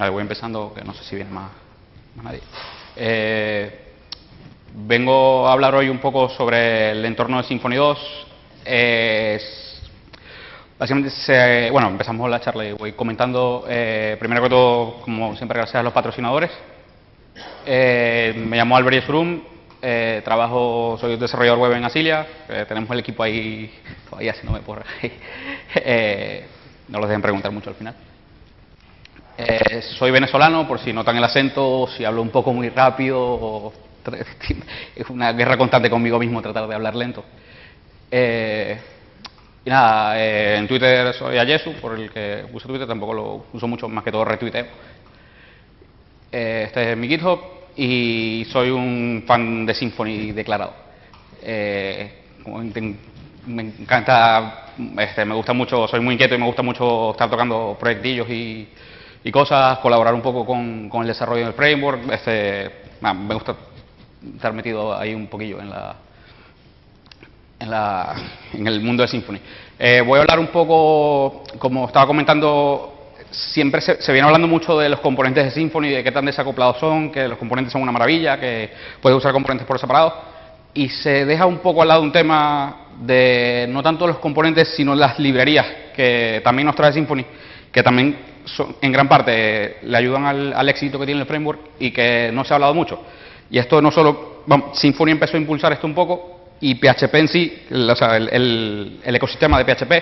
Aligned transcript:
Vale, 0.00 0.12
voy 0.12 0.22
empezando, 0.22 0.72
que 0.74 0.82
no 0.82 0.94
sé 0.94 1.04
si 1.04 1.14
viene 1.14 1.30
más, 1.30 1.50
nadie. 2.22 2.40
Eh, 2.96 3.92
vengo 4.72 5.46
a 5.46 5.52
hablar 5.52 5.74
hoy 5.74 5.90
un 5.90 5.98
poco 5.98 6.30
sobre 6.30 6.92
el 6.92 7.04
entorno 7.04 7.36
de 7.36 7.42
Symfony 7.46 7.74
2. 7.74 8.26
Es- 8.64 9.82
básicamente, 10.78 11.10
se- 11.10 11.68
bueno, 11.70 11.88
empezamos 11.88 12.30
la 12.30 12.40
charla 12.40 12.64
y 12.64 12.72
voy 12.72 12.92
comentando, 12.92 13.66
eh, 13.68 14.16
primero 14.18 14.42
que 14.42 14.48
todo, 14.48 15.02
como 15.02 15.36
siempre, 15.36 15.58
gracias 15.58 15.80
a 15.80 15.82
los 15.82 15.92
patrocinadores. 15.92 16.50
Eh, 17.66 18.32
me 18.48 18.56
llamo 18.56 18.78
Albert 18.78 18.94
Yesrum, 19.02 19.42
eh, 19.82 20.22
trabajo, 20.24 20.96
soy 20.98 21.18
desarrollador 21.18 21.58
web 21.58 21.72
en 21.72 21.84
Asilia, 21.84 22.26
eh, 22.48 22.64
tenemos 22.66 22.90
el 22.92 23.00
equipo 23.00 23.22
ahí 23.22 23.70
todavía 24.08 24.30
haciéndome 24.32 24.60
porra. 24.60 24.84
Eh, 25.74 26.46
no 26.88 26.98
los 26.98 27.08
dejen 27.08 27.20
preguntar 27.22 27.52
mucho 27.52 27.68
al 27.70 27.76
final. 27.76 27.94
Eh, 29.42 29.80
soy 29.96 30.10
venezolano, 30.10 30.68
por 30.68 30.78
si 30.80 30.92
notan 30.92 31.16
el 31.16 31.24
acento, 31.24 31.88
si 31.96 32.04
hablo 32.04 32.20
un 32.20 32.28
poco 32.28 32.52
muy 32.52 32.68
rápido, 32.68 33.18
o- 33.18 33.72
es 34.96 35.08
una 35.08 35.32
guerra 35.32 35.56
constante 35.56 35.88
conmigo 35.88 36.18
mismo 36.18 36.42
tratar 36.42 36.68
de 36.68 36.74
hablar 36.74 36.94
lento. 36.94 37.24
Eh, 38.10 38.78
y 39.64 39.70
nada, 39.70 40.20
eh, 40.22 40.56
en 40.58 40.68
Twitter 40.68 41.14
soy 41.14 41.38
Ayesu, 41.38 41.72
por 41.80 41.98
el 41.98 42.10
que 42.10 42.44
uso 42.52 42.68
Twitter, 42.68 42.86
tampoco 42.86 43.14
lo 43.14 43.46
uso 43.54 43.66
mucho, 43.66 43.88
más 43.88 44.04
que 44.04 44.12
todo 44.12 44.26
retuiteo. 44.26 44.66
Eh, 46.32 46.64
este 46.66 46.92
es 46.92 46.96
mi 46.98 47.08
GitHub 47.08 47.40
y 47.76 48.46
soy 48.50 48.68
un 48.70 49.24
fan 49.26 49.64
de 49.64 49.74
Symfony 49.74 50.32
declarado. 50.32 50.74
Me 53.46 53.62
encanta, 53.62 54.66
este, 54.98 55.24
me 55.24 55.34
gusta 55.34 55.54
mucho, 55.54 55.88
soy 55.88 56.00
muy 56.00 56.12
inquieto 56.14 56.34
y 56.34 56.38
me 56.38 56.44
gusta 56.44 56.62
mucho 56.62 57.12
estar 57.12 57.30
tocando 57.30 57.76
proyectillos 57.80 58.28
y, 58.28 58.68
y 59.24 59.30
cosas, 59.30 59.78
colaborar 59.78 60.14
un 60.14 60.22
poco 60.22 60.46
con, 60.46 60.88
con 60.88 61.02
el 61.02 61.08
desarrollo 61.08 61.44
del 61.44 61.54
framework. 61.54 62.10
Este, 62.12 62.70
nada, 63.00 63.14
me 63.14 63.34
gusta 63.34 63.54
estar 64.34 64.52
metido 64.52 64.96
ahí 64.96 65.14
un 65.14 65.26
poquillo 65.26 65.60
en 65.60 65.70
la, 65.70 65.96
en, 67.58 67.70
la- 67.70 68.14
en 68.54 68.66
el 68.66 68.80
mundo 68.80 69.02
de 69.02 69.08
Symfony. 69.08 69.38
Eh, 69.78 70.02
voy 70.06 70.18
a 70.18 70.22
hablar 70.22 70.38
un 70.38 70.48
poco, 70.48 71.42
como 71.58 71.86
estaba 71.86 72.06
comentando, 72.06 73.12
siempre 73.30 73.80
se, 73.80 74.00
se 74.02 74.12
viene 74.12 74.26
hablando 74.26 74.48
mucho 74.48 74.78
de 74.78 74.88
los 74.88 75.00
componentes 75.00 75.44
de 75.44 75.50
Symfony, 75.50 75.88
de 75.88 76.04
qué 76.04 76.12
tan 76.12 76.24
desacoplados 76.24 76.78
son, 76.78 77.10
que 77.10 77.28
los 77.28 77.38
componentes 77.38 77.72
son 77.72 77.82
una 77.82 77.92
maravilla, 77.92 78.38
que 78.38 78.70
puedes 79.00 79.16
usar 79.16 79.32
componentes 79.32 79.66
por 79.66 79.78
separado, 79.78 80.14
y 80.74 80.88
se 80.88 81.24
deja 81.24 81.46
un 81.46 81.58
poco 81.58 81.82
al 81.82 81.88
lado 81.88 82.02
un 82.02 82.12
tema 82.12 82.86
de 83.00 83.66
no 83.70 83.82
tanto 83.82 84.06
los 84.06 84.18
componentes, 84.18 84.68
sino 84.76 84.94
las 84.94 85.18
librerías 85.18 85.66
que 85.96 86.40
también 86.44 86.66
nos 86.66 86.74
trae 86.76 86.92
Symfony, 86.92 87.24
que 87.72 87.82
también 87.82 88.29
son- 88.44 88.76
en 88.80 88.92
gran 88.92 89.08
parte 89.08 89.76
le 89.82 89.96
ayudan 89.96 90.26
al, 90.26 90.52
al 90.52 90.68
éxito 90.68 90.98
que 90.98 91.06
tiene 91.06 91.20
el 91.20 91.26
framework 91.26 91.60
y 91.78 91.90
que 91.90 92.30
no 92.32 92.44
se 92.44 92.52
ha 92.52 92.56
hablado 92.56 92.74
mucho. 92.74 93.02
Y 93.50 93.58
esto 93.58 93.80
no 93.82 93.90
solo, 93.90 94.42
vamos, 94.46 94.78
Symfony 94.78 95.10
empezó 95.10 95.36
a 95.36 95.40
impulsar 95.40 95.72
esto 95.72 95.86
un 95.86 95.94
poco 95.94 96.40
y 96.60 96.74
PHP 96.74 97.14
en 97.14 97.28
sí, 97.28 97.62
el, 97.70 97.88
o 97.90 97.96
sea, 97.96 98.16
el, 98.16 98.28
el- 98.30 99.14
ecosistema 99.16 99.58
de 99.62 99.64
PHP 99.74 99.92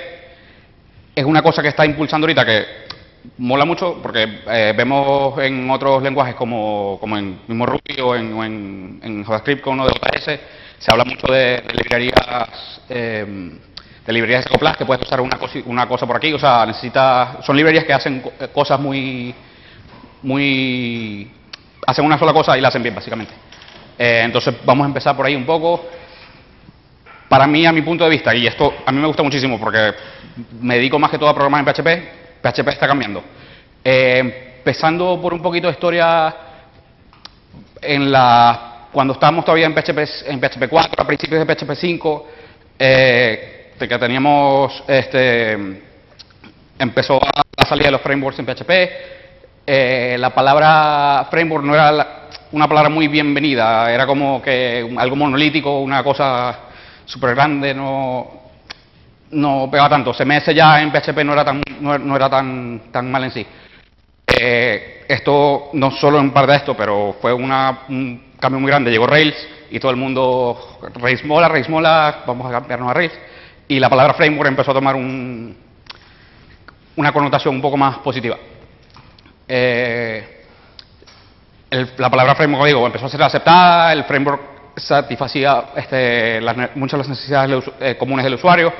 es 1.14 1.25
una 1.25 1.42
cosa 1.42 1.62
que 1.62 1.69
está 1.69 1.84
impulsando 1.86 2.27
ahorita 2.27 2.44
que 2.44 2.64
mola 3.38 3.65
mucho 3.65 3.99
porque 4.03 4.41
eh, 4.49 4.72
vemos 4.76 5.38
en 5.41 5.69
otros 5.70 6.03
lenguajes 6.03 6.34
como, 6.34 6.99
como 7.00 7.16
en 7.19 7.41
mismo 7.49 7.66
Ruby 7.66 8.00
o 8.03 8.15
en, 8.15 8.32
o 8.34 8.44
en- 8.44 9.00
en 9.03 9.25
JavaScript 9.25 9.62
con 9.62 9.75
uno 9.75 9.87
de 9.87 9.93
JS, 9.94 10.41
se 10.78 10.91
habla 10.93 11.05
mucho 11.05 11.26
de, 11.32 11.60
de 11.62 11.72
librerías 11.75 12.81
eh, 12.88 13.26
de 14.08 14.14
librerías 14.14 14.46
acopladas 14.46 14.78
que 14.78 14.86
puedes 14.86 15.04
usar 15.06 15.20
una, 15.20 15.38
cosi- 15.38 15.62
una 15.66 15.86
cosa 15.86 16.06
por 16.06 16.16
aquí, 16.16 16.32
o 16.32 16.38
sea, 16.38 16.64
necesitas, 16.64 17.44
son 17.44 17.54
librerías 17.54 17.84
que 17.84 17.92
hacen 17.92 18.20
co- 18.22 18.32
cosas 18.54 18.80
muy, 18.80 19.34
muy, 20.22 21.30
hacen 21.86 22.06
una 22.06 22.19
sola 22.19 22.32
cosa 22.32 22.56
y 22.56 22.60
la 22.62 22.69
hacen 22.69 22.82
bien 22.82 22.94
básicamente. 22.94 23.34
Eh, 23.98 24.22
entonces 24.24 24.54
vamos 24.64 24.84
a 24.84 24.88
empezar 24.88 25.14
por 25.14 25.26
ahí 25.26 25.36
un 25.36 25.44
poco. 25.44 25.84
Para 27.28 27.46
mí, 27.46 27.66
a 27.66 27.72
mi 27.72 27.82
punto 27.82 28.04
de 28.04 28.08
vista, 28.10 28.34
y 28.34 28.46
esto 28.46 28.72
a 28.86 28.91
mí 28.92 28.98
me 28.98 29.06
gusta 29.06 29.22
muchísimo 29.22 29.60
porque 29.60 29.92
me 30.62 30.76
dedico 30.76 30.98
más 30.98 31.10
que 31.10 31.19
todo 31.19 31.28
a 31.28 31.34
programar 31.34 31.60
en 31.60 31.66
PHP, 31.75 32.42
PHP 32.42 32.69
está 32.69 32.86
cambiando. 32.86 33.22
Eh, 33.84 34.54
empezando 34.56 35.20
por 35.20 35.34
un 35.34 35.42
poquito 35.42 35.66
de 35.66 35.75
historia, 35.75 36.34
en 37.82 38.10
la, 38.10 38.86
cuando 38.90 39.12
estábamos 39.12 39.44
todavía 39.44 39.66
en 39.66 39.75
PHP, 39.75 39.98
en 40.30 40.40
PHP 40.40 40.66
4, 40.70 41.02
a 41.02 41.06
principios 41.06 41.46
de 41.46 41.54
PHP 41.54 41.75
5, 41.75 42.26
eh, 42.78 43.54
que 43.87 43.99
teníamos, 43.99 44.83
este, 44.89 45.53
empezó 46.78 47.16
a 47.22 47.43
la 47.56 47.66
salida 47.69 47.87
de 47.87 47.93
los 47.93 48.00
frameworks 48.00 48.39
en 48.39 48.47
PHP, 48.47 48.71
eh, 49.66 50.16
la 50.19 50.31
palabra 50.31 51.27
framework 51.31 51.65
no 51.65 51.75
era 51.75 52.28
una 52.53 52.67
palabra 52.67 52.88
muy 52.88 53.06
bienvenida, 53.09 53.93
era 53.93 54.06
como 54.06 54.41
que 54.41 54.91
algo 54.97 55.17
monolítico, 55.17 55.81
una 55.81 56.03
cosa 56.03 56.59
súper 57.05 57.34
grande, 57.34 57.75
no, 57.75 58.27
no 59.33 59.69
pegaba 59.71 59.91
tanto. 59.91 60.15
CMS 60.15 60.55
ya 60.55 60.81
en 60.81 60.91
PHP 60.91 61.22
no 61.25 61.34
era 61.34 61.44
tan, 61.44 61.61
no 61.81 62.17
era 62.17 62.31
tan, 62.31 62.91
tan 62.91 63.11
mal 63.11 63.25
en 63.25 63.31
sí. 63.31 63.47
Eh, 64.41 65.05
esto 65.09 65.71
no 65.75 65.91
solo 65.91 66.19
en 66.19 66.31
parte 66.31 66.53
de 66.53 66.59
esto, 66.59 66.77
pero 66.77 67.17
fue 67.21 67.33
una- 67.33 67.81
un 67.88 68.33
cambio 68.38 68.61
muy 68.61 68.71
grande. 68.71 68.91
Llegó 68.91 69.06
Rails 69.06 69.37
y 69.71 69.78
todo 69.81 69.91
el 69.91 69.97
mundo, 69.97 70.78
Rails 70.94 71.25
mola, 71.25 71.49
Rails 71.49 71.69
mola, 71.69 72.22
vamos 72.27 72.47
a 72.47 72.50
cambiarnos 72.53 72.91
a 72.91 72.94
Rails. 72.94 73.15
Y 73.69 73.79
la 73.79 73.89
palabra 73.91 74.15
framework 74.15 74.49
empezó 74.49 74.71
a 74.71 74.75
tomar 74.75 74.97
un- 74.97 75.56
una 76.97 77.12
connotación 77.12 77.55
un 77.55 77.62
poco 77.62 77.77
más 77.77 77.99
positiva. 77.99 78.37
Eh, 79.47 80.45
el- 81.71 81.91
la 81.99 82.11
palabra 82.11 82.34
framework, 82.34 82.67
digo, 82.67 82.87
empezó 82.87 83.06
a 83.06 83.09
ser 83.11 83.23
aceptada, 83.23 83.93
el 83.93 84.05
framework 84.05 84.41
satisfacía 84.77 85.65
este, 85.77 86.41
las 86.41 86.56
muchas 86.77 86.93
de 86.93 86.99
las 86.99 87.09
necesidades 87.09 87.65
eh, 87.81 87.97
comunes 87.99 88.25
del 88.25 88.34
usuario. 88.34 88.73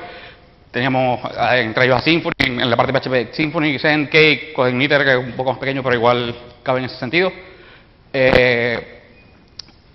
Teníamos 0.71 1.21
eh, 1.25 1.61
entre 1.61 1.85
ellos 1.85 1.97
a 1.97 2.01
Symfony, 2.01 2.33
en, 2.39 2.71
la 2.71 2.77
parte 2.77 2.93
PHP, 2.93 3.35
Symfony, 3.35 3.79
Zen, 3.79 4.07
Cake, 4.07 4.53
Codegniter, 4.55 5.05
que 5.05 5.13
es 5.13 5.19
un 5.19 5.33
poco 5.33 5.51
más 5.53 5.59
pequeño, 5.59 5.83
pero 5.83 5.95
igual 5.97 6.35
cabe 6.63 6.79
en 6.81 6.85
ese 6.87 6.97
sentido. 6.97 7.33
Eh, 8.13 9.01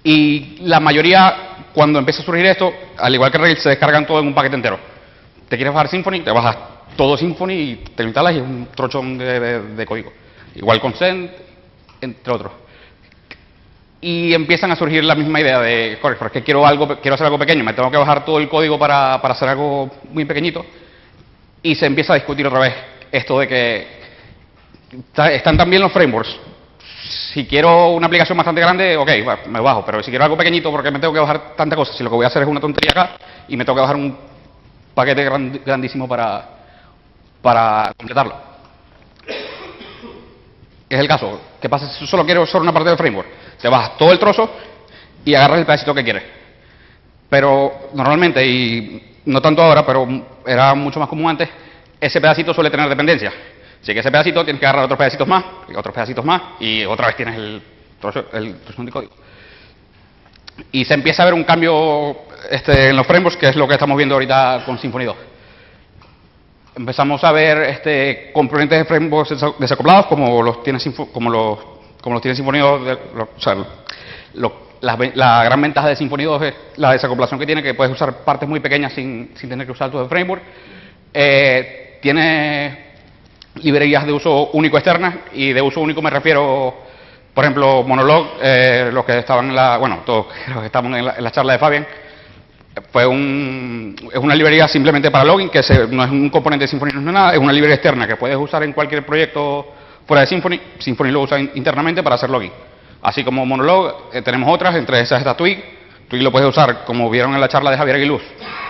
y 0.04 0.58
la 0.62 0.80
mayoría, 0.80 1.53
cuando 1.74 2.00
empieza 2.00 2.22
a 2.22 2.26
surgir 2.26 2.46
esto, 2.46 2.72
al 2.98 3.14
igual 3.14 3.32
que 3.32 3.38
Rails, 3.38 3.62
se 3.62 3.70
descargan 3.70 4.06
todo 4.06 4.20
en 4.20 4.28
un 4.28 4.34
paquete 4.34 4.56
entero. 4.56 4.80
Te 5.50 5.56
quieres 5.56 5.74
bajar 5.74 5.90
Symfony, 5.90 6.22
te 6.24 6.32
bajas 6.32 6.58
todo 6.96 7.18
Symfony 7.18 7.52
y 7.52 7.76
te 7.96 8.04
lo 8.04 8.10
instalas 8.10 8.34
y 8.34 8.38
es 8.38 8.44
un 8.44 8.68
trochón 8.76 9.18
de, 9.18 9.86
código. 9.88 10.12
Igual 10.56 10.80
con 10.80 10.94
Zen, 10.94 11.32
entre 12.02 12.34
otros. 12.34 12.52
Y 14.02 14.34
empiezan 14.34 14.72
a 14.72 14.76
surgir 14.76 15.04
la 15.04 15.16
misma 15.16 15.40
idea 15.40 15.60
de, 15.60 15.98
corre, 16.02 16.16
pero 16.16 16.28
es 16.28 16.34
que 16.34 16.44
quiero, 16.44 16.66
algo, 16.68 17.00
quiero 17.00 17.16
hacer 17.16 17.26
algo 17.26 17.40
pequeño, 17.40 17.64
me 17.64 17.74
tengo 17.74 17.90
que 17.90 17.98
bajar 17.98 18.26
todo 18.26 18.38
el 18.40 18.50
código 18.50 18.78
para, 18.78 19.22
para 19.22 19.34
hacer 19.34 19.48
algo 19.50 19.90
muy 20.12 20.26
pequeñito. 20.26 20.66
Y 21.62 21.76
se 21.76 21.86
empieza 21.86 22.14
a 22.14 22.18
discutir 22.18 22.46
otra 22.46 22.60
vez 22.60 22.74
esto 23.12 23.40
de 23.40 23.48
que 23.48 23.88
está- 25.08 25.32
están 25.32 25.58
también 25.58 25.82
los 25.82 25.92
frameworks. 25.92 26.38
Si 27.10 27.46
quiero 27.46 27.90
una 27.90 28.08
aplicación 28.08 28.38
bastante 28.38 28.62
grande, 28.62 28.96
ok, 28.96 29.10
me 29.48 29.60
bajo, 29.60 29.84
pero 29.86 30.02
si 30.02 30.10
quiero 30.10 30.24
algo 30.24 30.38
pequeñito, 30.38 30.72
porque 30.72 30.92
me 30.92 31.00
tengo 31.00 31.14
que 31.14 31.20
bajar 31.20 31.56
tanta 31.56 31.76
cosa? 31.76 31.94
Si 31.94 32.04
lo 32.04 32.10
que 32.10 32.16
voy 32.16 32.26
a 32.26 32.28
hacer 32.28 32.44
es 32.44 32.48
una 32.48 32.60
tontería 32.62 32.92
acá 32.92 33.18
y 33.48 33.58
me 33.58 33.66
tengo 33.66 33.76
que 33.76 33.82
bajar 33.82 33.96
un 33.96 34.18
paquete 34.94 35.24
gran- 35.24 35.62
grandísimo 35.66 36.08
para, 36.08 36.48
para 37.42 37.92
completarlo. 37.98 38.36
Es 40.90 41.00
el 41.00 41.08
caso. 41.08 41.42
¿Qué 41.60 41.68
pasa 41.70 41.88
si 41.90 42.06
solo 42.06 42.26
quiero 42.26 42.46
solo 42.46 42.64
una 42.64 42.72
parte 42.74 42.90
del 42.90 42.98
framework? 42.98 43.28
Te 43.62 43.68
bajas 43.68 43.98
todo 43.98 44.12
el 44.12 44.20
trozo 44.20 44.50
y 45.26 45.34
agarras 45.34 45.60
el 45.60 45.66
pedacito 45.66 45.94
que 45.94 46.04
quieres. 46.04 46.24
Pero 47.30 47.90
normalmente, 47.94 48.46
y 48.46 49.18
no 49.26 49.42
tanto 49.42 49.62
ahora, 49.64 49.86
pero 49.86 50.08
era 50.46 50.76
mucho 50.76 51.00
más 51.00 51.10
común 51.10 51.32
antes, 51.32 51.50
ese 52.00 52.22
pedacito 52.22 52.54
suele 52.54 52.70
tener 52.70 52.88
dependencias. 52.88 53.34
Así 53.84 53.94
que 53.94 54.00
ese 54.00 54.10
pedacito 54.10 54.44
tienes 54.44 54.60
que 54.60 54.66
agarrar 54.66 54.86
otros 54.86 54.98
pedacitos 54.98 55.28
más, 55.28 55.44
otros 55.76 55.94
pedacitos 55.94 56.24
más, 56.26 56.42
y 56.62 56.86
otra 56.86 57.08
vez 57.08 57.16
tienes 57.18 57.36
el 57.36 57.62
trozo, 58.00 58.24
de 58.32 58.92
código. 58.92 59.12
Y 60.72 60.86
se 60.86 60.94
empieza 60.94 61.22
a 61.24 61.26
ver 61.26 61.34
un 61.34 61.44
cambio 61.44 62.16
este, 62.50 62.90
en 62.90 62.96
los 62.96 63.06
frameworks, 63.06 63.38
que 63.38 63.50
es 63.50 63.56
lo 63.56 63.68
que 63.68 63.74
estamos 63.74 63.98
viendo 63.98 64.16
ahorita 64.16 64.64
con 64.66 64.78
Symfony 64.80 65.04
2 65.06 65.16
empezamos 66.76 67.24
a 67.24 67.32
ver 67.32 67.58
este, 67.70 68.32
componentes 68.34 68.80
de 68.80 68.86
frameworks 68.86 69.32
desa- 69.34 69.56
desacoplados 69.60 70.08
como 70.08 70.42
los 70.42 70.64
tiene 70.64 70.80
como 71.14 71.30
los 71.30 71.60
como 72.02 72.16
los 72.16 72.22
tiene 72.24 72.36
Symfony 72.36 72.58
2, 72.58 72.86
de- 72.86 72.98
lo- 73.16 73.30
o 73.38 73.40
sea, 73.40 73.56
la 75.14 75.44
gran 75.44 75.62
ventaja 75.62 75.88
de 75.90 75.96
Symfony 75.96 76.24
2 76.24 76.42
es 76.42 76.54
la 76.78 76.92
desacoplación 76.94 77.40
que 77.40 77.46
tiene, 77.46 77.62
que 77.64 77.76
puedes 77.76 77.94
usar 77.94 78.24
partes 78.26 78.50
muy 78.50 78.60
pequeñas 78.60 78.92
sin, 78.94 79.32
sin 79.36 79.50
tener 79.50 79.66
que 79.68 79.72
usar 79.72 79.92
todo 79.92 80.02
el 80.04 80.10
framework. 80.10 80.42
Eh, 81.14 82.00
tiene 82.02 82.93
librerías 83.56 84.06
de 84.06 84.12
uso 84.14 84.50
único 84.54 84.78
externas 84.78 85.16
y 85.34 85.54
de 85.54 85.62
uso 85.62 85.80
único 85.80 86.02
me 86.02 86.10
refiero, 86.10 86.74
por 87.34 87.44
ejemplo, 87.44 87.84
Monolog, 87.84 88.38
eh, 88.42 88.90
los 88.92 89.06
que 89.06 89.20
estaban 89.20 89.50
en 89.50 89.56
la, 89.56 89.78
bueno, 89.78 90.00
todos 90.06 90.28
los 90.48 90.60
que 90.60 90.66
estaban 90.68 90.94
en 90.96 91.06
la, 91.06 91.32
charla 91.32 91.54
de 91.54 91.60
Fabian, 91.60 91.88
fue 92.92 93.06
un, 93.06 93.96
es 94.12 94.18
una 94.18 94.36
librería 94.36 94.68
simplemente 94.68 95.12
para 95.12 95.24
login, 95.24 95.50
que 95.50 95.62
se- 95.62 95.88
no 95.88 96.04
es 96.04 96.10
un 96.10 96.30
componente 96.30 96.64
de 96.64 96.68
Symfony, 96.68 96.90
no 96.94 97.00
es 97.00 97.14
nada, 97.14 97.34
es 97.34 97.38
una 97.40 97.54
librería 97.54 97.76
externa 97.76 98.08
que 98.08 98.16
puedes 98.16 98.36
usar 98.38 98.64
en 98.64 98.74
cualquier 98.74 99.06
proyecto 99.06 99.74
fuera 100.08 100.22
de 100.22 100.28
Symfony, 100.28 100.60
Symfony 100.80 101.12
lo 101.12 101.22
usa 101.22 101.40
internamente 101.40 102.02
para 102.02 102.16
hacer 102.16 102.30
login. 102.30 102.52
Así 103.04 103.24
como 103.24 103.46
Monolog, 103.46 104.10
eh, 104.14 104.22
tenemos 104.22 104.50
otras, 104.52 104.76
entre 104.76 105.00
esas 105.02 105.20
está 105.20 105.36
Twig. 105.38 105.62
Twig 106.08 106.22
lo 106.24 106.32
puedes 106.32 106.48
usar, 106.50 106.84
como 106.86 107.10
vieron 107.10 107.34
en 107.34 107.42
la 107.42 107.48
charla 107.48 107.70
de 107.72 107.78
Javier 107.78 107.98
Aguiluz, 107.98 108.22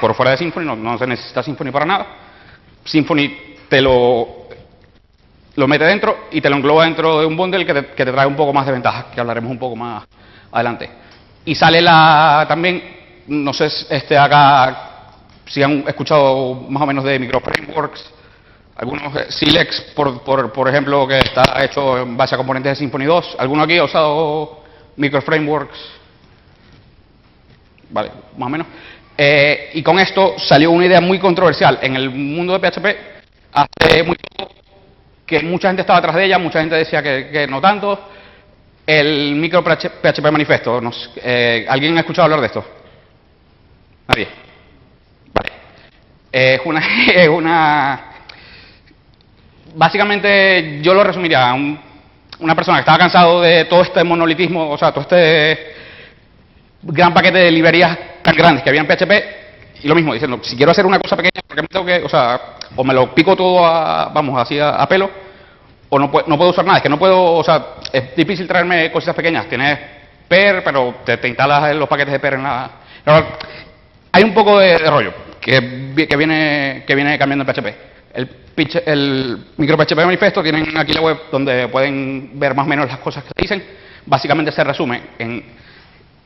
por 0.01 0.13
fuera 0.15 0.31
de 0.31 0.37
Symfony, 0.37 0.63
no, 0.65 0.75
no 0.75 0.97
se 0.97 1.07
necesita 1.07 1.41
Symfony 1.41 1.71
para 1.71 1.85
nada. 1.85 2.05
Symfony 2.83 3.29
te 3.69 3.81
lo, 3.81 4.42
lo 5.55 5.67
mete 5.67 5.85
dentro 5.85 6.27
y 6.31 6.41
te 6.41 6.49
lo 6.49 6.55
engloba 6.55 6.85
dentro 6.85 7.19
de 7.19 7.25
un 7.25 7.37
bundle 7.37 7.65
que 7.65 7.73
te, 7.73 7.85
que 7.87 8.05
te 8.05 8.11
trae 8.11 8.25
un 8.25 8.35
poco 8.35 8.53
más 8.53 8.65
de 8.65 8.71
ventajas, 8.71 9.05
que 9.13 9.19
hablaremos 9.19 9.51
un 9.51 9.59
poco 9.59 9.75
más 9.75 10.03
adelante. 10.51 10.89
Y 11.45 11.55
sale 11.55 11.81
la 11.81 12.45
también, 12.47 12.81
no 13.27 13.53
sé 13.53 13.67
este 13.89 14.17
acá 14.17 14.89
si 15.45 15.61
han 15.61 15.83
escuchado 15.87 16.55
más 16.69 16.83
o 16.83 16.85
menos 16.85 17.03
de 17.03 17.19
microframeworks, 17.19 18.11
algunos 18.75 19.15
eh, 19.15 19.25
Silex, 19.29 19.81
por, 19.95 20.23
por, 20.23 20.51
por, 20.51 20.67
ejemplo, 20.67 21.07
que 21.07 21.19
está 21.19 21.63
hecho 21.63 21.99
en 21.99 22.17
base 22.17 22.33
a 22.33 22.37
componentes 22.37 22.71
de 22.71 22.75
Symfony 22.77 23.05
2. 23.05 23.35
¿Alguno 23.37 23.63
aquí 23.63 23.77
ha 23.77 23.83
usado 23.83 24.63
microframeworks? 24.95 25.77
Vale, 27.89 28.11
más 28.37 28.47
o 28.47 28.49
menos. 28.49 28.67
Eh, 29.15 29.71
y 29.75 29.83
con 29.83 29.99
esto 29.99 30.35
salió 30.37 30.71
una 30.71 30.85
idea 30.85 30.99
muy 31.01 31.19
controversial 31.19 31.77
en 31.81 31.95
el 31.95 32.09
mundo 32.09 32.57
de 32.57 32.71
PHP 32.71 32.85
hace 33.53 34.03
muy 34.03 34.15
poco, 34.37 34.52
que 35.25 35.39
mucha 35.41 35.69
gente 35.69 35.81
estaba 35.81 35.99
atrás 35.99 36.15
de 36.15 36.25
ella, 36.25 36.37
mucha 36.37 36.59
gente 36.59 36.75
decía 36.75 37.01
que, 37.01 37.29
que 37.31 37.47
no 37.47 37.61
tanto. 37.61 38.09
El 38.85 39.35
micro 39.35 39.63
PHP 39.63 40.31
manifesto. 40.31 40.81
Nos, 40.81 41.11
eh, 41.15 41.65
¿Alguien 41.69 41.95
ha 41.97 42.01
escuchado 42.01 42.25
hablar 42.25 42.41
de 42.41 42.47
esto? 42.47 42.65
Nadie. 44.07 44.27
Vale. 45.33 45.51
Es 46.31 46.61
una, 46.65 46.81
es 47.13 47.29
una 47.29 48.13
básicamente 49.75 50.79
yo 50.81 50.93
lo 50.93 51.03
resumiría 51.03 51.49
a 51.49 51.53
un, 51.53 51.79
una 52.39 52.55
persona 52.55 52.77
que 52.77 52.81
estaba 52.81 52.97
cansado 52.97 53.41
de 53.41 53.65
todo 53.65 53.81
este 53.81 54.03
monolitismo, 54.03 54.69
o 54.69 54.77
sea, 54.77 54.91
todo 54.91 55.01
este 55.01 55.73
gran 56.81 57.13
paquete 57.13 57.37
de 57.39 57.51
librerías 57.51 57.97
tan 58.21 58.35
grandes 58.35 58.63
que 58.63 58.69
había 58.69 58.81
en 58.81 58.87
PHP, 58.87 59.83
y 59.83 59.87
lo 59.87 59.95
mismo, 59.95 60.13
diciendo, 60.13 60.39
si 60.43 60.55
quiero 60.55 60.71
hacer 60.71 60.85
una 60.85 60.99
cosa 60.99 61.15
pequeña, 61.15 61.41
porque 61.47 61.61
me 61.61 61.67
tengo 61.67 61.85
que, 61.85 61.95
o 62.03 62.09
sea, 62.09 62.39
o 62.75 62.83
me 62.83 62.93
lo 62.93 63.13
pico 63.13 63.35
todo, 63.35 63.65
a, 63.65 64.09
vamos, 64.13 64.41
así 64.41 64.59
a, 64.59 64.85
pelo, 64.87 65.09
o 65.89 65.99
no, 65.99 66.09
puedo 66.11 66.49
usar 66.49 66.65
nada, 66.65 66.77
es 66.77 66.83
que 66.83 66.89
no 66.89 66.97
puedo, 66.97 67.33
o 67.35 67.43
sea, 67.43 67.75
es 67.91 68.15
difícil 68.15 68.47
traerme 68.47 68.91
cosas 68.91 69.15
pequeñas, 69.15 69.47
tienes 69.47 69.79
PER, 70.27 70.63
pero 70.63 70.95
te, 71.05 71.27
instalas 71.27 71.75
los 71.75 71.87
paquetes 71.87 72.13
de 72.13 72.19
PER 72.19 72.33
en 72.35 72.43
la... 72.43 72.69
hay 74.11 74.23
un 74.23 74.33
poco 74.33 74.59
de, 74.59 74.77
de 74.79 74.89
rollo 74.89 75.13
que, 75.43 75.59
viene, 76.17 76.83
que 76.87 76.95
viene 76.95 77.17
cambiando 77.17 77.43
en 77.43 77.53
PHP. 77.53 77.67
El, 78.13 78.29
el 78.85 79.37
micro 79.57 79.77
PHP 79.77 79.97
manifesto 79.97 80.41
tienen 80.41 80.77
aquí 80.77 80.93
la 80.93 81.01
web 81.01 81.17
donde 81.31 81.67
pueden 81.67 82.39
ver 82.39 82.55
más 82.55 82.65
o 82.65 82.69
menos 82.69 82.87
las 82.87 82.99
cosas 82.99 83.23
que 83.23 83.29
se 83.35 83.41
dicen. 83.41 83.63
Básicamente 84.05 84.51
se 84.51 84.63
resume 84.63 85.01
en, 85.17 85.43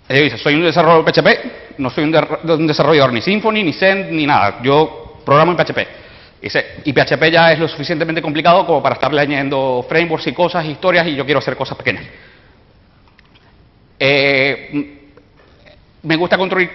dice, 0.10 0.38
soy 0.38 0.56
un 0.56 0.64
desarrollador 0.64 1.06
PHP, 1.06 1.80
no 1.80 1.90
soy 1.90 2.04
un, 2.04 2.16
un, 2.50 2.68
desarrollador 2.68 3.14
ni 3.14 3.22
Symfony, 3.22 3.64
ni 3.64 3.74
Send, 3.74 4.12
ni 4.12 4.26
nada. 4.26 4.60
Yo 4.64 5.22
programo 5.26 5.52
en 5.52 5.58
PHP. 5.58 6.07
Y 6.42 6.94
PHP 6.94 7.32
ya 7.32 7.52
es 7.52 7.60
lo 7.60 7.68
suficientemente 7.68 8.22
complicado 8.22 8.66
como 8.66 8.82
para 8.82 8.96
estarle 8.96 9.22
añadiendo 9.22 9.86
frameworks 9.90 10.28
y 10.28 10.34
cosas, 10.34 10.66
historias, 10.66 11.08
y 11.08 11.16
yo 11.16 11.26
quiero 11.26 11.40
hacer 11.40 11.56
cosas 11.56 11.78
pequeñas. 11.78 12.06
Eh, 14.00 14.98
me 16.04 16.16
gusta 16.16 16.38
construir, 16.38 16.70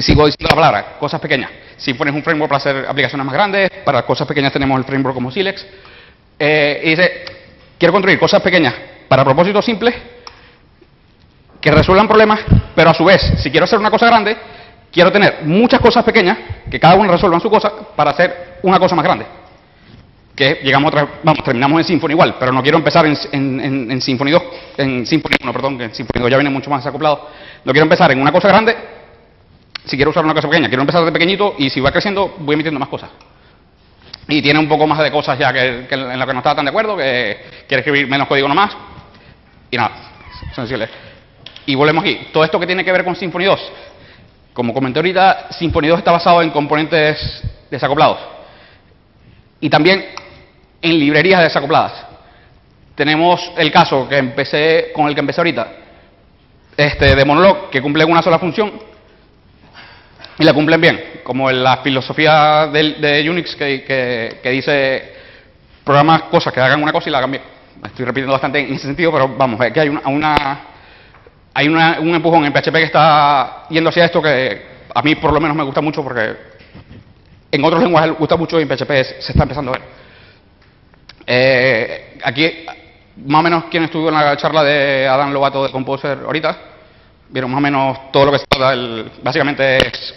sigo 0.00 0.26
diciendo 0.26 0.48
la 0.50 0.54
palabra, 0.54 0.96
cosas 0.98 1.20
pequeñas. 1.20 1.50
Si 1.78 1.94
pones 1.94 2.14
un 2.14 2.22
framework 2.22 2.50
para 2.50 2.58
hacer 2.58 2.86
aplicaciones 2.88 3.24
más 3.24 3.34
grandes, 3.34 3.70
para 3.84 4.02
cosas 4.02 4.26
pequeñas 4.26 4.52
tenemos 4.52 4.78
el 4.78 4.84
framework 4.84 5.14
como 5.14 5.30
Silex. 5.30 5.66
Eh, 6.38 6.80
y 6.84 6.90
dice, 6.90 7.24
quiero 7.78 7.92
construir 7.92 8.18
cosas 8.18 8.42
pequeñas 8.42 8.74
para 9.08 9.24
propósitos 9.24 9.64
simples 9.64 9.94
que 11.60 11.70
resuelvan 11.70 12.06
problemas, 12.06 12.40
pero 12.74 12.90
a 12.90 12.94
su 12.94 13.04
vez, 13.04 13.20
si 13.38 13.50
quiero 13.50 13.64
hacer 13.64 13.78
una 13.78 13.90
cosa 13.90 14.06
grande, 14.06 14.36
quiero 14.92 15.12
tener 15.12 15.40
muchas 15.44 15.80
cosas 15.80 16.04
pequeñas 16.04 16.38
que 16.70 16.78
cada 16.78 16.94
una 16.94 17.12
resuelvan 17.12 17.40
su 17.40 17.50
cosa 17.50 17.72
para 17.94 18.10
hacer 18.10 18.58
una 18.62 18.78
cosa 18.78 18.94
más 18.94 19.04
grande. 19.04 19.26
Que 20.34 20.60
llegamos 20.62 20.88
otra, 20.92 21.08
vamos, 21.24 21.42
terminamos 21.42 21.80
en 21.80 21.84
Symfony 21.84 22.10
igual, 22.10 22.36
pero 22.38 22.52
no 22.52 22.62
quiero 22.62 22.78
empezar 22.78 23.04
en, 23.06 23.16
en, 23.32 23.90
en 23.90 24.00
Symfony 24.00 24.30
2, 24.30 24.42
en 24.76 25.06
Symfony 25.06 25.34
1, 25.42 25.52
perdón, 25.52 25.78
que 25.78 25.84
en 25.84 25.94
Symfony 25.94 26.20
2 26.20 26.30
ya 26.30 26.36
viene 26.36 26.50
mucho 26.50 26.70
más 26.70 26.86
acoplado 26.86 27.28
no 27.64 27.72
quiero 27.72 27.84
empezar 27.84 28.10
en 28.12 28.20
una 28.20 28.32
cosa 28.32 28.48
grande, 28.48 28.76
si 29.84 29.96
quiero 29.96 30.10
usar 30.10 30.24
una 30.24 30.34
cosa 30.34 30.48
pequeña, 30.48 30.68
quiero 30.68 30.82
empezar 30.82 31.04
de 31.04 31.12
pequeñito 31.12 31.54
y 31.58 31.70
si 31.70 31.80
va 31.80 31.90
creciendo 31.90 32.36
voy 32.38 32.56
metiendo 32.56 32.78
más 32.78 32.88
cosas. 32.88 33.10
Y 34.28 34.42
tiene 34.42 34.58
un 34.58 34.68
poco 34.68 34.86
más 34.86 34.98
de 34.98 35.10
cosas 35.10 35.38
ya 35.38 35.52
que, 35.52 35.86
en 35.90 36.18
lo 36.18 36.26
que 36.26 36.32
no 36.32 36.38
estaba 36.38 36.56
tan 36.56 36.66
de 36.66 36.70
acuerdo, 36.70 36.96
que 36.96 37.38
quiere 37.66 37.80
escribir 37.80 38.06
menos 38.06 38.28
código 38.28 38.46
nomás. 38.46 38.76
Y 39.70 39.76
nada, 39.76 39.90
sensible. 40.54 40.88
Y 41.64 41.74
volvemos 41.74 42.02
aquí. 42.02 42.28
Todo 42.32 42.44
esto 42.44 42.60
que 42.60 42.66
tiene 42.66 42.84
que 42.84 42.92
ver 42.92 43.04
con 43.04 43.16
Symfony 43.16 43.44
2. 43.44 43.72
Como 44.58 44.74
comenté 44.74 44.98
ahorita, 44.98 45.46
Symfony 45.50 45.86
2 45.86 45.98
está 45.98 46.10
basado 46.10 46.42
en 46.42 46.50
componentes 46.50 47.44
desacoplados. 47.70 48.18
Y 49.60 49.70
también 49.70 50.04
en 50.82 50.98
librerías 50.98 51.44
desacopladas. 51.44 51.92
Tenemos 52.96 53.52
el 53.56 53.70
caso 53.70 54.08
que 54.08 54.18
empecé, 54.18 54.90
con 54.92 55.06
el 55.06 55.14
que 55.14 55.20
empecé 55.20 55.40
ahorita, 55.42 55.68
este, 56.76 57.14
de 57.14 57.24
Monolog 57.24 57.70
que 57.70 57.80
cumplen 57.80 58.10
una 58.10 58.20
sola 58.20 58.40
función 58.40 58.72
y 60.40 60.42
la 60.42 60.52
cumplen 60.52 60.80
bien, 60.80 61.04
como 61.22 61.48
en 61.48 61.62
la 61.62 61.76
filosofía 61.76 62.66
de, 62.66 62.94
de 62.94 63.30
Unix 63.30 63.54
que, 63.54 64.40
que, 64.42 64.50
dice 64.50 65.12
programas 65.84 66.22
cosas 66.22 66.52
que 66.52 66.60
hagan 66.60 66.82
una 66.82 66.90
cosa 66.90 67.08
y 67.08 67.12
la 67.12 67.18
hagan 67.18 67.30
bien. 67.30 67.44
Estoy 67.84 68.04
repitiendo 68.04 68.32
bastante 68.32 68.58
en 68.58 68.74
ese 68.74 68.88
sentido, 68.88 69.12
pero 69.12 69.28
vamos, 69.28 69.60
que 69.72 69.78
hay 69.78 69.88
una 69.88 70.67
hay 71.54 71.68
una, 71.68 71.98
un 72.00 72.14
empujón 72.14 72.44
en 72.44 72.52
PHP 72.52 72.72
que 72.72 72.82
está 72.84 73.64
yendo 73.68 73.90
hacia 73.90 74.04
esto 74.04 74.22
que 74.22 74.62
a 74.94 75.02
mí 75.02 75.14
por 75.16 75.32
lo 75.32 75.40
menos 75.40 75.56
me 75.56 75.64
gusta 75.64 75.80
mucho 75.80 76.02
porque 76.02 76.36
en 77.50 77.64
otros 77.64 77.82
lenguajes 77.82 78.12
gusta 78.18 78.36
mucho 78.36 78.58
y 78.58 78.62
en 78.62 78.68
PHP 78.68 78.90
se 79.20 79.32
está 79.32 79.42
empezando 79.42 79.72
a 79.72 79.78
ver. 79.78 79.82
Eh, 81.26 82.18
aquí 82.22 82.50
más 83.26 83.40
o 83.40 83.42
menos 83.42 83.64
quien 83.64 83.84
estuvo 83.84 84.08
en 84.08 84.14
la 84.14 84.36
charla 84.36 84.62
de 84.62 85.06
Adán 85.06 85.32
Lobato 85.32 85.64
de 85.64 85.72
Composer 85.72 86.18
ahorita, 86.24 86.56
vieron 87.30 87.50
más 87.50 87.58
o 87.58 87.62
menos 87.62 88.12
todo 88.12 88.26
lo 88.26 88.32
que 88.32 88.38
se 88.38 88.46
trata, 88.46 88.72
el, 88.72 89.10
básicamente 89.22 89.78
es 89.78 90.14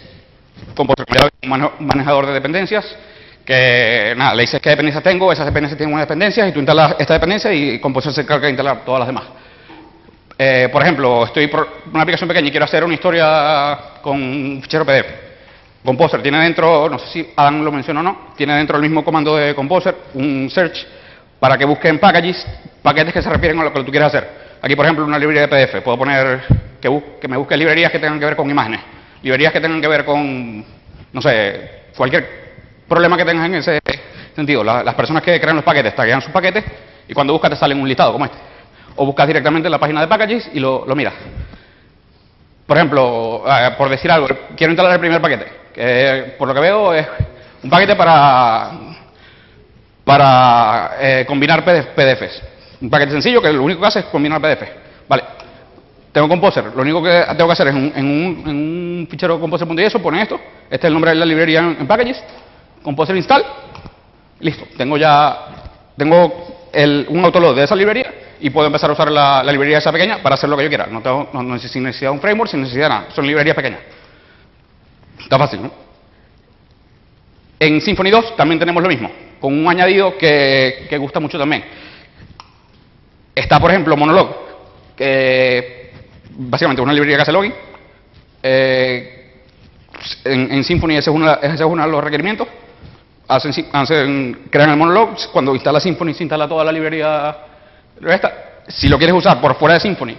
Composer, 0.76 1.06
un 1.44 1.88
manejador 1.88 2.28
de 2.28 2.34
dependencias, 2.34 2.86
que 3.44 4.14
nada, 4.16 4.36
le 4.36 4.44
dices 4.44 4.62
qué 4.62 4.70
dependencias 4.70 5.04
tengo, 5.04 5.32
esas 5.32 5.46
dependencias 5.46 5.78
tienen 5.78 5.94
unas 5.94 6.08
dependencias 6.08 6.48
y 6.48 6.52
tú 6.52 6.60
instalas 6.60 6.96
esta 7.00 7.16
dependencia 7.16 7.52
y 7.52 7.80
Composer 7.80 8.14
se 8.14 8.22
encarga 8.22 8.46
de 8.46 8.52
instalar 8.52 8.86
todas 8.86 9.00
las 9.00 9.08
demás. 9.08 9.24
Eh, 10.44 10.70
por 10.72 10.82
ejemplo, 10.82 11.24
estoy 11.26 11.46
por 11.46 11.68
una 11.94 12.02
aplicación 12.02 12.28
pequeña 12.28 12.48
y 12.48 12.50
quiero 12.50 12.66
hacer 12.66 12.84
una 12.84 12.96
historia 12.96 13.78
con 14.02 14.20
un 14.20 14.60
fichero 14.64 14.84
PDF. 14.84 15.06
Composer 15.86 16.20
tiene 16.24 16.40
dentro, 16.40 16.90
no 16.90 16.98
sé 16.98 17.08
si 17.10 17.30
Adán 17.36 17.64
lo 17.64 17.72
mencionó 17.72 18.00
o 18.00 18.04
no, 18.04 18.18
tiene 18.36 18.56
dentro 18.56 18.78
el 18.78 18.82
mismo 18.82 19.06
comando 19.06 19.36
de 19.36 19.54
Composer, 19.54 19.96
un 20.16 20.50
search 20.50 20.84
para 21.40 21.60
que 21.60 21.66
busquen 21.66 22.00
packages, 22.00 22.44
paquetes 22.82 23.14
que 23.14 23.22
se 23.22 23.30
refieren 23.30 23.60
a 23.60 23.66
lo 23.66 23.72
que 23.72 23.84
tú 23.84 23.92
quieres 23.92 24.08
hacer. 24.08 24.28
Aquí, 24.64 24.76
por 24.76 24.84
ejemplo, 24.84 25.06
una 25.06 25.20
librería 25.20 25.46
de 25.46 25.48
PDF. 25.48 25.84
Puedo 25.84 26.00
poner 26.00 26.42
que, 26.82 27.04
que 27.22 27.28
me 27.28 27.38
busque 27.38 27.56
librerías 27.56 27.92
que 27.92 28.00
tengan 28.00 28.20
que 28.20 28.26
ver 28.26 28.36
con 28.36 28.50
imágenes, 28.50 28.80
librerías 29.22 29.54
que 29.54 29.62
tengan 29.62 29.80
que 29.80 29.88
ver 29.88 30.04
con, 30.04 30.66
no 31.14 31.22
sé, 31.22 31.84
cualquier 31.96 32.28
problema 32.88 33.16
que 33.16 33.26
tengas 33.26 33.46
en 33.46 33.54
ese 33.54 33.80
sentido. 34.36 34.64
La, 34.64 34.84
las 34.84 34.96
personas 34.96 35.22
que 35.22 35.40
crean 35.40 35.58
los 35.58 35.66
paquetes 35.66 35.96
taguean 35.96 36.20
sus 36.20 36.32
paquetes 36.32 36.64
y 37.08 37.14
cuando 37.14 37.32
buscas 37.32 37.52
te 37.52 37.58
salen 37.58 37.80
un 37.80 37.88
listado 37.88 38.12
como 38.14 38.26
este. 38.26 38.50
O 38.96 39.06
buscas 39.06 39.28
directamente 39.28 39.68
en 39.68 39.72
la 39.72 39.80
página 39.80 40.02
de 40.02 40.08
packages 40.08 40.50
y 40.54 40.60
lo, 40.60 40.86
lo 40.86 40.96
miras. 40.96 41.14
Por 42.66 42.78
ejemplo, 42.78 43.44
eh, 43.48 43.72
por 43.78 43.90
decir 43.90 44.10
algo, 44.12 44.28
quiero 44.56 44.72
instalar 44.72 44.94
el 44.94 45.00
primer 45.00 45.22
paquete, 45.22 45.46
que 45.74 46.36
por 46.38 46.48
lo 46.48 46.54
que 46.54 46.60
veo 46.62 46.94
es 46.94 47.06
un 47.64 47.70
paquete 47.70 47.96
para 47.96 48.72
para 50.04 50.92
eh, 51.00 51.26
combinar 51.28 51.64
PDFs. 51.64 52.42
Un 52.82 52.90
paquete 52.90 53.12
sencillo 53.12 53.42
que 53.42 53.52
lo 53.52 53.64
único 53.64 53.82
que 53.82 53.88
hace 53.88 54.00
es 54.00 54.06
combinar 54.06 54.42
PDF. 54.42 54.64
Vale. 55.08 55.24
Tengo 56.12 56.28
Composer. 56.28 56.66
Lo 56.76 56.82
único 56.82 57.02
que 57.02 57.26
tengo 57.30 57.48
que 57.48 57.54
hacer 57.54 57.68
es 57.68 57.76
en, 57.76 57.82
un, 57.82 57.94
en 57.96 58.06
un, 58.48 59.08
fichero 59.10 59.40
composer.eso 59.40 60.02
pone 60.02 60.22
esto. 60.22 60.40
Este 60.70 60.76
es 60.76 60.86
el 60.86 60.94
nombre 60.94 61.12
de 61.12 61.16
la 61.16 61.26
librería 61.26 61.60
en, 61.60 61.88
packages. 61.88 62.22
Composer 62.84 63.16
install. 63.16 63.44
Listo. 64.40 64.66
Tengo 64.78 64.98
ya 64.98 65.38
tengo 65.98 66.70
el, 66.74 67.06
un 67.10 67.24
autoload 67.24 67.56
de 67.56 67.64
esa 67.64 67.76
librería 67.76 68.14
y 68.42 68.50
puedo 68.50 68.68
empezar 68.68 68.90
a 68.90 68.94
usar 68.94 69.12
la, 69.12 69.44
librería 69.44 69.78
esa 69.78 69.92
pequeña 69.92 70.22
para 70.22 70.36
hacer 70.36 70.50
lo 70.50 70.58
que 70.58 70.64
yo 70.64 70.70
quiera. 70.70 70.88
No, 70.88 71.02
tengo, 71.02 71.30
no, 71.32 71.44
necesidad 71.44 72.12
un 72.12 72.20
framework, 72.20 72.50
sin 72.50 72.62
necesidad 72.62 72.90
nada. 72.90 73.08
Son 73.14 73.26
librerías 73.26 73.56
pequeñas. 73.56 73.82
Está 75.20 75.38
fácil, 75.38 75.62
¿no? 75.62 75.72
En 77.60 77.80
Symfony 77.80 78.10
2 78.10 78.36
también 78.36 78.60
tenemos 78.60 78.82
lo 78.82 78.90
mismo 78.90 79.12
con 79.40 79.54
un 79.54 79.68
añadido 79.68 80.18
que, 80.18 80.86
que 80.90 80.98
gusta 80.98 81.20
mucho 81.20 81.38
también. 81.38 81.64
Está, 83.34 83.60
por 83.60 83.72
ejemplo, 83.72 83.98
Monolog, 83.98 84.36
que 84.96 85.92
básicamente 86.32 86.82
una 86.82 86.94
librería 86.94 87.18
que 87.18 87.22
hace 87.24 87.32
login. 87.32 87.54
Eh, 88.44 89.18
en, 90.26 90.52
en, 90.52 90.64
Symfony 90.64 90.92
ese 90.92 91.10
es, 91.10 91.16
una, 91.16 91.34
ese 91.34 91.56
es 91.56 91.62
uno 91.62 91.84
de 91.84 91.92
los 91.92 92.04
requerimientos. 92.04 92.48
Hacen, 93.28 94.48
crean 94.50 94.72
el 94.72 94.78
Monolog, 94.78 95.16
cuando 95.32 95.56
instala 95.56 95.80
Symfony 95.80 96.14
se 96.14 96.24
instala 96.24 96.48
toda 96.48 96.64
la 96.66 96.72
librería 96.72 97.50
si 98.67 98.88
lo 98.88 98.98
quieres 98.98 99.15
usar 99.15 99.39
por 99.39 99.55
fuera 99.55 99.75
de 99.75 99.79
Symfony, 99.79 100.15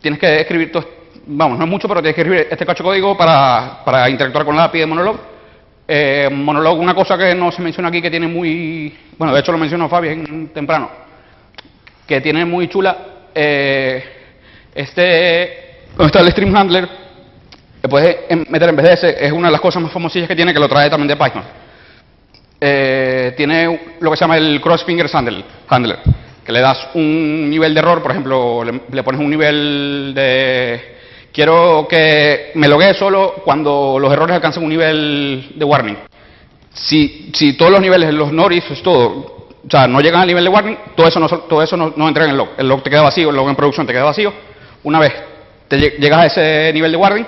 tienes 0.00 0.20
que 0.20 0.40
escribir, 0.40 0.72
todo, 0.72 0.86
vamos, 1.26 1.58
no 1.58 1.64
es 1.64 1.70
mucho, 1.70 1.88
pero 1.88 2.00
tienes 2.00 2.14
que 2.14 2.20
escribir 2.22 2.48
este 2.50 2.66
cacho 2.66 2.82
código 2.82 3.16
para, 3.16 4.08
interactuar 4.10 4.44
con 4.44 4.56
la 4.56 4.64
API 4.64 4.80
de 4.80 4.86
Monolog. 4.86 5.16
Eh, 5.86 6.28
Monolog, 6.32 6.78
una 6.78 6.94
cosa 6.94 7.16
que 7.16 7.34
no 7.34 7.50
se 7.52 7.62
menciona 7.62 7.88
aquí, 7.88 8.02
que 8.02 8.10
tiene 8.10 8.26
muy, 8.26 8.96
bueno, 9.16 9.32
de 9.34 9.40
hecho 9.40 9.52
lo 9.52 9.58
mencionó 9.58 9.88
Fabián 9.88 10.50
temprano, 10.52 10.90
que 12.06 12.20
tiene 12.20 12.44
muy 12.44 12.68
chula, 12.68 12.96
eh, 13.34 14.04
este, 14.74 15.86
donde 15.96 16.06
está 16.06 16.20
el 16.20 16.30
Stream 16.30 16.54
Handler, 16.54 16.88
que 17.80 17.88
puedes 17.88 18.16
meter 18.48 18.68
en 18.68 18.76
vez 18.76 18.86
de 18.86 18.92
ese, 18.92 19.26
es 19.26 19.32
una 19.32 19.48
de 19.48 19.52
las 19.52 19.60
cosas 19.60 19.82
más 19.82 19.92
famosillas 19.92 20.28
que 20.28 20.36
tiene, 20.36 20.52
que 20.52 20.60
lo 20.60 20.68
trae 20.68 20.88
también 20.88 21.08
de 21.08 21.16
Python. 21.16 21.42
Eh, 22.60 23.34
tiene 23.36 23.96
lo 24.00 24.10
que 24.10 24.16
se 24.16 24.20
llama 24.20 24.36
el 24.36 24.60
Cross 24.60 24.84
Fingers 24.84 25.12
Handler, 25.14 25.44
que 26.44 26.52
le 26.52 26.60
das 26.60 26.88
un 26.94 27.48
nivel 27.48 27.74
de 27.74 27.80
error, 27.80 28.02
por 28.02 28.10
ejemplo, 28.10 28.64
le, 28.64 29.02
pones 29.02 29.20
un 29.20 29.30
nivel 29.30 30.12
de... 30.14 30.92
Quiero 31.32 31.86
que 31.88 32.52
me 32.56 32.68
loguee 32.68 32.94
solo 32.94 33.36
cuando 33.44 33.96
los 33.98 34.12
errores 34.12 34.36
alcancen 34.36 34.62
un 34.62 34.68
nivel 34.68 35.52
de 35.54 35.64
warning. 35.64 35.96
Si, 36.74 37.30
si 37.32 37.54
todos 37.54 37.72
los 37.72 37.80
niveles, 37.80 38.12
los 38.12 38.32
noris, 38.32 38.64
es 38.70 38.82
todo, 38.82 39.48
o 39.66 39.70
sea, 39.70 39.86
no 39.86 40.00
llegan 40.00 40.22
al 40.22 40.26
nivel 40.26 40.44
de 40.44 40.50
warning, 40.50 40.76
todo 40.94 41.06
eso 41.08 41.20
no, 41.20 41.28
todo 41.28 41.62
eso 41.62 41.76
no, 41.76 42.08
entra 42.08 42.24
en 42.24 42.30
el 42.30 42.36
log. 42.36 42.50
El 42.58 42.68
log 42.68 42.82
te 42.82 42.90
queda 42.90 43.02
vacío, 43.02 43.30
el 43.30 43.36
log 43.36 43.48
en 43.48 43.56
producción 43.56 43.86
te 43.86 43.92
queda 43.92 44.04
vacío. 44.04 44.32
Una 44.82 44.98
vez 44.98 45.12
te 45.68 45.78
llegas 45.78 46.18
a 46.18 46.26
ese 46.26 46.72
nivel 46.74 46.92
de 46.92 46.98
warning, 46.98 47.26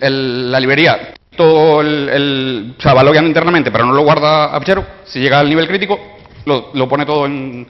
la 0.00 0.60
librería 0.60 1.14
todo 1.38 1.80
el, 1.82 2.74
o 2.76 2.82
sea, 2.82 2.94
va 2.94 3.04
logueando 3.04 3.28
internamente, 3.28 3.70
pero 3.70 3.86
no 3.86 3.92
lo 3.92 4.02
guarda 4.02 4.56
a. 4.56 4.60
Si 5.04 5.20
llega 5.20 5.38
al 5.38 5.48
nivel 5.48 5.68
crítico, 5.68 6.17
lo, 6.48 6.88
pone 6.88 7.06
todo 7.06 7.26
en, 7.26 7.66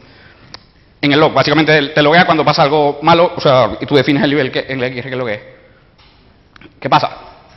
en, 1.00 1.12
el 1.12 1.20
log. 1.20 1.32
Básicamente 1.32 1.88
te 1.88 2.02
loguea 2.02 2.24
cuando 2.24 2.44
pasa 2.44 2.62
algo 2.62 2.98
malo, 3.02 3.32
o 3.36 3.40
sea, 3.40 3.76
y 3.80 3.86
tú 3.86 3.94
defines 3.94 4.22
el 4.22 4.30
nivel 4.30 4.50
que, 4.50 4.60
en 4.68 4.80
el 4.80 4.86
que 4.86 4.92
quieres 4.92 5.10
que 5.10 5.16
loguee. 5.16 5.40
¿Qué 6.80 6.88
pasa? 6.88 7.10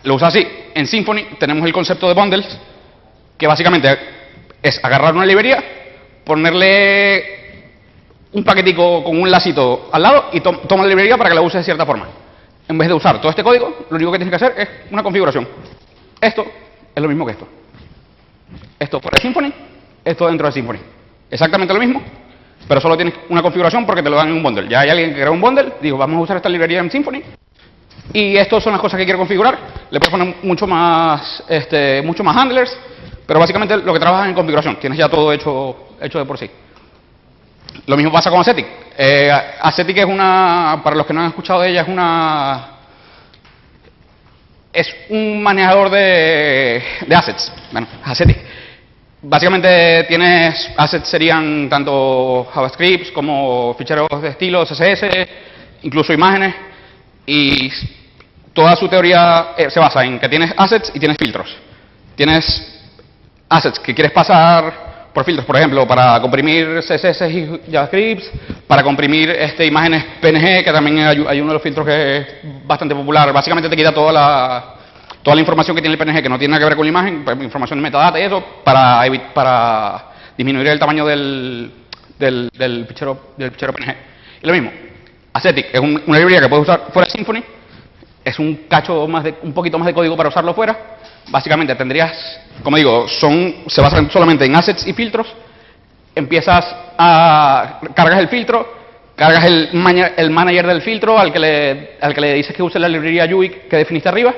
Lo 0.04 0.16
usas 0.16 0.30
así. 0.30 0.48
En 0.74 0.88
Symfony 0.88 1.38
tenemos 1.40 1.66
el 1.66 1.74
concepto 1.74 2.08
de 2.08 2.14
bundles, 2.14 2.48
que 3.38 3.48
básicamente 3.48 3.98
es 4.62 4.84
agarrar 4.84 5.14
una 5.14 5.26
librería, 5.26 5.64
ponerle 6.24 7.42
un 8.34 8.44
paquetico 8.44 9.04
con 9.04 9.20
un 9.20 9.30
lacito 9.30 9.90
al 9.92 10.02
lado 10.02 10.30
y 10.32 10.40
toma 10.40 10.84
la 10.84 10.90
librería 10.90 11.18
para 11.18 11.30
que 11.30 11.36
la 11.36 11.42
uses 11.42 11.60
de 11.60 11.64
cierta 11.64 11.86
forma. 11.86 12.08
En 12.68 12.78
vez 12.78 12.88
de 12.88 12.94
usar 12.94 13.20
todo 13.20 13.30
este 13.30 13.44
código, 13.44 13.86
lo 13.90 13.96
único 13.96 14.12
que 14.12 14.20
tienes 14.20 14.32
que 14.32 14.46
hacer 14.46 14.60
es 14.60 14.92
una 14.92 15.04
configuración. 15.04 15.48
Esto 16.20 16.46
es 16.96 17.02
lo 17.02 17.10
mismo 17.10 17.26
que 17.26 17.34
esto. 17.34 17.48
Esto 18.80 19.00
por 19.00 19.20
Symfony, 19.20 19.52
esto 20.06 20.28
dentro 20.28 20.48
de 20.48 20.54
Symfony. 20.54 20.80
Exactamente 21.32 21.74
lo 21.74 21.80
mismo, 21.80 22.02
pero 22.68 22.82
solo 22.82 22.96
tienes 22.98 23.16
una 23.30 23.42
configuración 23.42 23.86
porque 23.86 24.04
te 24.04 24.10
lo 24.10 24.18
dan 24.18 24.28
en 24.28 24.34
un 24.36 24.44
bundle. 24.44 24.68
Ya 24.68 24.82
hay 24.82 24.90
alguien 24.90 25.10
que 25.12 25.16
crea 25.16 25.32
un 25.32 25.42
bundle, 25.42 25.74
digo, 25.82 25.98
vamos 25.98 26.18
a 26.18 26.22
usar 26.22 26.38
esta 26.38 26.50
librería 26.50 26.80
en 26.80 26.92
Symfony. 26.92 27.22
Y 28.14 28.36
estas 28.36 28.62
son 28.62 28.74
las 28.74 28.82
cosas 28.82 28.98
que 28.98 29.06
quiero 29.06 29.20
configurar. 29.20 29.58
Le 29.90 30.00
puedes 30.00 30.12
poner 30.12 30.36
mucho 30.44 30.68
más, 30.68 31.44
este, 31.48 32.02
mucho 32.02 32.24
más 32.24 32.36
handlers, 32.36 32.78
pero 33.26 33.40
básicamente 33.40 33.78
lo 33.78 33.94
que 33.94 34.00
trabajas 34.00 34.28
en 34.28 34.34
configuración. 34.34 34.76
Tienes 34.76 35.00
ya 35.00 35.08
todo 35.08 35.32
hecho, 35.32 35.96
hecho 36.02 36.20
de 36.20 36.26
por 36.26 36.38
sí. 36.38 36.52
Lo 37.86 37.96
mismo 37.96 38.12
pasa 38.12 38.30
con 38.30 38.42
Ascetic. 38.42 38.68
Eh, 38.98 39.32
Ascetic 39.62 39.98
es 39.98 40.06
una, 40.06 40.82
para 40.84 40.98
los 40.98 41.06
que 41.06 41.14
no 41.14 41.22
han 41.22 41.28
escuchado 41.28 41.62
de 41.62 41.70
ella, 41.70 41.82
es 41.84 41.88
una 41.88 42.68
es 44.74 44.88
un 45.10 45.44
manejador 45.44 45.90
de, 45.90 46.82
assets. 47.14 47.52
Bueno, 47.72 47.88
Ascetic. 48.04 48.38
Básicamente 49.24 50.06
tienes 50.08 50.72
assets 50.76 51.08
serían 51.08 51.70
tanto 51.70 52.48
JavaScript 52.52 53.14
como 53.14 53.76
ficheros 53.78 54.10
de 54.20 54.30
estilo, 54.30 54.66
CSS, 54.66 55.04
incluso 55.84 56.12
imágenes 56.12 56.56
y 57.28 57.72
toda 58.52 58.76
su 58.76 58.88
teoría 58.88 59.50
eh, 59.56 59.70
se 59.70 59.80
basa 59.80 60.04
en 60.04 60.20
que 60.20 60.28
tienes 60.28 60.52
assets 60.58 60.92
y 60.96 61.00
tienes 61.00 61.18
filtros. 61.20 61.56
Tienes 62.16 62.82
assets 63.48 63.80
que 63.80 63.94
quieres 63.94 64.12
pasar 64.12 65.10
por 65.14 65.24
filtros, 65.24 65.46
por 65.46 65.56
ejemplo, 65.56 65.88
para 65.88 66.20
comprimir 66.20 66.80
CSS 66.80 67.22
y 67.30 67.62
JavaScript, 67.72 68.24
para 68.66 68.82
comprimir 68.82 69.30
este, 69.30 69.68
imágenes 69.68 70.04
PNG, 70.20 70.64
que 70.64 70.72
también 70.72 71.00
hay, 71.00 71.40
uno 71.40 71.50
de 71.50 71.54
los 71.54 71.62
filtros 71.62 71.86
que 71.86 72.18
es 72.18 72.28
bastante 72.66 72.96
popular. 72.96 73.32
Básicamente 73.32 73.70
te 73.70 73.76
quita 73.76 73.94
toda 73.94 74.12
la, 74.12 74.76
toda 75.24 75.36
la 75.36 75.42
información 75.42 75.76
que 75.76 75.82
tiene 75.82 75.96
el 75.96 76.00
PNG, 76.00 76.24
que 76.24 76.30
no 76.30 76.38
tiene 76.38 76.52
nada 76.52 76.60
que 76.60 76.66
ver 76.66 76.76
con 76.76 76.86
la 76.86 76.90
imagen, 76.90 77.24
pues, 77.24 77.42
información 77.42 77.80
de 77.80 77.84
metadata 77.84 78.20
y 78.20 78.24
eso, 78.24 78.44
para, 78.64 79.04
para 79.34 80.06
disminuir 80.38 80.68
el 80.68 80.80
tamaño 80.80 81.06
del, 81.06 81.72
del, 82.18 82.50
del, 82.58 82.86
fichero, 82.88 83.34
del 83.38 83.52
fichero 83.52 83.74
PNG. 83.74 83.96
Y 84.44 84.48
lo 84.48 84.54
mismo, 84.54 84.72
Ascetic 85.34 85.68
es 85.74 85.80
una 85.80 86.18
librería 86.18 86.42
que 86.42 86.50
puedes 86.50 86.64
usar 86.64 86.88
fuera 86.92 87.06
de 87.06 87.12
Symfony, 87.12 87.44
es 88.24 88.38
un 88.40 88.66
cacho 88.68 89.08
más 89.08 89.24
de, 89.24 89.36
un 89.44 89.54
poquito 89.54 89.78
más 89.80 89.88
de 89.88 89.94
código 89.94 90.16
para 90.16 90.30
usarlo 90.30 90.54
fuera. 90.54 90.98
Básicamente 91.30 91.76
tendrías, 91.76 92.40
como 92.64 92.78
digo, 92.78 93.08
son, 93.08 93.56
se 93.68 93.82
basan 93.82 94.10
solamente 94.12 94.46
en 94.46 94.56
assets 94.56 94.86
y 94.88 94.94
filtros. 94.94 95.28
Empiezas 96.14 96.76
a 96.98 97.80
cargas 97.96 98.20
el 98.20 98.28
filtro, 98.28 98.82
cargas 99.16 99.46
el, 99.46 99.70
el 100.18 100.30
manager 100.30 100.68
del 100.68 100.82
filtro 100.82 101.18
al 101.18 101.32
que 101.32 101.40
le, 101.40 101.98
al 102.02 102.14
que 102.14 102.22
le 102.22 102.34
dices 102.34 102.56
que 102.56 102.62
use 102.62 102.80
la 102.80 102.90
librería 102.90 103.26
UIC 103.26 103.68
que 103.68 103.78
definiste 103.78 104.10
arriba, 104.10 104.34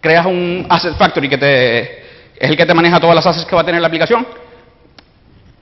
creas 0.00 0.26
un 0.26 0.66
asset 0.68 0.96
factory 0.96 1.28
que 1.28 1.38
te, 1.38 1.80
es 1.80 2.50
el 2.50 2.56
que 2.56 2.66
te 2.66 2.74
maneja 2.74 3.00
todas 3.00 3.16
las 3.16 3.26
assets 3.26 3.46
que 3.46 3.54
va 3.54 3.62
a 3.62 3.64
tener 3.64 3.80
la 3.80 3.88
aplicación. 3.88 4.26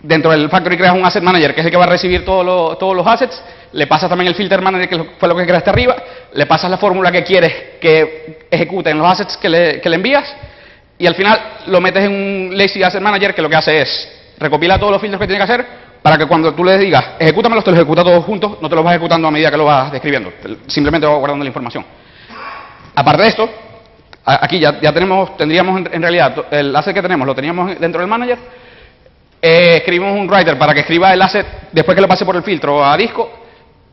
Dentro 0.02 0.30
del 0.30 0.48
factory 0.50 0.76
creas 0.76 0.94
un 0.94 1.04
asset 1.04 1.22
manager 1.22 1.54
que 1.54 1.60
es 1.60 1.66
el 1.66 1.70
que 1.70 1.78
va 1.78 1.84
a 1.84 1.88
recibir 1.88 2.24
todos 2.24 2.96
los 2.96 3.06
assets 3.06 3.42
le 3.76 3.86
pasas 3.86 4.08
también 4.08 4.28
el 4.28 4.34
filter 4.34 4.62
manager, 4.62 4.88
que 4.88 5.04
fue 5.18 5.28
lo 5.28 5.36
que 5.36 5.44
creaste 5.44 5.68
arriba, 5.70 5.96
le 6.32 6.46
pasas 6.46 6.70
la 6.70 6.78
fórmula 6.78 7.12
que 7.12 7.22
quieres 7.22 7.52
que 7.78 8.46
ejecute 8.50 8.90
en 8.90 8.98
los 8.98 9.06
assets 9.06 9.36
que 9.36 9.48
le, 9.48 9.80
que 9.80 9.90
le 9.90 9.96
envías, 9.96 10.34
y 10.98 11.06
al 11.06 11.14
final 11.14 11.38
lo 11.66 11.80
metes 11.80 12.04
en 12.04 12.12
un 12.12 12.56
lazy 12.56 12.82
asset 12.82 13.02
manager 13.02 13.34
que 13.34 13.42
lo 13.42 13.50
que 13.50 13.56
hace 13.56 13.82
es 13.82 14.32
recopila 14.38 14.78
todos 14.78 14.92
los 14.92 15.00
filtros 15.00 15.20
que 15.20 15.26
tiene 15.26 15.44
que 15.44 15.52
hacer 15.52 15.66
para 16.02 16.16
que 16.16 16.26
cuando 16.26 16.54
tú 16.54 16.64
le 16.64 16.78
digas 16.78 17.04
ejecútamelos, 17.18 17.64
te 17.64 17.70
los 17.70 17.78
ejecuta 17.78 18.02
todos 18.02 18.24
juntos, 18.24 18.58
no 18.62 18.68
te 18.68 18.74
los 18.74 18.84
vas 18.84 18.94
ejecutando 18.94 19.28
a 19.28 19.30
medida 19.30 19.50
que 19.50 19.56
lo 19.58 19.66
vas 19.66 19.92
describiendo, 19.92 20.32
simplemente 20.66 21.06
vas 21.06 21.18
guardando 21.18 21.44
la 21.44 21.48
información. 21.48 21.84
Aparte 22.94 23.22
de 23.22 23.28
esto, 23.28 23.50
aquí 24.26 24.58
ya, 24.58 24.80
ya 24.80 24.92
tenemos, 24.92 25.36
tendríamos 25.36 25.82
en, 25.92 26.02
realidad 26.02 26.46
el 26.50 26.74
asset 26.74 26.94
que 26.94 27.02
tenemos, 27.02 27.26
lo 27.26 27.34
teníamos 27.34 27.78
dentro 27.78 28.00
del 28.00 28.10
manager, 28.10 28.38
eh, 29.40 29.76
escribimos 29.76 30.18
un 30.18 30.28
writer 30.28 30.58
para 30.58 30.74
que 30.74 30.80
escriba 30.80 31.14
el 31.14 31.22
asset 31.22 31.46
después 31.72 31.94
que 31.94 32.00
lo 32.02 32.08
pase 32.08 32.24
por 32.24 32.34
el 32.36 32.42
filtro 32.42 32.84
a 32.84 32.96
disco 32.96 33.30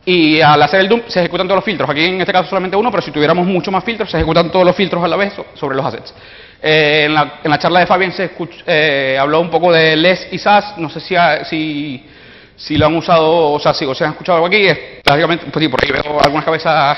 y 0.06 0.42
al 0.42 0.62
hacer 0.62 0.82
el 0.82 0.90
dump 0.90 1.08
se 1.08 1.20
ejecutan 1.20 1.48
todos 1.48 1.58
los 1.58 1.66
filtros. 1.66 1.90
Aquí 1.90 2.04
en 2.04 2.20
este 2.20 2.34
caso 2.34 2.50
solamente 2.50 2.76
uno, 2.76 2.92
pero 2.92 3.02
si 3.02 3.12
tuviéramos 3.12 3.46
mucho 3.46 3.72
más 3.72 3.84
filtros, 3.84 4.10
se 4.10 4.18
ejecutan 4.18 4.52
todos 4.52 4.66
los 4.66 4.76
filtros 4.76 5.04
a 5.04 5.08
la 5.08 5.16
vez 5.16 5.34
sobre 5.54 5.76
los 5.76 5.86
assets. 5.86 6.14
Eh, 6.62 7.06
en, 7.06 7.14
la, 7.14 7.60
charla 7.60 7.82
de 7.82 7.86
Fabián 7.86 8.12
se 8.14 8.32
eh, 8.68 9.18
habló 9.20 9.42
un 9.42 9.50
poco 9.50 9.72
de 9.72 9.96
LES 9.96 10.30
y 10.32 10.38
SAS. 10.38 10.78
No 10.78 10.90
sé 10.90 11.00
si, 11.00 12.78
lo 12.78 12.86
han 12.86 12.96
usado, 12.96 13.52
o 13.52 13.60
sea, 13.60 13.74
si, 13.74 13.86
o 13.86 13.94
se 13.94 14.06
han 14.06 14.12
escuchado 14.12 14.38
algo 14.38 14.48
aquí. 14.48 14.66
Es, 14.66 14.80
básicamente, 15.06 15.46
pues 15.52 15.64
sí, 15.64 15.70
por 15.70 15.80
ahí 15.84 15.92
veo 15.92 16.20
algunas 16.22 16.46
cabezas. 16.46 16.98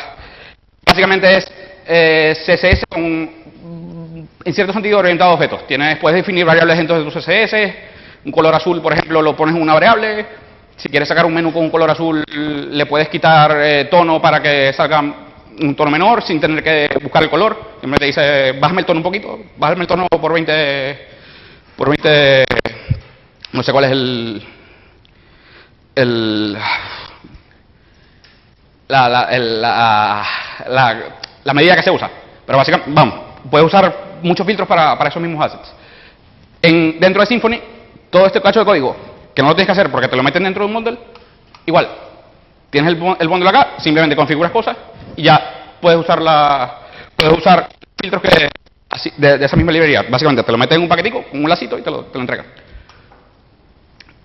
Básicamente 0.86 1.38
es 1.38 1.52
eh, 1.88 2.34
CSS 2.36 2.84
con, 2.90 3.04
en 4.44 4.54
cierto 4.54 4.74
sentido, 4.74 5.00
orientado 5.00 5.32
a 5.32 5.34
objetos. 5.36 5.66
Tienes, 5.68 5.98
puedes 5.98 6.18
definir 6.18 6.46
variables 6.46 6.78
dentro 6.78 6.98
de 6.98 7.10
tu 7.10 7.20
CSS. 7.20 7.54
Un 8.26 8.32
color 8.32 8.56
azul, 8.56 8.82
por 8.82 8.94
ejemplo, 8.94 9.22
lo 9.22 9.36
pones 9.36 9.56
en 9.56 9.62
una 9.62 9.74
variable 9.74 10.26
si 10.78 10.90
quieres 10.90 11.08
sacar 11.08 11.26
un 11.26 11.34
menú 11.34 11.54
con 11.54 11.64
un 11.64 11.70
color 11.70 11.90
azul, 11.90 12.24
le 12.28 12.86
puedes 12.86 13.08
quitar 13.10 13.58
eh, 13.62 13.86
tono 13.86 14.22
para 14.22 14.42
que 14.42 14.74
salga 14.74 15.00
un 15.00 15.74
tono 15.76 15.90
menor 15.90 16.22
sin 16.22 16.40
tener 16.40 16.62
que 16.62 16.90
buscar 17.02 17.24
el 17.24 17.30
color. 17.30 17.76
Siempre 17.80 18.00
te 18.00 18.06
dice, 18.06 18.52
bájame 18.60 18.82
el 18.82 18.86
tono 18.86 19.00
un 19.00 19.04
poquito, 19.04 19.40
bájame 19.58 19.82
el 19.82 19.88
tono 19.88 20.08
por 20.08 20.34
20, 20.34 21.08
por 21.78 21.90
20, 21.90 22.46
no 23.54 23.64
sé 23.64 23.72
cuál 23.72 23.86
es 23.86 23.92
el, 23.92 24.44
el 25.96 26.54
la, 28.88 29.10
la, 29.10 30.26
la, 30.68 31.04
medida 31.54 31.76
que 31.76 31.84
se 31.84 31.92
usa. 31.92 32.10
Pero 32.46 32.58
básicamente, 32.58 32.92
vamos, 32.94 33.16
puedes 33.50 33.68
usar 33.68 33.94
muchos 34.22 34.46
filtros 34.46 34.68
para, 34.68 34.98
esos 35.08 35.22
mismos 35.22 35.46
assets. 35.46 35.74
En, 36.62 37.00
dentro 37.00 37.22
de 37.22 37.28
Symfony, 37.28 37.60
todo 38.10 38.26
este 38.26 38.42
cacho 38.42 38.60
de 38.60 38.66
código 38.66 38.96
que 39.34 39.42
no 39.42 39.50
lo 39.50 39.56
tienes 39.56 39.68
que 39.68 39.74
hacer 39.74 39.92
porque 39.92 40.08
te 40.08 40.16
lo 40.16 40.24
meten 40.24 40.44
dentro 40.44 40.64
de 40.64 40.68
un 40.68 40.74
bundle, 40.74 40.98
igual, 41.66 41.88
tienes 42.70 42.94
el, 42.94 43.16
el 43.20 43.28
bundle 43.28 43.50
acá, 43.50 43.74
simplemente 43.80 44.16
configuras 44.16 44.52
cosas 44.52 44.78
y 45.16 45.24
ya 45.24 45.76
puedes 45.82 46.00
usar 46.00 46.22
la 46.22 46.80
puedes 47.16 47.38
usar 47.38 47.68
filtros 48.02 48.22
que 48.22 48.50
de, 49.18 49.46
esa 49.46 49.56
misma 49.56 49.72
librería. 49.72 50.06
Básicamente 50.10 50.44
te 50.44 50.52
lo 50.52 50.58
metes 50.58 50.76
en 50.76 50.84
un 50.84 50.90
paquetico 50.90 51.24
con 51.24 51.44
un 51.44 51.50
lacito 51.50 51.78
y 51.78 51.82
te 51.82 51.92
lo, 51.92 52.06
te 52.06 52.18
lo 52.18 52.22
entregan. 52.22 52.46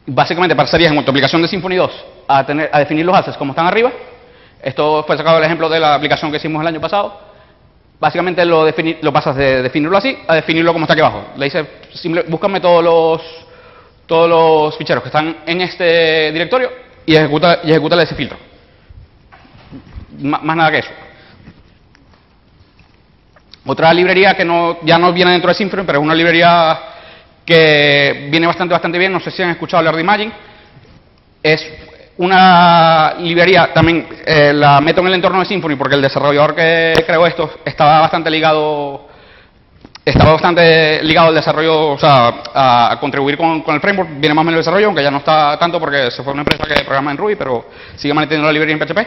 Básicamente 0.06 0.56
pasarías 0.56 0.92
en 0.92 1.04
tu 1.04 1.10
aplicación 1.10 1.42
de 1.42 1.48
Symfony 1.48 1.76
2 1.76 2.04
a, 2.28 2.46
tener, 2.46 2.70
a 2.72 2.78
definir 2.78 3.04
los 3.04 3.16
assets 3.16 3.36
como 3.36 3.52
están 3.52 3.66
arriba. 3.66 3.92
Esto 4.62 5.04
fue 5.06 5.16
sacado 5.16 5.36
del 5.36 5.44
ejemplo 5.44 5.68
de 5.68 5.80
la 5.80 5.94
aplicación 5.94 6.30
que 6.30 6.36
hicimos 6.36 6.60
el 6.60 6.68
año 6.68 6.80
pasado. 6.80 7.20
Básicamente 7.98 8.44
lo, 8.44 8.66
lo 9.02 9.12
pasas 9.12 9.36
de 9.36 9.62
definirlo 9.62 9.96
así 9.96 10.16
a 10.26 10.34
definirlo 10.34 10.72
como 10.72 10.84
está 10.84 10.94
aquí 10.94 11.02
abajo. 11.02 11.24
Le 11.36 11.46
dices, 11.46 11.66
simple, 11.94 12.24
búscame 12.28 12.60
todos 12.60 12.82
los 12.82 13.22
todos 14.06 14.28
los 14.28 14.76
ficheros 14.76 15.04
que 15.04 15.08
están 15.08 15.36
en 15.46 15.60
este 15.60 16.32
directorio 16.32 16.68
y 17.06 17.14
ejecuta, 17.14 17.60
y 17.62 17.70
ejecuta 17.70 18.02
ese 18.02 18.16
filtro. 18.16 18.36
más 20.18 20.56
nada 20.56 20.68
que 20.72 20.78
eso. 20.78 20.90
Otra 23.66 23.94
librería 23.94 24.34
que 24.34 24.44
no, 24.44 24.78
ya 24.82 24.98
no 24.98 25.12
viene 25.12 25.30
dentro 25.30 25.48
de 25.48 25.54
Symfony, 25.54 25.84
pero 25.86 25.98
es 26.00 26.04
una 26.04 26.14
librería 26.16 26.76
que 27.44 28.28
viene 28.30 28.48
bastante, 28.48 28.72
bastante 28.72 28.98
bien, 28.98 29.12
no 29.12 29.20
sé 29.20 29.30
si 29.30 29.44
han 29.44 29.50
escuchado 29.50 29.78
hablar 29.78 29.94
de 29.94 30.00
Imagine, 30.00 30.32
es 31.40 31.72
una 32.20 33.14
librería, 33.18 33.72
también 33.72 34.06
eh, 34.26 34.52
la 34.52 34.78
meto 34.82 35.00
en 35.00 35.06
el 35.06 35.14
entorno 35.14 35.40
de 35.40 35.46
Symfony 35.46 35.76
porque 35.76 35.94
el 35.94 36.02
desarrollador 36.02 36.54
que 36.54 36.92
creó 37.06 37.26
esto 37.26 37.50
estaba 37.64 38.00
bastante 38.00 38.30
ligado 38.30 39.08
estaba 40.04 40.32
bastante 40.32 41.02
ligado 41.02 41.28
al 41.28 41.34
desarrollo, 41.34 41.92
o 41.92 41.98
sea, 41.98 42.42
a, 42.54 42.98
contribuir 43.00 43.38
con, 43.38 43.62
el 43.66 43.80
framework, 43.80 44.10
viene 44.18 44.34
más 44.34 44.42
o 44.42 44.44
menos 44.44 44.58
el 44.58 44.60
desarrollo, 44.60 44.86
aunque 44.86 45.02
ya 45.02 45.10
no 45.10 45.18
está 45.18 45.58
tanto 45.58 45.80
porque 45.80 46.10
se 46.10 46.22
fue 46.22 46.32
una 46.34 46.42
empresa 46.42 46.64
que 46.64 46.84
programa 46.84 47.10
en 47.10 47.16
Ruby, 47.16 47.36
pero 47.36 47.66
sigue 47.96 48.12
manteniendo 48.12 48.46
la 48.46 48.52
librería 48.52 48.76
en 48.76 48.86
PHP. 48.86 48.98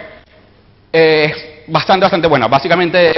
Es 0.92 1.34
bastante, 1.68 2.06
bastante 2.06 2.28
buena. 2.28 2.48
Básicamente, 2.48 3.12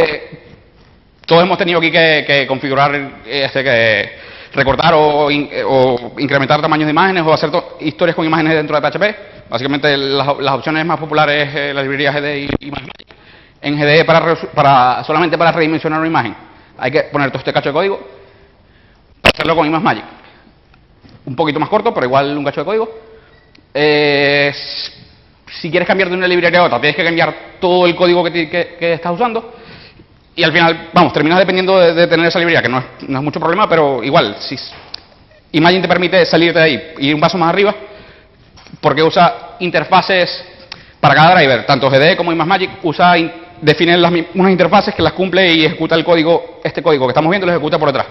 todos 1.25 1.43
hemos 1.43 1.57
tenido 1.57 1.79
aquí 1.79 1.91
que, 1.91 2.45
configurar, 2.47 3.21
este, 3.25 3.63
que 3.63 4.11
recortar 4.53 4.93
o, 4.95 5.29
incrementar 5.29 6.61
tamaños 6.61 6.87
de 6.87 6.91
imágenes 6.91 7.23
o 7.25 7.33
hacer 7.33 7.51
historias 7.81 8.15
con 8.15 8.25
imágenes 8.25 8.55
dentro 8.55 8.79
de 8.79 8.89
PHP. 8.89 9.34
Básicamente, 9.49 9.95
las, 9.95 10.27
opciones 10.27 10.85
más 10.85 10.99
populares 10.99 11.49
es 11.49 11.55
eh, 11.55 11.73
la 11.73 11.81
librería 11.81 12.11
GD 12.11 12.49
y, 12.59 12.71
más 12.71 12.81
En 13.61 13.77
GD 13.77 14.05
para, 14.05 14.35
para, 14.53 15.03
solamente 15.03 15.37
para 15.37 15.51
redimensionar 15.51 15.99
una 15.99 16.07
imagen 16.07 16.35
hay 16.77 16.91
que 16.91 17.03
poner 17.03 17.29
todo 17.29 17.39
este 17.39 17.53
cacho 17.53 17.69
de 17.69 17.73
código 17.73 17.99
para 19.21 19.31
hacerlo 19.33 19.55
con 19.55 19.67
ImageMagick. 19.67 20.03
Un 21.25 21.35
poquito 21.35 21.59
más 21.59 21.69
corto, 21.69 21.93
pero 21.93 22.05
igual 22.05 22.37
un 22.37 22.43
cacho 22.43 22.61
de 22.61 22.65
código. 22.65 22.89
Eh, 23.73 24.53
si 25.61 25.69
quieres 25.69 25.87
cambiar 25.87 26.09
de 26.09 26.15
una 26.15 26.27
librería 26.27 26.59
a 26.59 26.63
otra, 26.63 26.79
tienes 26.79 26.95
que 26.95 27.03
cambiar 27.03 27.35
todo 27.59 27.85
el 27.85 27.95
código 27.95 28.23
que, 28.23 28.77
estás 28.79 29.13
usando. 29.13 29.53
Y 30.35 30.43
al 30.43 30.51
final, 30.51 30.89
vamos, 30.93 31.13
terminas 31.13 31.39
dependiendo 31.39 31.79
de, 31.79 32.07
tener 32.07 32.25
esa 32.25 32.39
librería, 32.39 32.61
que 32.61 32.69
no 32.69 32.79
es, 32.79 33.09
mucho 33.09 33.39
problema, 33.39 33.67
pero 33.69 34.03
igual, 34.03 34.35
si 34.39 34.57
Imagine 35.53 35.81
te 35.81 35.87
permite 35.87 36.25
salir 36.25 36.53
de 36.53 36.61
ahí 36.61 36.93
y 36.99 37.07
ir 37.07 37.15
un 37.15 37.21
paso 37.21 37.37
más 37.37 37.49
arriba, 37.49 37.73
porque 38.81 39.03
usa 39.03 39.55
interfaces 39.59 40.43
para 40.99 41.15
cada 41.15 41.35
driver, 41.35 41.65
tanto 41.65 41.89
GD 41.89 42.15
como 42.15 42.31
ImageMagick, 42.31 42.83
usa 42.83 43.15
define 43.61 43.97
las, 43.97 44.11
unas 44.33 44.51
interfaces 44.51 44.93
que 44.93 45.01
las 45.01 45.13
cumple 45.13 45.53
y 45.53 45.65
ejecuta 45.65 45.95
el 45.95 46.03
código, 46.03 46.61
este 46.63 46.81
código 46.81 47.05
que 47.05 47.11
estamos 47.11 47.29
viendo, 47.29 47.45
lo 47.45 47.53
ejecuta 47.53 47.77
por 47.77 47.89
detrás. 47.89 48.07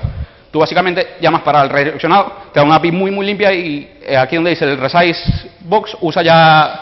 Tú 0.50 0.60
básicamente 0.60 1.16
llamas 1.20 1.42
para 1.42 1.62
el 1.62 1.70
redireccionado, 1.70 2.32
te 2.52 2.60
da 2.60 2.66
una 2.66 2.76
API 2.76 2.92
muy 2.92 3.10
muy 3.10 3.26
limpia 3.26 3.52
y 3.52 3.98
eh, 4.02 4.16
aquí 4.16 4.36
donde 4.36 4.50
dice 4.50 4.64
el 4.64 4.78
resize 4.78 5.50
box 5.60 5.96
usa 6.00 6.22
ya 6.22 6.80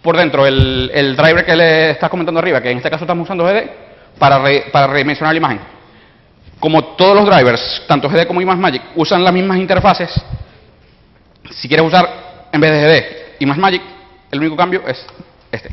por 0.00 0.16
dentro 0.16 0.46
el, 0.46 1.14
driver 1.16 1.44
que 1.44 1.56
le 1.56 1.90
estás 1.90 2.10
comentando 2.10 2.40
arriba, 2.40 2.60
que 2.60 2.70
en 2.70 2.78
este 2.78 2.90
caso 2.90 3.04
estamos 3.04 3.24
usando 3.24 3.44
GD, 3.44 3.68
para, 4.18 4.42
para 4.72 4.86
redimensionar 4.86 5.34
la 5.34 5.38
imagen. 5.38 5.60
Como 6.60 6.82
todos 6.96 7.14
los 7.14 7.26
drivers, 7.26 7.82
tanto 7.86 8.08
GD 8.08 8.26
como 8.26 8.40
ImageMagick, 8.40 8.82
usan 8.96 9.22
las 9.22 9.32
mismas 9.32 9.58
interfaces, 9.58 10.10
si 11.50 11.68
quieres 11.68 11.86
usar 11.86 12.23
en 12.54 12.60
vez 12.60 12.70
de 12.70 12.80
GD 12.86 13.42
ImageMagick, 13.42 13.82
el 14.30 14.38
único 14.38 14.56
cambio 14.56 14.82
es 14.86 15.04
este. 15.50 15.70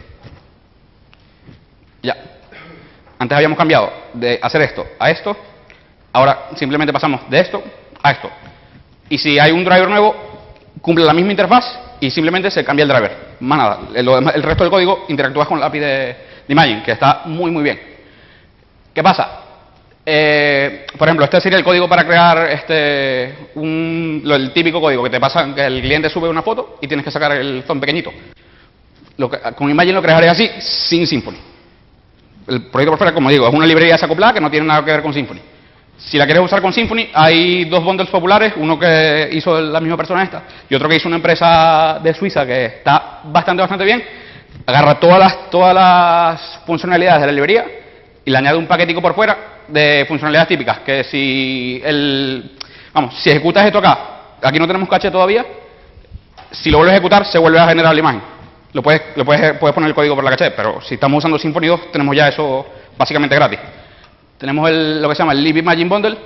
Ya. 2.01 2.17
Antes 3.19 3.35
habíamos 3.35 3.55
cambiado 3.55 3.93
de 4.13 4.39
hacer 4.41 4.63
esto 4.63 4.85
a 4.97 5.11
esto, 5.11 5.37
ahora 6.11 6.49
simplemente 6.55 6.91
pasamos 6.91 7.29
de 7.29 7.39
esto 7.39 7.63
a 8.01 8.11
esto. 8.11 8.31
Y 9.09 9.19
si 9.19 9.37
hay 9.37 9.51
un 9.51 9.63
driver 9.63 9.87
nuevo, 9.87 10.15
cumple 10.81 11.05
la 11.05 11.13
misma 11.13 11.29
interfaz 11.29 11.65
y 11.99 12.09
simplemente 12.09 12.49
se 12.49 12.65
cambia 12.65 12.81
el 12.81 12.89
driver. 12.89 13.35
Más 13.41 13.59
nada. 13.59 13.79
El, 13.93 14.41
resto 14.41 14.63
del 14.63 14.71
código 14.71 15.05
interactúa 15.07 15.45
con 15.45 15.59
la 15.59 15.67
API 15.67 15.79
de, 15.79 15.87
de, 15.87 16.15
Imagine, 16.47 16.81
que 16.81 16.93
está 16.93 17.21
muy, 17.25 17.51
muy 17.51 17.61
bien. 17.61 17.79
¿Qué 18.91 19.03
pasa? 19.03 19.40
Eh, 20.05 20.85
por 20.97 21.07
ejemplo, 21.07 21.25
este 21.25 21.41
sería 21.41 21.59
el 21.59 21.63
código 21.63 21.87
para 21.87 22.05
crear 22.05 22.49
este, 22.51 23.49
un, 23.55 24.23
el 24.25 24.51
típico 24.51 24.81
código 24.81 25.03
que 25.03 25.09
te 25.09 25.19
pasa, 25.19 25.53
que 25.53 25.65
el 25.65 25.81
cliente 25.81 26.09
sube 26.09 26.27
una 26.27 26.41
foto 26.41 26.77
y 26.81 26.87
tienes 26.87 27.03
que 27.03 27.11
sacar 27.11 27.33
el 27.33 27.63
zoom 27.63 27.79
pequeñito. 27.79 28.11
Lo 29.17 29.29
con 29.29 29.69
Imagine 29.69 29.93
lo 29.93 30.01
crearé 30.01 30.29
así, 30.29 30.49
sin 30.59 31.05
Symfony 31.05 31.51
el 32.47 32.63
proyecto 32.63 32.91
por 32.91 32.97
fuera, 32.97 33.13
como 33.13 33.29
digo, 33.29 33.47
es 33.47 33.53
una 33.53 33.65
librería 33.65 33.93
desacoplada 33.93 34.33
que 34.33 34.41
no 34.41 34.49
tiene 34.49 34.65
nada 34.65 34.83
que 34.83 34.91
ver 34.91 35.01
con 35.01 35.13
Symfony. 35.13 35.39
Si 35.97 36.17
la 36.17 36.25
quieres 36.25 36.43
usar 36.43 36.61
con 36.61 36.73
Symfony, 36.73 37.09
hay 37.13 37.65
dos 37.65 37.83
bundles 37.83 38.09
populares, 38.09 38.53
uno 38.57 38.79
que 38.79 39.29
hizo 39.31 39.61
la 39.61 39.79
misma 39.79 39.97
persona 39.97 40.23
esta 40.23 40.43
y 40.67 40.73
otro 40.73 40.89
que 40.89 40.95
hizo 40.95 41.07
una 41.07 41.17
empresa 41.17 41.99
de 42.01 42.13
Suiza 42.13 42.45
que 42.45 42.65
está 42.65 43.21
bastante, 43.25 43.61
bastante 43.61 43.85
bien. 43.85 44.03
Agarra 44.65 44.99
todas 44.99 45.19
las, 45.19 45.49
todas 45.49 45.73
las 45.73 46.59
funcionalidades 46.65 47.21
de 47.21 47.27
la 47.27 47.33
librería 47.33 47.65
y 48.23 48.31
le 48.31 48.37
añade 48.37 48.57
un 48.57 48.67
paquetico 48.67 49.01
por 49.01 49.15
fuera 49.15 49.37
de 49.67 50.05
funcionalidades 50.07 50.49
típicas, 50.49 50.79
que 50.79 51.03
si 51.03 51.81
el, 51.83 52.51
vamos, 52.93 53.15
si 53.21 53.29
ejecutas 53.29 53.65
esto 53.65 53.79
acá, 53.79 53.97
aquí 54.41 54.59
no 54.59 54.67
tenemos 54.67 54.87
caché 54.87 55.09
todavía, 55.09 55.45
si 56.51 56.69
lo 56.69 56.77
vuelves 56.77 56.93
a 56.93 56.97
ejecutar 56.97 57.25
se 57.25 57.37
vuelve 57.37 57.59
a 57.59 57.67
generar 57.67 57.93
la 57.93 57.99
imagen. 57.99 58.21
Lo 58.73 58.81
puedes, 58.81 59.01
lo 59.15 59.25
puedes, 59.25 59.57
puedes 59.57 59.73
poner 59.73 59.89
el 59.89 59.95
código 59.95 60.15
por 60.15 60.23
la 60.23 60.31
caché, 60.31 60.51
pero 60.51 60.81
si 60.81 60.95
estamos 60.95 61.17
usando 61.17 61.37
Symfony 61.37 61.67
2 61.67 61.91
tenemos 61.91 62.15
ya 62.15 62.27
eso 62.27 62.65
básicamente 62.97 63.35
gratis. 63.35 63.59
Tenemos 64.37 64.69
el, 64.69 65.01
lo 65.01 65.09
que 65.09 65.15
se 65.15 65.19
llama 65.19 65.33
el 65.33 65.43
Live 65.43 65.59
Imagine 65.59 65.89
Bundle, 65.89 66.17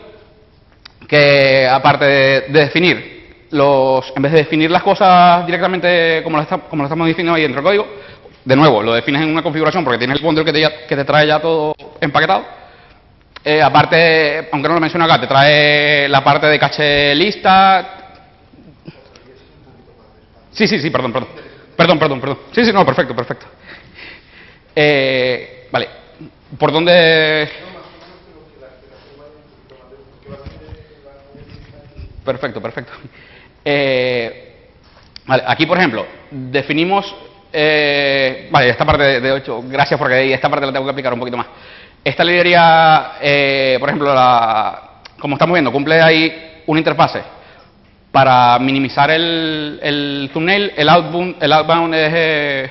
que 1.08 1.68
aparte 1.68 2.06
de, 2.06 2.42
definir 2.50 3.46
los, 3.52 4.12
en 4.16 4.22
vez 4.22 4.32
de 4.32 4.38
definir 4.40 4.72
las 4.72 4.84
cosas 4.84 5.46
directamente 5.46 6.22
como 6.24 6.38
lo, 6.38 6.46
como 6.70 6.84
lo 6.84 6.88
estamos 6.88 7.08
definiendo 7.08 7.36
ahí 7.36 7.44
dentro 7.44 7.62
del 7.62 7.66
código, 7.66 7.88
de 8.46 8.56
nuevo, 8.56 8.84
lo 8.84 8.94
defines 8.94 9.24
en 9.24 9.30
una 9.32 9.42
configuración 9.42 9.84
porque 9.84 9.98
tienes 9.98 10.18
el 10.18 10.24
bundle 10.24 10.46
que 10.46 10.54
te, 10.54 10.96
te 10.96 11.04
trae 11.04 11.28
ya 11.28 11.40
todo 11.40 11.76
empaquetado. 12.00 12.46
Eh, 13.44 13.62
aparte, 13.62 14.50
aunque 14.52 14.68
no 14.70 14.76
lo 14.76 14.80
menciono 14.80 15.06
acá, 15.06 15.20
te 15.20 15.28
trae 15.28 16.08
la 16.08 16.24
parte 16.24 16.46
de 16.48 16.60
caché 16.60 17.16
lista. 17.16 18.14
Sí, 20.52 20.68
sí, 20.68 20.80
sí, 20.80 20.90
perdón, 20.92 21.12
perdón. 21.12 21.30
Perdón, 21.76 22.00
perdón, 22.00 22.22
perdón. 22.22 22.40
Sí, 22.54 22.64
sí, 22.64 22.72
no, 22.72 22.86
perfecto, 22.86 23.16
perfecto. 23.16 23.46
Eh, 24.76 25.68
vale, 25.72 25.90
¿por 26.58 26.72
dónde...? 26.72 27.50
Perfecto, 32.24 32.62
perfecto. 32.62 32.92
Eh, 33.64 34.70
vale, 35.26 35.44
aquí, 35.48 35.66
por 35.66 35.78
ejemplo, 35.80 36.06
definimos... 36.30 37.16
Eh, 37.58 38.50
vale, 38.52 38.70
esta 38.70 38.86
parte 38.86 39.22
de, 39.22 39.32
8, 39.32 39.64
gracias 39.68 39.98
porque 39.98 40.34
esta 40.34 40.50
parte 40.50 40.66
la 40.66 40.74
tengo 40.74 40.86
que 40.86 40.92
aplicar 40.92 41.14
un 41.14 41.20
poquito 41.20 41.38
más. 41.38 41.48
Esta 42.04 42.24
librería, 42.24 43.14
por 43.80 43.90
ejemplo, 43.90 44.14
la, 44.14 44.96
como 45.20 45.36
estamos 45.36 45.54
viendo, 45.54 45.72
cumple 45.72 46.02
ahí 46.02 46.62
una 46.68 46.80
interfase 46.80 47.22
para 48.16 48.58
minimizar 48.60 49.12
el, 49.12 49.78
el 49.84 50.30
thumbnail, 50.32 50.72
el 50.78 50.88
outbound, 50.88 51.36
el 51.42 51.52
outbound 51.52 51.94
es... 51.96 52.14
Eh, 52.16 52.70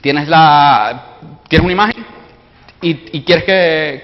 tienes, 0.00 0.26
la, 0.26 1.02
tienes 1.48 1.64
una 1.64 1.72
imagen 1.72 2.06
y, 2.80 3.22
quieres 3.22 3.44
que, 3.44 4.02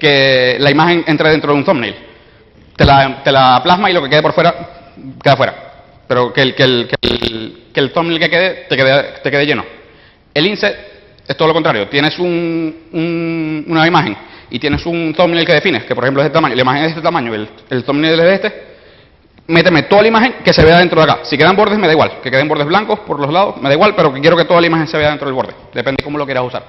que, 0.00 0.56
la 0.60 0.70
imagen 0.70 1.04
entre 1.06 1.30
dentro 1.30 1.52
de 1.52 1.58
un 1.58 1.64
thumbnail. 1.64 1.94
Te 2.74 2.84
la, 2.84 3.22
te 3.22 3.32
la 3.32 3.60
plasma 3.62 3.90
y 3.90 3.92
lo 3.92 4.02
que 4.02 4.08
quede 4.08 4.22
por 4.22 4.32
fuera, 4.32 4.54
queda 5.22 5.36
fuera. 5.36 5.54
Pero 6.08 6.32
que 6.32 6.40
el, 6.42 6.54
que 6.54 6.62
el, 6.62 6.88
que 6.88 6.96
el, 7.02 7.65
que 7.76 7.80
el 7.80 7.92
thumbnail 7.92 8.18
que 8.18 8.30
quede 8.30 8.54
te, 8.70 8.74
quede, 8.74 9.02
te 9.22 9.30
quede 9.30 9.44
lleno. 9.44 9.62
El 10.32 10.46
inset 10.46 10.74
es 11.28 11.36
todo 11.36 11.46
lo 11.46 11.52
contrario. 11.52 11.86
Tienes 11.88 12.18
un, 12.18 13.64
una 13.68 13.86
imagen 13.86 14.16
y 14.48 14.58
tienes 14.58 14.86
un 14.86 15.12
thumbnail 15.14 15.44
que 15.44 15.52
defines, 15.52 15.84
que 15.84 15.94
por 15.94 16.02
ejemplo 16.02 16.22
es 16.22 16.24
de 16.24 16.28
este 16.28 16.36
tamaño, 16.38 16.54
la 16.54 16.62
imagen 16.62 16.84
es 16.84 16.86
de 16.86 16.92
este 16.92 17.02
tamaño, 17.02 17.34
el, 17.34 17.46
el 17.68 17.84
thumbnail 17.84 18.18
es 18.18 18.24
de 18.24 18.34
este, 18.34 18.66
méteme 19.48 19.82
toda 19.82 20.00
la 20.00 20.08
imagen 20.08 20.36
que 20.42 20.54
se 20.54 20.64
vea 20.64 20.78
dentro 20.78 21.04
de 21.04 21.12
acá. 21.12 21.24
Si 21.24 21.36
quedan 21.36 21.54
bordes, 21.54 21.78
me 21.78 21.86
da 21.86 21.92
igual. 21.92 22.22
Que 22.22 22.30
queden 22.30 22.48
bordes 22.48 22.66
blancos 22.66 23.00
por 23.00 23.20
los 23.20 23.30
lados, 23.30 23.58
me 23.58 23.68
da 23.68 23.74
igual, 23.74 23.94
pero 23.94 24.10
quiero 24.14 24.38
que 24.38 24.46
toda 24.46 24.62
la 24.62 24.68
imagen 24.68 24.88
se 24.88 24.96
vea 24.96 25.10
dentro 25.10 25.26
del 25.26 25.34
borde. 25.34 25.52
Depende 25.74 25.96
de 25.98 26.04
cómo 26.04 26.16
lo 26.16 26.24
quieras 26.24 26.44
usar. 26.44 26.64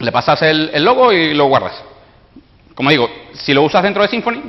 Le 0.00 0.10
pasas 0.10 0.42
el, 0.42 0.84
logo 0.84 1.12
y 1.12 1.32
lo 1.32 1.44
guardas. 1.44 1.80
Como 2.74 2.90
digo, 2.90 3.08
si 3.34 3.54
lo 3.54 3.62
usas 3.62 3.84
dentro 3.84 4.02
de 4.02 4.08
Symfony, 4.08 4.42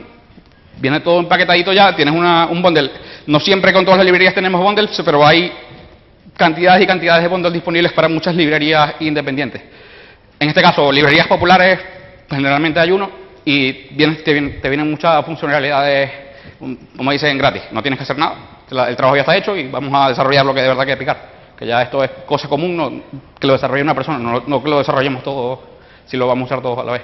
viene 0.78 1.02
todo 1.02 1.20
empaquetadito 1.20 1.72
ya, 1.74 1.96
tienes 1.96 2.16
una, 2.16 2.48
un 2.48 2.60
bundle. 2.60 2.90
No 3.28 3.40
siempre 3.40 3.74
con 3.74 3.84
todas 3.86 3.98
las 3.98 4.06
librerías 4.06 4.34
tenemos 4.34 4.62
bundles, 4.62 5.02
pero 5.04 5.26
hay 5.26 5.52
cantidades 6.36 6.84
y 6.84 6.88
cantidades 6.88 7.24
de 7.24 7.30
bundles 7.30 7.54
disponibles 7.54 7.94
para 7.94 8.08
muchas 8.08 8.36
librerías 8.36 8.96
independientes. 9.00 9.62
En 10.40 10.50
este 10.50 10.62
caso, 10.62 10.92
librerías 10.92 11.28
populares, 11.28 11.80
generalmente 12.30 12.80
hay 12.80 12.92
uno, 12.92 13.10
y 13.46 13.74
te, 13.74 14.34
vienen, 14.62 14.90
muchas 14.90 15.26
funcionalidades 15.26 16.12
como 16.96 17.12
dicen, 17.12 17.38
gratis. 17.38 17.64
No 17.72 17.82
tienes 17.82 17.98
que 17.98 18.04
hacer 18.04 18.18
nada. 18.18 18.36
El 18.88 18.96
trabajo 18.96 19.16
ya 19.16 19.22
está 19.22 19.36
hecho 19.36 19.56
y 19.56 19.68
vamos 19.68 19.92
a 19.94 20.10
desarrollar 20.10 20.46
lo 20.46 20.54
que 20.54 20.62
de 20.62 20.68
verdad 20.68 20.86
que 20.86 20.98
picar. 20.98 21.30
Que 21.58 21.66
ya 21.66 21.82
esto 21.82 22.04
es 22.04 22.12
cosa 22.26 22.48
común, 22.48 23.04
que 23.40 23.48
lo 23.48 23.54
desarrolle 23.54 23.84
una 23.84 23.96
persona, 23.96 24.18
no, 24.20 24.64
que 24.64 24.70
lo 24.70 24.80
desarrollemos 24.80 25.24
todos, 25.24 25.60
si 26.06 26.18
lo 26.18 26.28
vamos 26.28 26.44
a 26.44 26.54
usar 26.54 26.62
todos 26.64 26.80
a 26.80 26.84
la 26.84 26.92
vez. 26.94 27.02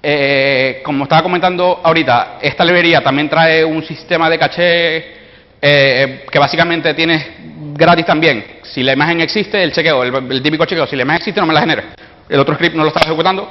Eh, 0.00 0.80
como 0.84 1.04
estaba 1.04 1.22
comentando 1.22 1.80
ahorita, 1.82 2.38
esta 2.40 2.64
librería 2.64 3.02
también 3.02 3.28
trae 3.28 3.64
un 3.64 3.82
sistema 3.82 4.30
de 4.30 4.38
caché 4.38 5.18
eh, 5.60 6.24
que 6.30 6.38
básicamente 6.38 6.94
tienes 6.94 7.26
gratis 7.74 8.06
también. 8.06 8.60
Si 8.62 8.82
la 8.82 8.92
imagen 8.92 9.20
existe, 9.20 9.62
el 9.62 9.72
chequeo, 9.72 10.04
el, 10.04 10.42
típico 10.42 10.64
chequeo, 10.66 10.86
si 10.86 10.94
la 10.94 11.02
imagen 11.02 11.18
existe, 11.18 11.40
no 11.40 11.46
me 11.46 11.54
la 11.54 11.60
genera. 11.60 11.84
El 12.28 12.38
otro 12.38 12.54
script 12.54 12.76
no 12.76 12.82
lo 12.82 12.88
estaba 12.88 13.06
ejecutando, 13.06 13.50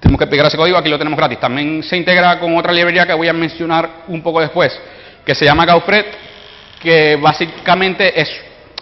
tenemos 0.00 0.18
que 0.18 0.26
pegar 0.26 0.46
ese 0.46 0.56
código, 0.56 0.76
aquí 0.76 0.90
lo 0.90 0.98
tenemos 0.98 1.16
gratis. 1.16 1.40
También 1.40 1.82
se 1.82 1.96
integra 1.96 2.38
con 2.38 2.56
otra 2.56 2.72
librería 2.72 3.06
que 3.06 3.14
voy 3.14 3.28
a 3.28 3.32
mencionar 3.32 3.88
un 4.08 4.22
poco 4.22 4.40
después, 4.40 4.78
que 5.24 5.34
se 5.34 5.44
llama 5.44 5.64
Gaufred, 5.64 6.06
que 6.80 7.16
básicamente 7.16 8.20
es, 8.20 8.28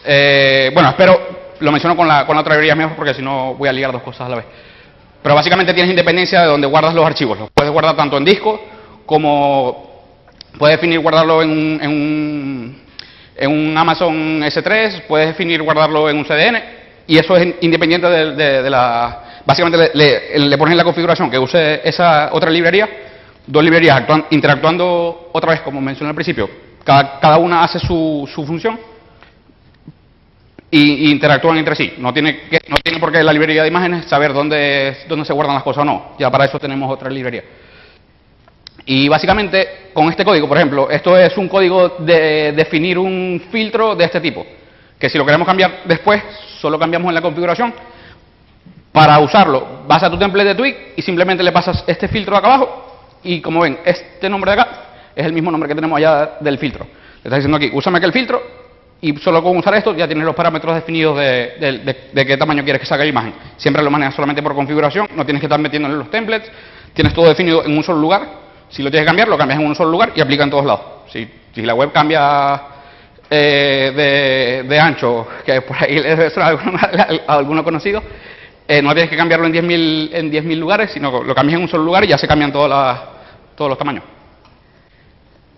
eh, 0.05 0.71
bueno, 0.73 0.89
espero, 0.89 1.55
lo 1.61 1.71
menciono 1.71 1.97
con 1.97 2.09
la, 2.09 2.25
con 2.27 2.35
la 2.35 2.41
otra 2.41 2.55
librería 2.55 2.75
mejor 2.75 2.97
porque 2.97 3.15
si 3.15 3.23
no 3.23 3.55
voy 3.55 3.69
a 3.69 3.73
ligar 3.73 3.93
dos 3.93 4.03
cosas 4.03 4.23
a 4.23 4.29
la 4.29 4.37
vez. 4.37 4.45
Pero 5.23 5.35
básicamente 5.35 5.75
tienes 5.75 5.91
independencia 5.91 6.43
de 6.43 6.47
donde 6.47 6.67
guardas 6.67 6.95
los 6.95 7.05
archivos. 7.05 7.39
Los 7.39 7.51
puedes 7.51 7.73
guardar 7.73 7.97
tanto 7.97 8.17
en 8.17 8.25
disco 8.25 8.61
como 9.05 9.89
puedes 10.59 10.77
definir 10.77 11.01
guardarlo 11.01 11.43
en 11.43 11.51
un, 11.51 11.81
en 11.83 11.91
un, 11.91 12.83
en 13.37 13.51
un 13.51 13.77
Amazon 13.77 14.43
S3, 14.43 15.03
puedes 15.09 15.29
definir 15.29 15.63
guardarlo 15.63 16.11
en 16.11 16.19
un 16.19 16.25
CDN 16.25 16.63
y 17.07 17.17
eso 17.17 17.37
es 17.37 17.55
independiente 17.63 18.07
de, 18.07 18.69
la... 18.69 19.43
Básicamente 19.47 19.91
le, 19.95 20.39
le, 20.39 20.59
pones 20.59 20.73
en 20.73 20.77
la 20.77 20.85
configuración 20.85 21.31
que 21.31 21.39
use 21.39 21.81
esa 21.89 22.31
otra 22.33 22.51
librería, 22.51 22.87
dos 23.47 23.65
librerías 23.65 24.03
interactuando 24.31 25.31
otra 25.33 25.53
vez, 25.53 25.61
como 25.63 25.81
mencioné 25.81 26.11
al 26.11 26.15
principio. 26.15 26.51
Cada, 26.85 27.19
cada 27.19 27.39
una 27.39 27.65
hace 27.65 27.79
su, 27.79 28.29
su 28.33 28.45
función 28.45 28.79
y, 30.71 31.11
interactúan 31.11 31.59
entre 31.59 31.75
sí. 31.75 31.95
No 31.99 32.13
tiene, 32.13 32.41
que, 32.49 32.61
no 32.69 32.77
tiene 32.77 32.99
por 32.99 33.13
qué 33.13 33.23
la 33.23 33.33
librería 33.33 33.63
de 33.63 33.69
imágenes 33.69 34.07
saber 34.07 34.33
dónde, 34.33 34.99
dónde 35.09 35.25
se 35.25 35.33
guardan 35.33 35.55
las 35.55 35.63
cosas 35.63 35.83
o 35.83 35.85
no. 35.85 36.13
Ya 36.19 36.31
para 36.31 36.45
eso 36.45 36.59
tenemos 36.59 36.91
otra 36.91 37.11
librería. 37.11 37.45
Y 38.85 39.09
básicamente, 39.09 39.91
con 39.93 40.09
este 40.09 40.25
código, 40.25 40.49
por 40.49 40.57
ejemplo, 40.57 40.91
esto 40.91 41.17
es 41.17 41.37
un 41.37 41.49
código 41.49 41.97
de 41.99 42.53
definir 42.53 42.99
un 42.99 43.43
filtro 43.51 43.95
de 43.95 44.05
este 44.05 44.21
tipo. 44.21 44.47
Que 44.99 45.09
si 45.09 45.19
lo 45.19 45.25
queremos 45.25 45.47
cambiar 45.47 45.83
después, 45.85 46.23
solo 46.61 46.79
cambiamos 46.79 47.09
en 47.09 47.15
la 47.15 47.21
configuración. 47.21 47.75
Para 48.93 49.19
usarlo, 49.19 49.85
vas 49.87 50.03
a 50.03 50.11
tu 50.11 50.19
template 50.19 50.49
de 50.49 50.55
Twig 50.55 50.77
y 50.97 51.03
simplemente 51.03 51.43
le 51.43 51.53
pasas 51.53 51.85
este 51.87 52.09
filtro 52.09 52.33
de 52.33 52.39
acá 52.39 52.49
abajo. 52.49 53.19
Y 53.23 53.41
como 53.41 53.61
ven, 53.61 53.79
este 53.85 54.29
nombre 54.29 54.53
de 54.53 54.61
acá 54.61 54.71
es 55.15 55.27
el 55.27 55.33
mismo 55.33 55.51
nombre 55.51 55.69
que 55.69 55.75
tenemos 55.75 55.97
allá 55.97 56.37
del 56.41 56.59
filtro. 56.59 56.85
Le 56.85 57.25
está 57.25 57.37
diciendo 57.37 57.57
aquí, 57.57 57.71
úsame 57.73 57.99
aquel 57.99 58.13
filtro 58.13 58.68
y 59.01 59.17
solo 59.19 59.43
con 59.43 59.57
usar 59.57 59.75
esto 59.75 59.95
ya 59.95 60.07
tienes 60.07 60.25
los 60.25 60.35
parámetros 60.35 60.75
definidos 60.75 61.17
de, 61.17 62.25
qué 62.27 62.37
tamaño 62.37 62.65
quieres 62.65 62.81
que 62.81 62.87
salga 62.87 63.05
la 63.05 63.11
imagen. 63.11 63.35
Siempre 63.57 63.83
lo 63.83 63.91
manejas 63.91 64.15
solamente 64.15 64.43
por 64.43 64.55
configuración, 64.55 65.09
no 65.15 65.25
tienes 65.25 65.41
que 65.41 65.47
estar 65.47 65.61
metiéndole 65.61 65.95
los 65.95 66.11
templates, 66.11 66.51
tienes 66.93 67.15
todo 67.15 67.29
definido 67.29 67.65
en 67.65 67.77
un 67.77 67.85
solo 67.85 68.01
lugar. 68.01 68.49
Si 68.69 68.83
lo 68.83 68.91
tienes 68.91 69.05
que 69.05 69.09
cambiar, 69.09 69.29
lo 69.29 69.39
cambias 69.39 69.61
en 69.61 69.67
un 69.67 69.75
solo 69.75 69.91
lugar 69.91 70.13
y 70.15 70.21
aplica 70.21 70.45
en 70.45 70.51
todos 70.51 70.65
lados. 70.65 70.85
Si, 71.13 71.29
si 71.55 71.63
la 71.63 71.75
web 71.75 71.93
cambia 71.93 72.61
eh, 73.31 74.65
de, 74.69 74.81
ancho, 74.81 75.29
que 75.47 75.61
por 75.63 75.77
ahí 75.81 76.01
le 76.01 76.17
debe 76.17 76.33
a 77.27 77.35
alguno 77.35 77.63
conocido, 77.63 78.03
eh, 78.67 78.83
no 78.83 78.93
tienes 78.95 79.11
que 79.11 79.17
cambiarlo 79.17 79.47
en 79.47 79.53
10.000 79.53 80.11
en 80.13 80.61
lugares, 80.61 80.91
sino 80.91 81.23
lo 81.23 81.35
cambias 81.35 81.57
en 81.57 81.63
un 81.63 81.69
solo 81.69 81.85
lugar 81.85 82.05
y 82.05 82.09
ya 82.09 82.19
se 82.19 82.27
cambian 82.27 82.53
todas 82.53 83.01
todos 83.55 83.69
los 83.71 83.79
tamaños. 83.79 84.18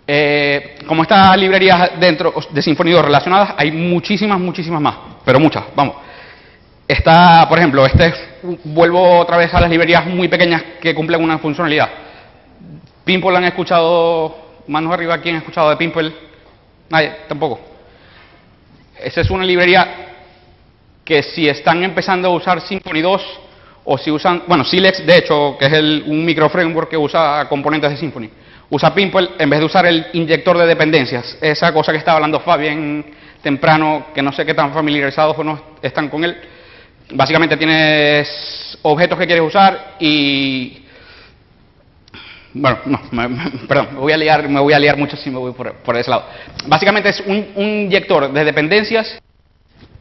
Eh, 0.07 0.79
como 0.87 1.03
estas 1.03 1.37
librerías 1.37 1.91
dentro 1.99 2.33
de 2.51 2.61
2 2.61 3.05
relacionadas, 3.05 3.53
hay 3.57 3.71
muchísimas, 3.71 4.39
muchísimas 4.39 4.81
más, 4.81 4.95
pero 5.23 5.39
muchas, 5.39 5.63
vamos. 5.75 5.95
Está, 6.87 7.47
por 7.47 7.57
ejemplo, 7.57 7.85
este 7.85 8.13
vuelvo 8.65 9.19
otra 9.19 9.37
vez 9.37 9.53
a 9.53 9.61
las 9.61 9.69
librerías 9.69 10.05
muy 10.07 10.27
pequeñas 10.27 10.63
que 10.81 10.93
cumplen 10.93 11.23
una 11.23 11.37
funcionalidad. 11.37 11.89
Pimple 13.05 13.37
han 13.37 13.45
escuchado, 13.45 14.35
manos 14.67 14.93
arriba, 14.93 15.17
¿quién 15.19 15.35
ha 15.35 15.39
escuchado 15.39 15.69
de 15.69 15.77
Pimple? 15.77 16.11
Nadie, 16.89 17.11
tampoco. 17.27 17.59
Esa 19.01 19.21
es 19.21 19.29
una 19.29 19.45
librería 19.45 19.87
que 21.05 21.23
si 21.23 21.47
están 21.47 21.83
empezando 21.83 22.27
a 22.27 22.31
usar 22.31 22.61
Symfony 22.61 23.01
2 23.01 23.39
o 23.85 23.97
si 23.97 24.11
usan, 24.11 24.43
bueno, 24.47 24.63
Silex 24.63 25.05
de 25.05 25.17
hecho, 25.17 25.55
que 25.57 25.65
es 25.65 25.73
el, 25.73 26.03
un 26.05 26.23
micro 26.25 26.49
framework 26.49 26.89
que 26.89 26.97
usa 26.97 27.47
componentes 27.47 27.91
de 27.91 27.97
Symfony 27.97 28.29
usa 28.71 28.95
Pimple 28.95 29.31
en 29.37 29.49
vez 29.49 29.59
de 29.59 29.65
usar 29.65 29.85
el 29.85 30.07
inyector 30.13 30.57
de 30.57 30.65
dependencias. 30.65 31.37
Esa 31.41 31.71
cosa 31.73 31.91
que 31.91 31.97
estaba 31.97 32.15
hablando 32.15 32.39
Fabián 32.39 33.05
temprano, 33.43 34.07
que 34.13 34.21
no 34.21 34.31
sé 34.31 34.45
qué 34.45 34.53
tan 34.53 34.73
familiarizados 34.73 35.37
o 35.37 35.43
no 35.43 35.61
están 35.81 36.09
con 36.09 36.23
él. 36.23 36.37
Básicamente 37.13 37.57
tienes 37.57 38.77
objetos 38.81 39.19
que 39.19 39.27
quieres 39.27 39.43
usar 39.43 39.95
y... 39.99 40.77
Bueno, 42.53 42.79
no, 42.85 42.99
perdón, 43.67 43.89
me 43.93 43.99
voy, 43.99 44.11
a 44.11 44.17
liar, 44.17 44.49
me 44.49 44.59
voy 44.59 44.73
a 44.73 44.79
liar 44.79 44.97
mucho 44.97 45.15
si 45.15 45.29
me 45.29 45.37
voy 45.37 45.53
por, 45.53 45.97
ese 45.97 46.09
lado. 46.09 46.25
Básicamente 46.67 47.09
es 47.09 47.21
un, 47.21 47.53
inyector 47.55 48.31
de 48.31 48.43
dependencias 48.43 49.19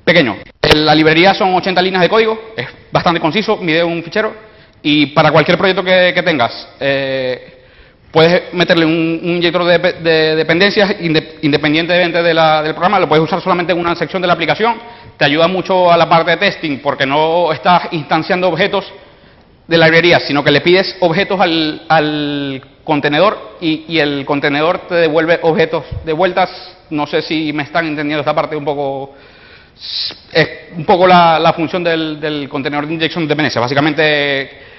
pequeño. 0.05 0.37
La 0.75 0.95
librería 0.95 1.35
son 1.35 1.55
80 1.55 1.81
líneas 1.83 2.03
de 2.03 2.09
código, 2.09 2.53
es 2.57 2.67
bastante 2.91 3.21
conciso, 3.21 3.57
mide 3.57 3.85
un 3.85 4.03
fichero 4.03 4.35
y 4.83 5.07
para 5.07 5.31
cualquier 5.31 5.59
proyecto 5.59 5.85
que, 5.85 6.23
tengas, 6.25 6.69
eh, 6.81 7.50
Puedes 8.11 8.53
meterle 8.55 8.85
un, 8.85 9.21
inyector 9.23 9.65
de, 9.65 10.35
dependencias 10.35 10.97
independientemente 11.43 12.21
del 12.23 12.75
programa, 12.75 12.99
lo 12.99 13.09
puedes 13.09 13.25
usar 13.25 13.41
solamente 13.41 13.73
en 13.73 13.79
una 13.79 13.95
sección 13.95 14.21
de 14.21 14.27
la 14.27 14.35
aplicación, 14.35 14.75
te 15.17 15.25
ayuda 15.25 15.47
mucho 15.47 15.93
a 15.93 15.97
la 15.97 16.09
parte 16.09 16.33
de 16.33 16.37
testing 16.39 16.79
porque 16.79 17.07
no 17.07 17.53
estás 17.53 17.85
instanciando 17.93 18.49
objetos 18.49 18.93
de 19.69 19.79
la 19.79 19.87
librería, 19.87 20.19
sino 20.19 20.43
que 20.43 20.51
le 20.51 20.61
pides 20.61 20.97
objetos 20.99 21.41
al, 21.41 22.63
contenedor 22.83 23.59
y, 23.61 23.99
el 24.01 24.25
contenedor 24.25 24.89
te 24.89 24.97
devuelve 24.97 25.39
objetos 25.43 25.85
de 26.05 26.13
vueltas. 26.13 26.51
No 26.91 27.07
sé 27.07 27.23
si 27.23 27.53
me 27.53 27.63
están 27.63 27.87
entendiendo 27.87 28.21
esta 28.21 28.35
parte 28.35 28.57
un 28.57 28.65
poco. 28.65 29.15
Es 30.33 30.49
un 30.77 30.85
poco 30.85 31.07
la, 31.07 31.53
función 31.55 31.85
del, 31.85 32.19
del 32.19 32.49
contenedor 32.49 32.89
de 32.89 32.95
inyección 32.95 33.23
de 33.23 33.29
dependencias. 33.29 33.63
Básicamente 33.63 34.70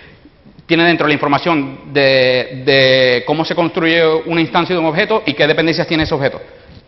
tiene 0.72 0.86
dentro 0.86 1.06
la 1.06 1.14
información 1.14 1.92
de, 1.92 3.24
cómo 3.28 3.44
se 3.44 3.54
construye 3.54 4.02
una 4.26 4.40
instancia 4.40 4.74
de 4.74 4.80
un 4.80 4.86
objeto 4.86 5.22
y 5.26 5.34
qué 5.34 5.46
dependencias 5.46 5.86
tiene 5.86 6.04
ese 6.04 6.14
objeto. 6.14 6.40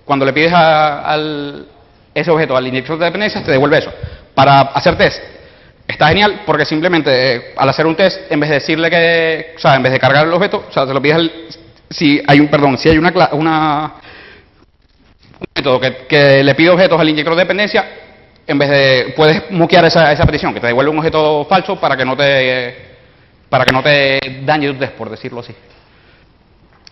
Cuando 0.06 0.26
le 0.26 0.32
pides 0.32 0.54
a, 0.56 1.18
ese 2.16 2.32
objeto 2.32 2.56
al 2.56 2.66
inyector 2.66 2.98
de 2.98 3.04
dependencias, 3.04 3.44
te 3.44 3.52
devuelve 3.52 3.80
eso. 3.80 3.92
Para 4.34 4.62
hacer 4.62 4.96
test, 4.96 5.22
está 5.86 6.08
genial 6.08 6.44
porque 6.46 6.64
simplemente 6.64 7.36
eh, 7.36 7.42
al 7.58 7.68
hacer 7.68 7.86
un 7.86 7.94
test, 7.94 8.32
en 8.32 8.40
vez 8.40 8.52
de 8.52 8.56
decirle 8.56 8.90
que, 8.90 9.54
o 9.58 9.60
sea, 9.60 9.76
en 9.76 9.84
vez 9.84 9.92
de 9.92 10.00
cargar 10.00 10.28
el 10.28 10.32
objeto, 10.32 10.64
o 10.70 10.72
sea, 10.72 10.88
te 10.88 10.94
lo 10.94 11.02
pides 11.02 11.30
si 11.90 12.24
hay 12.26 12.40
un, 12.40 12.48
perdón, 12.48 12.78
si 12.78 12.88
hay 12.88 12.98
una, 12.98 13.12
una 13.34 13.96
un 15.42 15.48
método 15.54 15.82
que, 16.08 16.42
le 16.42 16.56
pide 16.56 16.70
objetos 16.70 16.98
al 16.98 17.10
inyector 17.10 17.36
de 17.36 17.42
dependencia, 17.42 17.86
en 18.48 18.58
vez 18.58 18.70
de, 18.70 19.14
puedes 19.14 19.52
moquear 19.52 19.84
esa, 19.84 20.10
esa 20.14 20.26
petición, 20.26 20.54
que 20.54 20.62
te 20.62 20.68
devuelve 20.68 20.90
un 20.90 21.00
objeto 21.00 21.46
falso 21.50 21.78
para 21.78 21.98
que 21.98 22.06
no 22.06 22.16
te 22.16 22.93
para 23.54 23.66
que 23.66 23.72
no 23.72 23.84
te 23.84 24.42
dañe 24.44 24.74
por 24.98 25.12
decirlo 25.12 25.42
así. 25.42 25.54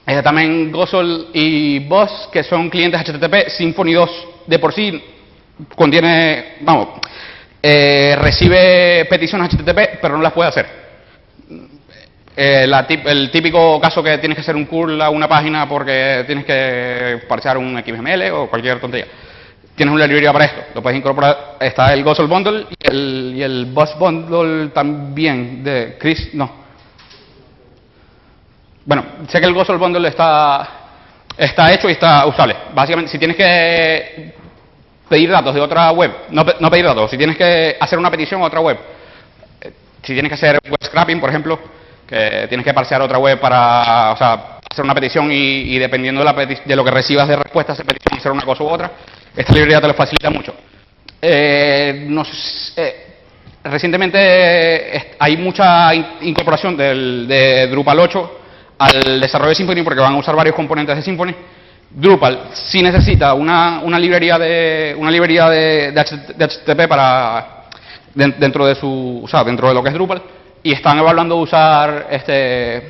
Está 0.06 0.22
también 0.22 0.72
Gosol 0.72 1.30
y 1.34 1.80
Boss, 1.80 2.30
que 2.32 2.44
son 2.44 2.70
clientes 2.70 3.02
HTTP. 3.02 3.50
Symfony 3.50 3.94
2 3.94 4.28
de 4.46 4.60
por 4.60 4.72
sí 4.72 5.04
contiene, 5.76 6.58
vamos, 6.62 7.00
eh, 7.64 8.16
recibe 8.16 9.06
peticiones 9.06 9.52
HTTP, 9.52 10.00
pero 10.00 10.18
no 10.18 10.22
las 10.22 10.34
puede 10.34 10.50
hacer. 10.50 10.68
Eh, 12.38 12.68
el 13.06 13.32
típico 13.32 13.82
caso 13.82 14.04
que 14.04 14.20
tienes 14.20 14.36
que 14.36 14.42
hacer 14.42 14.56
un 14.56 14.66
curl 14.66 15.02
a 15.02 15.10
una 15.10 15.28
página 15.28 15.68
porque 15.68 16.26
tienes 16.28 16.46
que 16.46 17.24
parchear 17.28 17.58
un 17.58 17.84
XML 17.84 18.30
o 18.34 18.48
cualquier 18.48 18.80
tontería 18.80 19.08
tienes 19.82 19.96
una 19.96 20.06
librería 20.06 20.32
para 20.32 20.46
esto, 20.46 20.62
lo 20.76 20.84
puedes 20.84 21.00
incorporar, 21.00 21.56
está 21.60 21.92
el 21.92 22.04
Gosel 22.04 22.28
Bundle 22.28 22.68
y 22.70 22.88
el, 22.88 23.34
y 23.36 23.64
Bus 23.72 23.98
Bundle 23.98 24.68
también 24.68 25.64
de 25.64 25.98
Chris, 26.00 26.36
no. 26.36 26.52
Bueno, 28.86 29.04
sé 29.28 29.40
que 29.40 29.48
el 29.48 29.56
Gosel 29.56 29.80
Bundle 29.80 30.08
está, 30.08 30.70
está 31.36 31.74
hecho 31.74 31.90
y 31.90 31.94
está 31.94 32.28
usable. 32.28 32.56
Básicamente, 32.76 33.12
si 33.12 33.18
tienes 33.18 33.36
que 33.36 34.36
pedir 35.10 35.32
datos 35.32 35.56
de 35.56 35.62
otra 35.62 35.92
web, 35.94 36.12
no, 36.30 36.46
pedir 36.46 36.86
datos, 36.86 37.10
si 37.10 37.18
tienes 37.18 37.36
que 37.36 37.76
hacer 37.80 37.98
una 37.98 38.12
petición 38.12 38.40
a 38.44 38.46
otra 38.46 38.60
web, 38.60 38.78
eh, 39.62 39.72
si 40.04 40.14
tienes 40.14 40.30
que 40.30 40.36
hacer 40.36 40.60
web 40.64 40.84
scrapping, 40.84 41.20
por 41.20 41.30
ejemplo, 41.32 41.60
que 42.06 42.46
tienes 42.50 42.64
que 42.64 42.74
parsear 42.76 43.02
otra 43.02 43.18
web 43.18 43.40
para, 43.40 44.12
o 44.12 44.18
sea, 44.18 44.60
hacer 44.70 44.86
una 44.86 44.94
petición 44.94 45.32
y, 45.32 45.80
dependiendo 45.80 46.22
de, 46.22 46.26
la 46.26 46.34
de, 46.34 46.76
lo 46.76 46.86
que 46.86 46.92
recibas 46.92 47.28
de 47.28 47.36
respuesta 47.36 47.74
a 47.74 47.76
esa 47.76 47.84
hacer 48.16 48.32
una 48.32 48.46
cosa 48.46 48.64
u 48.64 48.68
otra, 48.68 48.92
esta 49.36 49.54
librería 49.54 49.82
te 49.82 49.88
lo 49.88 49.94
facilita 49.94 50.30
mucho. 50.30 50.54
Eh, 51.22 52.08
eh, 52.76 53.08
recientemente 53.64 55.16
hay 55.20 55.38
mucha 55.38 55.94
incorporación 55.94 56.76
del, 56.76 57.28
de 57.28 57.68
Drupal 57.68 58.00
8 58.00 58.40
al 58.80 59.22
desarrollo 59.22 59.50
de 59.50 59.56
Symfony 59.56 59.84
porque 59.84 60.00
van 60.00 60.16
a 60.16 60.18
usar 60.18 60.36
varios 60.36 60.56
componentes 60.56 60.96
de 60.96 61.02
Symfony. 61.02 61.34
Drupal 61.90 62.50
sí 62.54 62.82
necesita 62.82 63.34
una, 63.34 63.82
una 63.84 64.00
librería 64.00 64.40
de 64.40 64.96
una 64.98 65.12
librería 65.12 65.50
de, 65.50 65.94
HTTP 65.94 66.88
para 66.88 67.66
dentro 68.14 68.66
de 68.66 68.76
su, 68.76 69.22
o 69.24 69.28
sea, 69.28 69.44
dentro 69.44 69.68
de 69.68 69.74
lo 69.74 69.84
que 69.84 69.90
es 69.90 69.96
Drupal 69.96 70.22
y 70.64 70.72
están 70.72 70.98
evaluando 70.98 71.38
usar 71.38 72.08
este, 72.12 72.84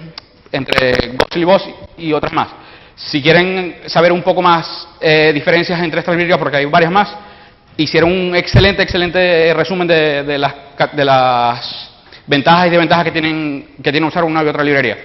entre 0.52 1.16
Boss 1.46 1.70
y 1.98 2.14
otras 2.14 2.34
más. 2.34 2.48
Si 2.96 3.22
quieren 3.22 3.82
saber 3.88 4.12
un 4.12 4.22
poco 4.22 4.42
más 4.42 4.88
eh, 5.00 5.32
diferencias 5.34 5.80
entre 5.82 6.00
estas 6.00 6.14
librerías, 6.14 6.38
porque 6.38 6.58
hay 6.58 6.66
varias 6.66 6.92
más, 6.92 7.16
hicieron 7.78 8.12
un 8.12 8.36
excelente, 8.36 8.84
excelente 8.84 9.54
resumen 9.54 9.88
de, 9.88 10.38
las, 10.38 10.54
de 10.94 11.06
las 11.06 11.92
ventajas 12.28 12.68
y 12.68 12.70
desventajas 12.70 13.06
que 13.06 13.12
tienen, 13.12 13.76
que 13.82 13.92
tiene 13.92 14.08
usar 14.08 14.24
una 14.24 14.44
y 14.44 14.48
otra 14.48 14.64
librería. 14.64 14.98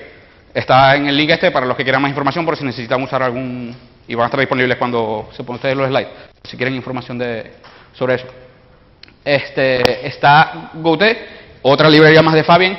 Está 0.53 0.97
en 0.97 1.07
el 1.07 1.17
link 1.17 1.31
este 1.31 1.51
para 1.51 1.67
los 1.67 1.77
que 1.77 1.83
quieran 1.83 2.03
más 2.03 2.11
información, 2.11 2.45
por 2.45 2.57
si 2.57 2.65
necesitan 2.65 3.03
usar 3.03 3.23
algún... 3.23 3.75
y 4.09 4.15
van 4.15 4.25
a 4.25 4.27
estar 4.27 4.41
disponibles 4.41 4.77
cuando 4.79 5.29
se 5.33 5.43
pongan 5.45 5.57
ustedes 5.57 5.77
los 5.77 5.89
slides, 5.89 6.09
si 6.45 6.57
quieren 6.57 6.75
información 6.75 7.19
de, 7.19 7.53
sobre 7.93 8.15
eso. 8.15 8.27
Este, 9.25 10.07
está 10.07 10.71
Gote, 10.75 11.27
otra 11.63 11.91
librería 11.91 12.23
más 12.23 12.35
de 12.35 12.45
Fabian, 12.45 12.79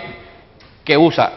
que 0.83 0.97
usa 0.97 1.31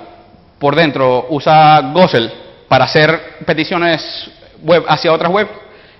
por 0.58 0.76
dentro, 0.76 1.26
usa 1.30 1.80
Gosel 1.92 2.30
para 2.70 2.84
hacer 2.84 3.38
peticiones 3.44 4.30
web 4.62 4.84
hacia 4.86 5.12
otras 5.12 5.28
web 5.32 5.48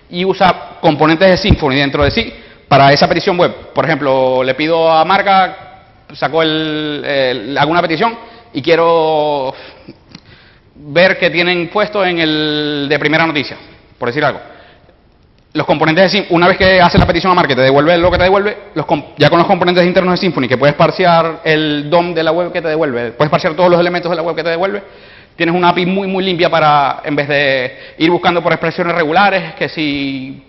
y 0.09 0.24
usa 0.24 0.78
componentes 0.80 1.28
de 1.28 1.37
Symfony 1.37 1.74
dentro 1.74 2.04
de 2.04 2.12
sí 2.12 2.33
para 2.68 2.92
esa 2.92 3.09
petición 3.09 3.37
web. 3.37 3.72
Por 3.74 3.85
ejemplo, 3.85 4.44
le 4.44 4.54
pido 4.54 4.88
a 4.88 5.04
Marca, 5.04 5.56
sacó 6.12 6.42
el, 6.42 7.56
alguna 7.59 7.83
petición 7.83 8.16
y 8.52 8.62
quiero 8.62 9.52
ver 10.76 11.18
qué 11.18 11.28
tienen 11.30 11.70
puesto 11.70 12.04
en 12.04 12.20
el 12.20 12.87
de 12.88 12.98
primera 13.00 13.26
noticia, 13.26 13.56
por 13.98 14.09
decir 14.09 14.24
algo. 14.24 14.38
Los 15.52 15.66
componentes 15.66 16.12
de 16.12 16.26
una 16.30 16.46
vez 16.46 16.56
que 16.56 16.80
haces 16.80 17.00
la 17.00 17.06
petición 17.09 17.33
a 17.33 17.35
Market, 17.35 17.56
te 17.56 17.62
devuelve 17.62 17.98
lo 17.98 18.12
que 18.12 18.18
te 18.18 18.22
devuelve, 18.22 18.56
los 18.74 18.87
ya 19.18 19.28
con 19.28 19.40
los 19.40 19.48
componentes 19.48 19.85
internos 19.85 20.12
de 20.12 20.18
Symfony, 20.18 20.46
que 20.46 20.56
puedes 20.56 20.76
parsear 20.76 21.40
el 21.42 21.90
DOM 21.90 22.14
de 22.14 22.22
la 22.22 22.30
web 22.30 22.52
que 22.52 22.62
te 22.62 22.68
devuelve, 22.68 23.11
puedes 23.11 23.28
parsear 23.28 23.54
todos 23.54 23.68
los 23.68 23.80
elementos 23.80 24.09
de 24.09 24.14
la 24.14 24.22
web 24.22 24.37
que 24.37 24.44
te 24.44 24.50
devuelve, 24.50 24.85
tienes 25.36 25.54
una 25.54 25.70
API 25.70 25.86
muy, 25.86 26.06
muy 26.06 26.24
limpia 26.24 26.50
para, 26.50 27.00
en 27.04 27.16
vez 27.16 27.28
de 27.28 27.94
ir 27.98 28.10
buscando 28.10 28.42
por 28.42 28.52
expresiones 28.52 28.94
regulares, 28.94 29.54
que 29.54 29.68
si 29.68 30.42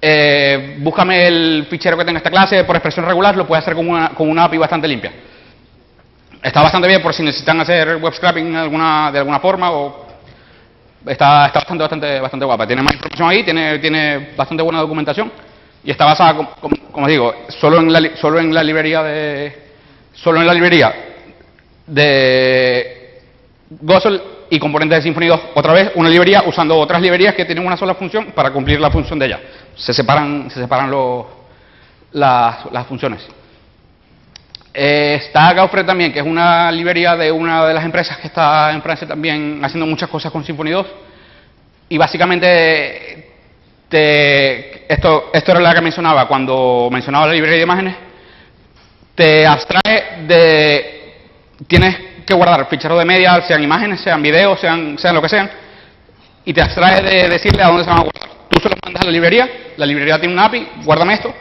eh, 0.00 0.76
búscame 0.80 1.26
el 1.26 1.66
fichero 1.70 1.96
que 1.96 2.04
tenga 2.04 2.18
esta 2.18 2.30
clase 2.30 2.64
por 2.64 2.76
expresión 2.76 3.06
regular, 3.06 3.36
lo 3.36 3.46
puedes 3.46 3.64
hacer 3.64 3.74
con 3.74 3.88
una, 3.88 4.10
con 4.10 4.28
una 4.28 4.44
API 4.44 4.58
bastante 4.58 4.86
limpia. 4.86 5.12
Está 6.42 6.60
bastante 6.60 6.86
bien 6.86 7.00
por 7.00 7.14
si 7.14 7.22
necesitan 7.22 7.58
hacer 7.60 7.96
web 7.96 8.12
scrapping 8.12 8.54
alguna, 8.54 9.10
de 9.10 9.18
alguna 9.18 9.40
forma 9.40 9.70
o 9.70 10.06
está, 11.06 11.46
está 11.46 11.60
bastante, 11.60 11.82
bastante, 11.82 12.20
bastante 12.20 12.44
guapa. 12.44 12.66
Tiene 12.66 12.82
más 12.82 12.92
información 12.92 13.30
ahí, 13.30 13.42
tiene, 13.44 13.78
tiene 13.78 14.28
bastante 14.36 14.62
buena 14.62 14.80
documentación 14.80 15.32
y 15.82 15.90
está 15.90 16.04
basada, 16.04 16.34
como, 16.34 16.76
como, 16.92 17.08
digo, 17.08 17.34
solo 17.48 17.80
en, 17.80 17.92
la, 17.92 18.16
solo 18.16 18.40
en 18.40 18.52
la 18.52 18.62
librería 18.62 19.02
de 19.02 19.64
solo 20.12 20.40
en 20.40 20.46
la 20.46 20.54
librería 20.54 20.94
de 21.86 23.03
Gosel 23.70 24.20
y 24.50 24.58
componentes 24.58 24.98
de 24.98 25.02
Symfony 25.02 25.26
2. 25.26 25.40
Otra 25.54 25.72
vez, 25.72 25.92
una 25.94 26.08
librería 26.08 26.42
usando 26.46 26.78
otras 26.78 27.00
librerías 27.00 27.34
que 27.34 27.44
tienen 27.44 27.66
una 27.66 27.76
sola 27.76 27.94
función 27.94 28.32
para 28.32 28.50
cumplir 28.50 28.80
la 28.80 28.90
función 28.90 29.18
de 29.18 29.26
ella. 29.26 29.40
Se 29.74 29.92
separan, 29.92 30.50
se 30.50 30.60
separan 30.60 30.90
los, 30.90 31.26
las, 32.12 32.86
funciones. 32.86 33.26
Está 34.72 35.52
Gaufre 35.52 35.84
también, 35.84 36.12
que 36.12 36.18
es 36.18 36.26
una 36.26 36.70
librería 36.70 37.16
de 37.16 37.30
una 37.30 37.66
de 37.66 37.74
las 37.74 37.84
empresas 37.84 38.18
que 38.18 38.26
está 38.26 38.72
en 38.72 38.82
Francia 38.82 39.06
también 39.06 39.60
haciendo 39.62 39.86
muchas 39.86 40.08
cosas 40.08 40.30
con 40.30 40.44
Symfony 40.44 40.70
2. 40.70 40.86
Y 41.90 41.98
básicamente, 41.98 43.32
te, 43.88 44.92
esto, 44.92 45.30
esto 45.32 45.52
era 45.52 45.60
la 45.60 45.74
que 45.74 45.80
mencionaba 45.80 46.26
cuando 46.26 46.88
mencionaba 46.90 47.26
la 47.26 47.32
librería 47.32 47.58
de 47.58 47.64
imágenes, 47.64 47.96
te 49.14 49.46
abstrae 49.46 50.24
de... 50.26 50.90
Tienes 51.68 52.13
que 52.24 52.34
guardar 52.34 52.66
ficheros 52.68 52.98
de 52.98 53.04
media, 53.04 53.42
sean 53.46 53.62
imágenes, 53.62 54.00
sean 54.00 54.22
videos, 54.22 54.60
sean, 54.60 54.98
sean 54.98 55.14
lo 55.14 55.22
que 55.22 55.28
sean, 55.28 55.50
y 56.44 56.52
te 56.52 56.62
abstrae 56.62 57.02
de 57.02 57.28
decirle 57.28 57.62
a 57.62 57.68
dónde 57.68 57.84
se 57.84 57.90
van 57.90 58.00
a 58.00 58.02
guardar. 58.02 58.28
Tú 58.48 58.60
se 58.60 58.68
lo 58.68 58.76
mandas 58.84 59.02
a 59.02 59.06
la 59.06 59.12
librería, 59.12 59.48
la 59.76 59.86
librería 59.86 60.18
tiene 60.18 60.34
una 60.34 60.46
API, 60.46 60.68
guárdame 60.84 61.14
esto, 61.14 61.32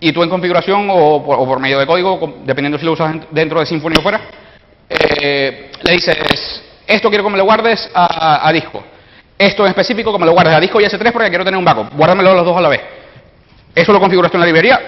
y 0.00 0.12
tú 0.12 0.22
en 0.22 0.30
configuración 0.30 0.88
o 0.90 1.24
por, 1.24 1.58
medio 1.60 1.78
de 1.78 1.86
código, 1.86 2.38
dependiendo 2.44 2.78
si 2.78 2.84
lo 2.84 2.92
usas 2.92 3.16
dentro 3.30 3.60
de 3.60 3.66
Symfony 3.66 3.94
o 3.98 4.02
fuera, 4.02 4.20
eh, 4.88 5.70
le 5.82 5.92
dices, 5.92 6.62
esto 6.86 7.08
quiero 7.08 7.24
que 7.24 7.30
me 7.30 7.38
lo 7.38 7.44
guardes 7.44 7.90
a, 7.94 8.50
disco. 8.52 8.82
Esto 9.36 9.64
en 9.64 9.70
específico 9.70 10.12
que 10.12 10.18
me 10.18 10.26
lo 10.26 10.32
guardes 10.32 10.54
a 10.54 10.60
disco 10.60 10.80
y 10.80 10.84
S3 10.84 11.12
porque 11.12 11.28
quiero 11.28 11.44
tener 11.44 11.58
un 11.58 11.64
backup. 11.64 11.94
Guárdamelo 11.94 12.34
los 12.34 12.44
dos 12.44 12.56
a 12.56 12.60
la 12.60 12.68
vez. 12.68 12.80
Eso 13.74 13.92
lo 13.92 14.00
configuras 14.00 14.32
tú 14.32 14.36
en 14.36 14.40
la 14.40 14.46
librería 14.46 14.80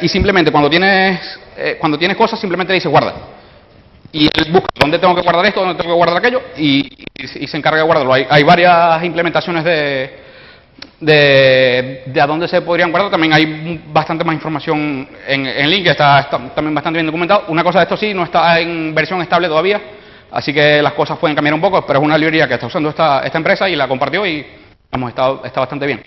y, 0.00 0.08
simplemente 0.08 0.50
cuando 0.50 0.70
tienes, 0.70 1.38
eh, 1.56 1.76
cuando 1.78 1.98
tienes 1.98 2.16
cosas 2.16 2.40
simplemente 2.40 2.72
le 2.72 2.76
dices 2.76 2.90
guarda. 2.90 3.14
Y 4.12 4.24
él 4.24 4.52
busca 4.52 4.68
dónde 4.74 4.98
tengo 4.98 5.14
que 5.14 5.22
guardar 5.22 5.46
esto, 5.46 5.60
dónde 5.60 5.76
tengo 5.76 5.94
que 5.94 5.96
guardar 5.96 6.16
aquello 6.16 6.42
y, 6.56 7.06
se 7.14 7.56
encarga 7.56 7.78
de 7.78 7.84
guardarlo. 7.84 8.12
Hay, 8.12 8.26
hay 8.28 8.42
varias 8.42 9.04
implementaciones 9.04 9.62
de, 9.62 10.20
de, 11.00 12.20
a 12.20 12.26
dónde 12.26 12.48
se 12.48 12.60
podrían 12.62 12.90
guardar. 12.90 13.10
También 13.10 13.32
hay 13.32 13.82
bastante 13.92 14.24
más 14.24 14.34
información 14.34 15.08
en, 15.26 15.46
en 15.46 15.70
link, 15.70 15.86
está, 15.86 16.20
está, 16.20 16.38
también 16.54 16.74
bastante 16.74 16.98
bien 16.98 17.06
documentado. 17.06 17.44
Una 17.48 17.62
cosa 17.62 17.78
de 17.78 17.84
esto 17.84 17.96
sí, 17.96 18.12
no 18.12 18.24
está 18.24 18.58
en 18.60 18.94
versión 18.94 19.20
estable 19.22 19.48
todavía, 19.48 19.80
así 20.30 20.52
que 20.52 20.82
las 20.82 20.92
cosas 20.94 21.18
pueden 21.18 21.34
cambiar 21.34 21.54
un 21.54 21.60
poco, 21.60 21.84
pero 21.86 22.00
es 22.00 22.04
una 22.04 22.18
librería 22.18 22.48
que 22.48 22.54
está 22.54 22.66
usando 22.66 22.90
esta, 22.90 23.20
esta 23.20 23.38
empresa 23.38 23.68
y 23.68 23.76
la 23.76 23.88
compartió 23.88 24.26
y 24.26 24.44
vamos, 24.90 25.10
está, 25.10 25.40
está 25.44 25.60
bastante 25.60 25.86
bien. 25.86 26.02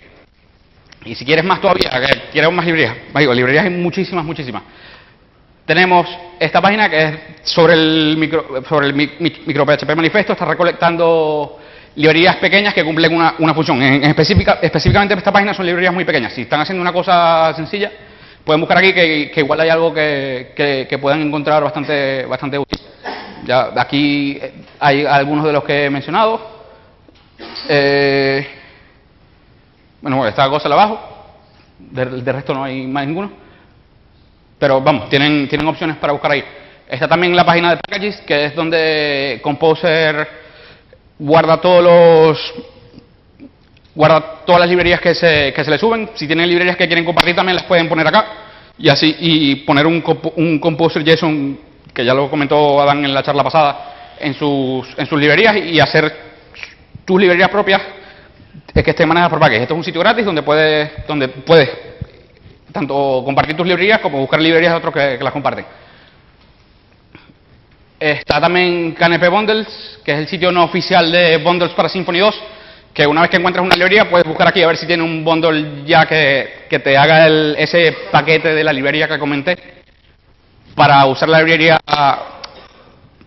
Y 1.06 1.14
si 1.14 1.24
quieres 1.24 1.44
más 1.44 1.60
todavía, 1.60 1.90
quieres 2.32 2.50
más 2.50 2.64
librerías, 2.64 2.96
digo, 3.14 3.34
librerías 3.34 3.64
hay 3.64 3.70
muchísimas, 3.70 4.24
muchísimas. 4.24 4.62
Tenemos 5.66 6.06
esta 6.38 6.60
página 6.60 6.90
que 6.90 7.02
es 7.02 7.18
sobre 7.42 7.72
el 7.72 8.16
micro, 8.18 8.62
sobre 8.68 8.88
el 8.88 8.94
micro 8.94 9.64
PHP 9.64 9.96
manifiesto, 9.96 10.34
está 10.34 10.44
recolectando 10.44 11.58
librerías 11.96 12.36
pequeñas 12.36 12.74
que 12.74 12.84
cumplen 12.84 13.14
una, 13.14 13.36
una 13.38 13.54
función. 13.54 13.80
En, 13.80 14.04
específica, 14.04 14.58
específicamente 14.60 15.14
esta 15.14 15.32
página 15.32 15.54
son 15.54 15.64
librerías 15.64 15.94
muy 15.94 16.04
pequeñas. 16.04 16.34
Si 16.34 16.42
están 16.42 16.60
haciendo 16.60 16.82
una 16.82 16.92
cosa 16.92 17.54
sencilla, 17.54 17.90
pueden 18.44 18.60
buscar 18.60 18.76
aquí 18.76 18.92
que, 18.92 19.32
igual 19.36 19.60
hay 19.60 19.70
algo 19.70 19.94
que, 19.94 20.52
que, 20.54 20.98
puedan 20.98 21.22
encontrar 21.22 21.62
bastante, 21.62 22.26
bastante 22.26 22.58
útil. 22.58 22.80
Ya, 23.46 23.70
aquí 23.76 24.38
hay 24.80 25.06
algunos 25.06 25.46
de 25.46 25.52
los 25.52 25.64
que 25.64 25.86
he 25.86 25.90
mencionado. 25.90 26.40
Eh, 27.70 28.46
bueno, 30.02 30.26
esta 30.26 30.46
cosa 30.50 30.68
abajo. 30.68 31.00
De, 31.78 32.04
de 32.04 32.32
resto 32.32 32.52
no 32.52 32.64
hay 32.64 32.86
más 32.86 33.06
ninguno. 33.06 33.43
Pero 34.64 34.80
vamos, 34.80 35.10
tienen, 35.10 35.46
tienen 35.46 35.68
opciones 35.68 35.98
para 35.98 36.14
buscar 36.14 36.32
ahí. 36.32 36.42
Está 36.88 37.06
también 37.06 37.36
la 37.36 37.44
página 37.44 37.72
de 37.72 37.76
packages, 37.76 38.22
que 38.22 38.46
es 38.46 38.54
donde 38.54 39.38
Composer 39.42 40.26
guarda 41.18 41.60
todos 41.60 41.84
los 41.84 42.54
guarda 43.94 44.40
todas 44.46 44.62
las 44.62 44.70
librerías 44.70 45.02
que 45.02 45.14
se, 45.14 45.52
que 45.52 45.62
se 45.62 45.70
le 45.70 45.76
suben. 45.76 46.08
Si 46.14 46.26
tienen 46.26 46.48
librerías 46.48 46.78
que 46.78 46.86
quieren 46.86 47.04
compartir 47.04 47.36
también 47.36 47.56
las 47.56 47.64
pueden 47.64 47.90
poner 47.90 48.06
acá 48.06 48.24
y 48.78 48.88
así 48.88 49.14
y 49.20 49.56
poner 49.66 49.86
un, 49.86 50.02
un 50.36 50.58
Composer 50.58 51.04
JSON, 51.04 51.60
que 51.92 52.02
ya 52.02 52.14
lo 52.14 52.30
comentó 52.30 52.80
Adán 52.80 53.04
en 53.04 53.12
la 53.12 53.22
charla 53.22 53.44
pasada, 53.44 54.16
en 54.18 54.32
sus, 54.32 54.88
en 54.96 55.04
sus 55.04 55.20
librerías 55.20 55.56
y 55.58 55.78
hacer 55.78 56.10
tus 57.04 57.20
librerías 57.20 57.50
propias 57.50 57.82
que 58.72 58.90
estén 58.90 59.08
manejadas 59.08 59.28
por 59.28 59.40
packages. 59.40 59.64
Esto 59.64 59.74
es 59.74 59.78
un 59.78 59.84
sitio 59.84 60.00
gratis 60.00 60.24
donde 60.24 60.42
puedes, 60.42 60.90
donde 61.06 61.28
puedes 61.28 61.68
tanto 62.74 63.22
compartir 63.24 63.56
tus 63.56 63.66
librerías 63.66 64.00
como 64.00 64.18
buscar 64.18 64.40
librerías 64.40 64.72
de 64.72 64.78
otros 64.78 64.92
que, 64.92 65.16
las 65.22 65.32
comparten. 65.32 65.64
Está 68.00 68.40
también 68.40 68.92
KNP 68.92 69.28
Bundles, 69.28 70.00
que 70.04 70.12
es 70.12 70.18
el 70.18 70.26
sitio 70.26 70.50
no 70.50 70.64
oficial 70.64 71.10
de 71.10 71.38
bundles 71.38 71.70
para 71.70 71.88
Symfony 71.88 72.18
2, 72.18 72.42
que 72.92 73.06
una 73.06 73.22
vez 73.22 73.30
que 73.30 73.36
encuentras 73.36 73.64
una 73.64 73.76
librería 73.76 74.10
puedes 74.10 74.26
buscar 74.26 74.48
aquí 74.48 74.60
a 74.60 74.66
ver 74.66 74.76
si 74.76 74.86
tiene 74.86 75.04
un 75.04 75.24
bundle 75.24 75.84
ya 75.86 76.04
que, 76.04 76.66
que 76.68 76.80
te 76.80 76.96
haga 76.96 77.26
el, 77.26 77.54
ese 77.56 77.96
paquete 78.10 78.52
de 78.52 78.64
la 78.64 78.72
librería 78.72 79.06
que 79.06 79.18
comenté 79.18 79.56
para 80.74 81.06
usar 81.06 81.28
la 81.28 81.38
librería 81.38 81.80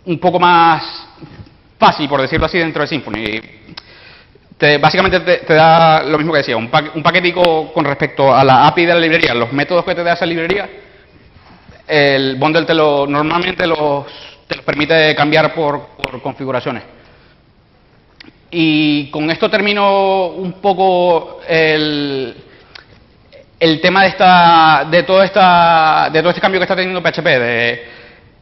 un 0.06 0.20
poco 0.20 0.40
más 0.40 1.08
fácil, 1.80 2.10
por 2.10 2.22
decirlo 2.22 2.48
así, 2.48 2.58
dentro 2.58 2.82
de 2.82 2.88
Symfony. 2.88 3.57
Te, 4.58 4.80
básicamente 4.80 5.20
te, 5.20 5.54
da 5.54 6.04
lo 6.04 6.18
mismo 6.18 6.34
que 6.34 6.40
decía, 6.40 6.58
un, 6.58 6.70
pa, 6.70 6.84
un, 6.96 7.04
paquetico 7.04 7.72
con 7.72 7.86
respecto 7.86 8.34
a 8.34 8.44
la 8.44 8.66
API 8.68 8.86
de 8.88 8.94
la 8.94 9.00
librería, 9.00 9.36
los 9.36 9.54
métodos 9.54 9.86
que 9.86 9.94
te 9.94 10.04
da 10.04 10.14
esa 10.14 10.26
librería, 10.26 10.68
el 11.88 12.38
bundle 12.38 12.66
te 12.66 12.74
lo, 12.74 13.06
normalmente 13.06 13.68
los, 13.68 14.06
te 14.48 14.56
los 14.56 14.66
permite 14.66 15.16
cambiar 15.16 15.54
por, 15.54 15.90
por 15.90 16.22
configuraciones. 16.24 16.84
Y 18.50 19.12
con 19.12 19.30
esto 19.30 19.48
termino 19.50 20.28
un 20.28 20.54
poco 20.54 21.40
el, 21.48 22.36
el 23.60 23.82
tema 23.82 24.04
de 24.04 24.08
esta, 24.08 24.88
de 24.90 25.04
todo 25.04 25.22
esta, 25.22 26.10
de 26.12 26.20
todo 26.20 26.30
este 26.30 26.42
cambio 26.42 26.60
que 26.60 26.64
está 26.64 26.76
teniendo 26.76 27.04
PHP, 27.04 27.26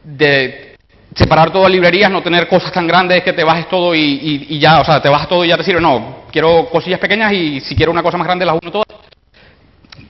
de 0.02 0.75
separar 1.16 1.50
todo 1.50 1.68
librerías, 1.68 2.10
no 2.10 2.22
tener 2.22 2.46
cosas 2.46 2.70
tan 2.70 2.86
grandes 2.86 3.22
que 3.22 3.32
te 3.32 3.42
bajes 3.42 3.68
todo 3.68 3.94
y, 3.94 4.00
y, 4.00 4.46
y, 4.50 4.58
ya, 4.58 4.80
o 4.80 4.84
sea, 4.84 5.00
te 5.00 5.08
bajas 5.08 5.28
todo 5.28 5.44
y 5.44 5.48
ya 5.48 5.56
te 5.56 5.64
sirve. 5.64 5.80
No, 5.80 6.26
quiero 6.30 6.68
cosillas 6.68 7.00
pequeñas 7.00 7.32
y 7.32 7.60
si 7.60 7.74
quiero 7.74 7.90
una 7.90 8.02
cosa 8.02 8.18
más 8.18 8.26
grande 8.26 8.44
las 8.44 8.58
uno 8.60 8.70
todas. 8.70 8.86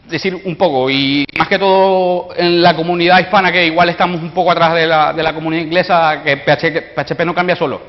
decir 0.09 0.35
un 0.45 0.57
poco, 0.57 0.90
y 0.90 1.25
más 1.38 1.47
que 1.47 1.59
todo 1.59 2.31
en 2.37 2.61
la 2.61 2.75
comunidad 2.75 3.21
hispana, 3.21 3.53
que 3.53 3.66
igual 3.66 3.88
estamos 3.88 4.21
un 4.21 4.33
poco 4.33 4.51
atrás 4.51 4.75
de 4.75 4.87
la, 4.87 5.12
de 5.12 5.23
la 5.23 5.33
comunidad 5.33 5.62
inglesa, 5.62 6.23
que 6.25 6.38
PHP, 6.38 7.21
no 7.25 7.35
cambia 7.35 7.55
solo, 7.55 7.83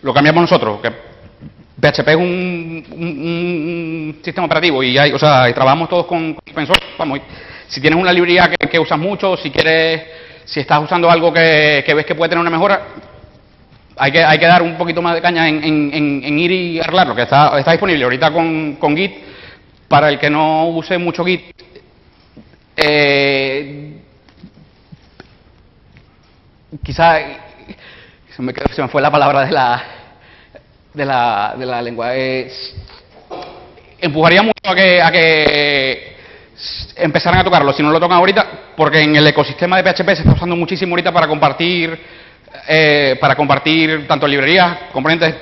lo 0.00 0.14
cambiamos 0.14 0.42
nosotros, 0.42 0.80
que 0.80 0.90
PHP 0.90 2.08
es 2.08 2.16
un, 2.16 2.86
un, 2.92 4.20
sistema 4.24 4.46
operativo 4.46 4.82
y, 4.82 4.96
hay, 4.96 5.12
o 5.12 5.18
sea, 5.18 5.52
trabajamos 5.52 5.90
todos 5.90 6.06
con, 6.06 6.34
con 6.34 6.68
vamos, 6.96 7.20
si 7.68 7.80
tienes 7.80 7.98
una 7.98 8.12
librería 8.12 8.48
que, 8.48 8.68
que, 8.68 8.78
usas 8.78 8.98
mucho, 8.98 9.36
si 9.36 9.50
quieres, 9.50 10.02
si 10.44 10.60
estás 10.60 10.82
usando 10.82 11.10
algo 11.10 11.32
que, 11.32 11.84
ves 11.94 12.06
que 12.06 12.14
puede 12.14 12.30
tener 12.30 12.40
una 12.40 12.50
mejora, 12.50 12.82
hay 13.96 14.12
que, 14.12 14.24
hay 14.24 14.38
que 14.38 14.46
dar 14.46 14.62
un 14.62 14.76
poquito 14.76 15.02
más 15.02 15.14
de 15.14 15.22
caña 15.22 15.48
en, 15.48 15.62
en, 15.62 16.22
en 16.24 16.38
ir 16.38 16.50
y 16.50 16.80
arreglarlo, 16.80 17.14
que 17.14 17.22
está, 17.22 17.58
está 17.58 17.72
disponible 17.72 18.04
ahorita 18.04 18.30
con, 18.32 18.76
con 18.76 18.96
Git, 18.96 19.12
para 19.88 20.08
el 20.08 20.18
que 20.18 20.30
no 20.30 20.68
use 20.68 20.98
mucho 20.98 21.24
Git, 21.24 21.42
eh, 22.76 24.00
quizá 26.82 27.18
se 28.34 28.42
me, 28.42 28.54
se 28.72 28.82
me, 28.82 28.88
fue 28.88 29.02
la 29.02 29.10
palabra 29.10 29.44
de 29.44 29.50
la 29.52 29.82
de 30.94 31.04
la, 31.04 31.54
de 31.58 31.66
la 31.66 31.82
lengua. 31.82 32.12
empujaría 34.00 34.42
mucho 34.42 34.52
a 34.64 34.74
que, 34.74 35.02
a 35.02 35.10
que 35.10 36.11
empezaran 36.96 37.40
a 37.40 37.44
tocarlo, 37.44 37.72
si 37.72 37.82
no 37.82 37.90
lo 37.90 37.98
tocan 37.98 38.18
ahorita, 38.18 38.46
porque 38.76 39.00
en 39.00 39.16
el 39.16 39.26
ecosistema 39.26 39.80
de 39.80 39.82
PHP 39.82 40.06
se 40.06 40.22
está 40.22 40.32
usando 40.32 40.56
muchísimo 40.56 40.92
ahorita 40.92 41.12
para 41.12 41.26
compartir, 41.26 41.98
eh, 42.68 43.16
para 43.20 43.34
compartir 43.34 44.06
tanto 44.06 44.26
librerías, 44.28 44.78
componentes, 44.92 45.34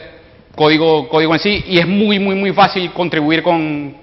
código, 0.55 1.09
código 1.09 1.35
en 1.35 1.41
sí, 1.41 1.65
y 1.69 1.79
es 1.79 1.87
muy, 1.87 2.19
muy, 2.19 2.35
muy 2.35 2.53
fácil 2.53 2.91
contribuir 2.93 3.43
con, 3.43 3.97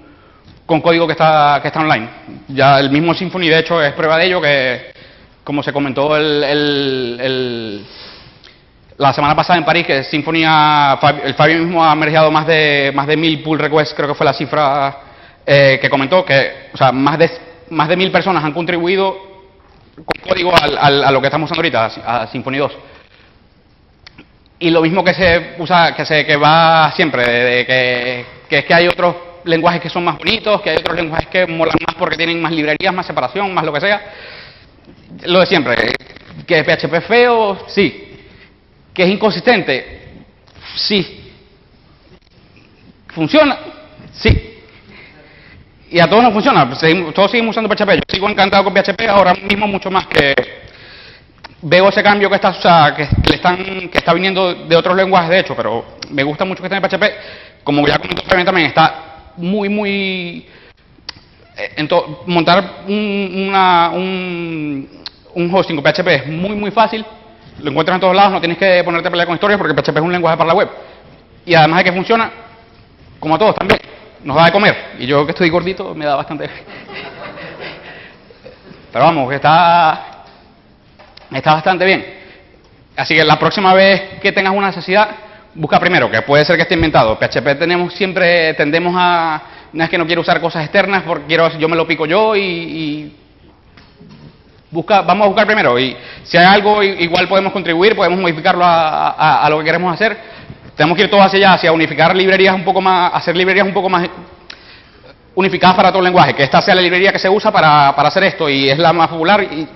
con 0.64 0.80
código 0.80 1.06
que 1.06 1.12
está, 1.12 1.58
que 1.60 1.68
está 1.68 1.80
online. 1.80 2.08
Ya 2.48 2.78
el 2.78 2.90
mismo 2.90 3.14
Symfony, 3.14 3.48
de 3.48 3.58
hecho, 3.58 3.82
es 3.82 3.92
prueba 3.94 4.16
de 4.16 4.26
ello, 4.26 4.40
que 4.40 4.92
como 5.42 5.62
se 5.62 5.72
comentó 5.72 6.16
el, 6.16 7.84
la 8.96 9.12
semana 9.12 9.34
pasada 9.34 9.58
en 9.58 9.64
París, 9.64 9.86
que 9.86 10.04
Symfony, 10.04 10.44
el 11.24 11.34
Fabio 11.34 11.58
mismo 11.58 11.82
ha 11.82 11.94
mergeado 11.94 12.30
más 12.30 12.46
de, 12.46 12.92
más 12.94 13.06
de 13.06 13.16
mil 13.16 13.42
pull 13.42 13.58
requests, 13.58 13.94
creo 13.94 14.08
que 14.08 14.14
fue 14.14 14.26
la 14.26 14.34
cifra 14.34 15.07
eh, 15.50 15.78
que 15.80 15.88
comentó, 15.88 16.26
que 16.26 16.68
o 16.74 16.76
sea, 16.76 16.92
más 16.92 17.18
de, 17.18 17.30
más 17.70 17.88
de 17.88 17.96
mil 17.96 18.10
personas 18.10 18.44
han 18.44 18.52
contribuido 18.52 19.16
con 19.94 20.22
código 20.28 20.52
a 20.54 21.10
lo 21.10 21.20
que 21.22 21.26
estamos 21.26 21.50
usando 21.50 21.60
ahorita, 21.60 21.86
a, 22.04 22.26
Symfony 22.26 22.58
2. 22.58 22.72
Y 24.58 24.68
lo 24.68 24.82
mismo 24.82 25.02
que 25.02 25.14
se 25.14 25.54
usa, 25.58 25.94
que 25.94 26.04
se 26.04 26.26
que 26.26 26.36
va 26.36 26.92
siempre, 26.94 27.26
de, 27.26 27.64
que, 27.66 28.26
que 28.46 28.58
es 28.58 28.64
que 28.66 28.74
hay 28.74 28.88
otros 28.88 29.16
lenguajes 29.44 29.80
que 29.80 29.88
son 29.88 30.04
más 30.04 30.18
bonitos, 30.18 30.60
que 30.60 30.68
hay 30.68 30.76
otros 30.76 30.94
lenguajes 30.94 31.28
que 31.28 31.46
molan 31.46 31.76
más 31.86 31.96
porque 31.96 32.18
tienen 32.18 32.42
más 32.42 32.52
librerías, 32.52 32.92
más 32.92 33.06
separación, 33.06 33.54
más 33.54 33.64
lo 33.64 33.72
que 33.72 33.80
sea. 33.80 34.02
Lo 35.22 35.40
de 35.40 35.46
siempre. 35.46 35.76
¿Que 36.46 36.62
PHP 36.62 36.92
es 36.92 37.04
feo? 37.06 37.64
Sí. 37.68 38.18
¿Que 38.92 39.04
es 39.04 39.08
inconsistente? 39.08 40.10
Sí. 40.76 41.32
¿Funciona? 43.14 43.58
Sí. 44.12 44.57
Y 45.90 46.00
a 46.00 46.06
todos 46.06 46.22
nos 46.22 46.32
funciona. 46.32 46.68
todos 47.14 47.30
seguimos 47.30 47.56
usando 47.56 47.68
PHP. 47.68 47.94
Yo 47.94 48.02
sigo 48.08 48.28
encantado 48.28 48.64
con 48.64 48.74
PHP 48.74 49.08
ahora 49.08 49.34
mismo 49.34 49.66
mucho 49.66 49.90
más 49.90 50.06
que 50.06 50.34
veo 51.62 51.88
ese 51.88 52.02
cambio 52.02 52.28
que 52.28 52.36
está, 52.36 52.50
o 52.50 52.54
sea, 52.54 52.94
que, 52.94 53.08
le 53.28 53.36
están, 53.36 53.88
que 53.88 53.98
está 53.98 54.12
viniendo 54.12 54.54
de 54.54 54.76
otros 54.76 54.96
lenguajes 54.96 55.30
de 55.30 55.40
hecho, 55.40 55.56
pero 55.56 55.84
me 56.10 56.22
gusta 56.22 56.44
mucho 56.44 56.62
que 56.62 56.66
esté 56.66 56.76
en 56.76 56.82
PHP. 56.82 57.64
Como 57.64 57.86
ya 57.86 57.98
comenté 57.98 58.22
también, 58.44 58.68
está 58.68 59.32
muy, 59.36 59.68
muy... 59.68 60.46
Eh, 61.56 61.88
montar 62.26 62.84
un, 62.86 63.46
una, 63.48 63.90
un, 63.90 64.88
un 65.34 65.54
hosting 65.54 65.74
con 65.74 65.84
PHP 65.84 66.06
es 66.08 66.26
muy, 66.28 66.54
muy 66.54 66.70
fácil. 66.70 67.04
Lo 67.60 67.70
encuentras 67.70 67.96
en 67.96 68.00
todos 68.00 68.14
lados, 68.14 68.32
no 68.32 68.40
tienes 68.40 68.58
que 68.58 68.84
ponerte 68.84 69.08
a 69.08 69.10
pelear 69.10 69.26
con 69.26 69.34
historias 69.34 69.58
porque 69.58 69.74
PHP 69.74 69.96
es 69.96 70.02
un 70.02 70.12
lenguaje 70.12 70.36
para 70.36 70.48
la 70.48 70.54
web. 70.54 70.68
Y 71.44 71.54
además 71.54 71.78
de 71.78 71.84
que 71.84 71.92
funciona, 71.92 72.30
como 73.18 73.34
a 73.34 73.38
todos 73.38 73.56
también, 73.56 73.80
nos 74.24 74.36
da 74.36 74.46
de 74.46 74.52
comer. 74.52 74.76
Y 74.98 75.06
yo 75.06 75.24
que 75.24 75.32
estoy 75.32 75.50
gordito 75.50 75.94
me 75.94 76.04
da 76.04 76.16
bastante... 76.16 76.48
Pero 78.92 79.04
vamos, 79.04 79.32
está, 79.32 80.24
está 81.30 81.54
bastante 81.54 81.84
bien. 81.84 82.18
Así 82.96 83.14
que 83.14 83.22
la 83.24 83.38
próxima 83.38 83.74
vez 83.74 84.18
que 84.20 84.32
tengas 84.32 84.52
una 84.52 84.68
necesidad, 84.68 85.08
busca 85.54 85.78
primero, 85.78 86.10
que 86.10 86.22
puede 86.22 86.44
ser 86.44 86.56
que 86.56 86.62
esté 86.62 86.74
inventado. 86.74 87.16
PHP 87.18 87.58
tenemos 87.58 87.92
siempre, 87.94 88.54
tendemos 88.54 88.94
a, 88.96 89.42
no 89.72 89.84
es 89.84 89.90
que 89.90 89.98
no 89.98 90.06
quiero 90.06 90.22
usar 90.22 90.40
cosas 90.40 90.64
externas, 90.64 91.02
porque 91.06 91.26
quiero, 91.26 91.56
yo 91.58 91.68
me 91.68 91.76
lo 91.76 91.86
pico 91.86 92.06
yo 92.06 92.34
y, 92.34 93.14
busca, 94.70 95.02
vamos 95.02 95.26
a 95.26 95.28
buscar 95.28 95.46
primero. 95.46 95.78
Y 95.78 95.96
si 96.24 96.36
hay 96.36 96.46
algo, 96.46 96.82
igual 96.82 97.28
podemos 97.28 97.52
contribuir, 97.52 97.94
podemos 97.94 98.18
modificarlo 98.18 98.64
a, 98.66 99.46
lo 99.50 99.58
que 99.58 99.64
queremos 99.64 99.94
hacer. 99.94 100.37
Tenemos 100.78 100.96
que 100.96 101.02
ir 101.02 101.10
todos 101.10 101.24
hacia 101.24 101.38
allá, 101.38 101.52
hacia 101.54 101.72
unificar 101.72 102.14
librerías 102.14 102.54
un 102.54 102.62
poco 102.62 102.80
más, 102.80 103.12
hacer 103.12 103.36
librerías 103.36 103.66
un 103.66 103.74
poco 103.74 103.88
más 103.88 104.08
unificadas 105.34 105.74
para 105.74 105.88
todo 105.88 105.98
el 105.98 106.04
lenguaje, 106.04 106.34
que 106.34 106.44
esta 106.44 106.62
sea 106.62 106.72
la 106.72 106.80
librería 106.80 107.10
que 107.10 107.18
se 107.18 107.28
usa 107.28 107.50
para, 107.50 107.88
hacer 107.88 108.22
esto 108.22 108.48
y 108.48 108.70
es 108.70 108.78
la 108.78 108.92
más 108.92 109.08
popular 109.08 109.42
y, 109.42 109.68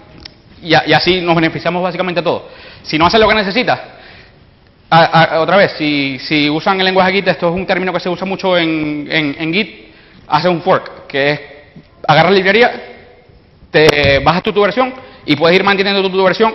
así 0.95 1.21
nos 1.21 1.35
beneficiamos 1.35 1.83
básicamente 1.83 2.23
todos. 2.23 2.45
Si 2.85 2.99
no 2.99 3.07
hace 3.07 3.19
lo 3.19 3.27
que 3.27 3.35
necesitas, 3.35 3.81
otra 5.39 5.57
vez, 5.57 5.73
si, 5.77 6.21
si, 6.21 6.49
usan 6.49 6.79
el 6.79 6.85
lenguaje 6.85 7.15
Git, 7.15 7.27
esto 7.27 7.49
es 7.49 7.55
un 7.57 7.67
término 7.67 7.93
que 7.93 7.99
se 7.99 8.09
usa 8.09 8.25
mucho 8.25 8.57
en, 8.57 9.09
en, 9.11 9.53
Git, 9.53 9.93
hace 10.29 10.49
un 10.49 10.63
fork, 10.63 11.09
que 11.09 11.31
es 11.33 11.41
agarrar 12.07 12.31
la 12.31 12.39
librería, 12.39 12.81
te 13.73 14.21
bajas 14.21 14.45
tu, 14.45 14.53
tu 14.53 14.63
versión 14.63 14.95
y 15.27 15.35
puedes 15.35 15.57
ir 15.57 15.65
manteniendo 15.65 16.01
tu, 16.01 16.11
tu 16.11 16.23
versión 16.23 16.55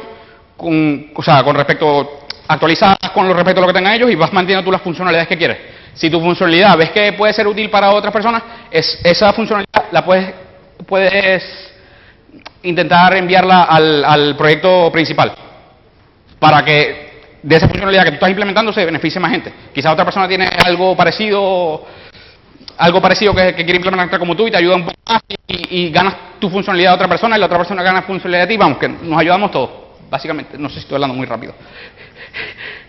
con, 0.55 1.11
o 1.13 1.21
sea, 1.21 1.43
con 1.43 1.53
respecto, 1.53 2.26
actualizadas 2.47 2.97
con 3.13 3.27
respecto 3.33 3.59
a 3.59 3.61
lo 3.61 3.67
que 3.67 3.73
tengan 3.73 3.93
ellos 3.93 4.09
y 4.09 4.15
vas 4.15 4.31
manteniendo 4.31 4.63
tú 4.63 4.71
las 4.71 4.81
funcionalidades 4.81 5.27
que 5.27 5.37
quieres. 5.37 5.57
Si 5.93 6.09
tu 6.09 6.19
funcionalidad 6.19 6.77
ves 6.77 6.91
que 6.91 7.13
puede 7.13 7.33
ser 7.33 7.47
útil 7.47 7.69
para 7.69 7.91
otras 7.91 8.13
personas, 8.13 8.43
es, 8.71 8.99
esa 9.03 9.33
funcionalidad 9.33 9.85
la 9.91 10.05
puedes, 10.05 11.73
intentar 12.63 13.15
enviarla 13.15 13.63
al, 13.63 14.35
proyecto 14.37 14.91
principal 14.91 15.33
para 16.39 16.63
que 16.63 17.07
de 17.41 17.55
esa 17.55 17.67
funcionalidad 17.67 18.03
que 18.03 18.11
tú 18.11 18.15
estás 18.15 18.29
implementando 18.29 18.73
se 18.73 18.85
beneficie 18.85 19.19
más 19.19 19.31
gente. 19.31 19.53
Quizás 19.73 19.93
otra 19.93 20.05
persona 20.05 20.27
tiene 20.27 20.49
algo 20.65 20.95
parecido 20.95 21.85
algo 22.77 23.01
parecido 23.01 23.33
que, 23.33 23.55
quiere 23.55 23.75
implementar 23.75 24.19
como 24.19 24.35
tú 24.35 24.47
y 24.47 24.51
te 24.51 24.57
ayuda 24.57 24.75
un 24.75 24.85
poco 24.85 24.97
más 25.07 25.21
y, 25.47 25.89
ganas 25.89 26.15
tu 26.39 26.49
funcionalidad 26.49 26.93
a 26.93 26.95
otra 26.95 27.07
persona 27.07 27.35
y 27.35 27.39
la 27.39 27.47
otra 27.47 27.57
persona 27.57 27.81
gana 27.81 28.03
funcionalidad 28.03 28.47
de 28.47 28.53
ti, 28.53 28.57
vamos, 28.57 28.77
que 28.77 28.87
nos 28.87 29.19
ayudamos 29.19 29.51
todos, 29.51 29.69
básicamente, 30.09 30.57
no 30.57 30.69
sé 30.69 30.75
si 30.75 30.81
estoy 30.81 30.95
hablando 30.95 31.15
muy 31.15 31.25
rápido. 31.25 31.55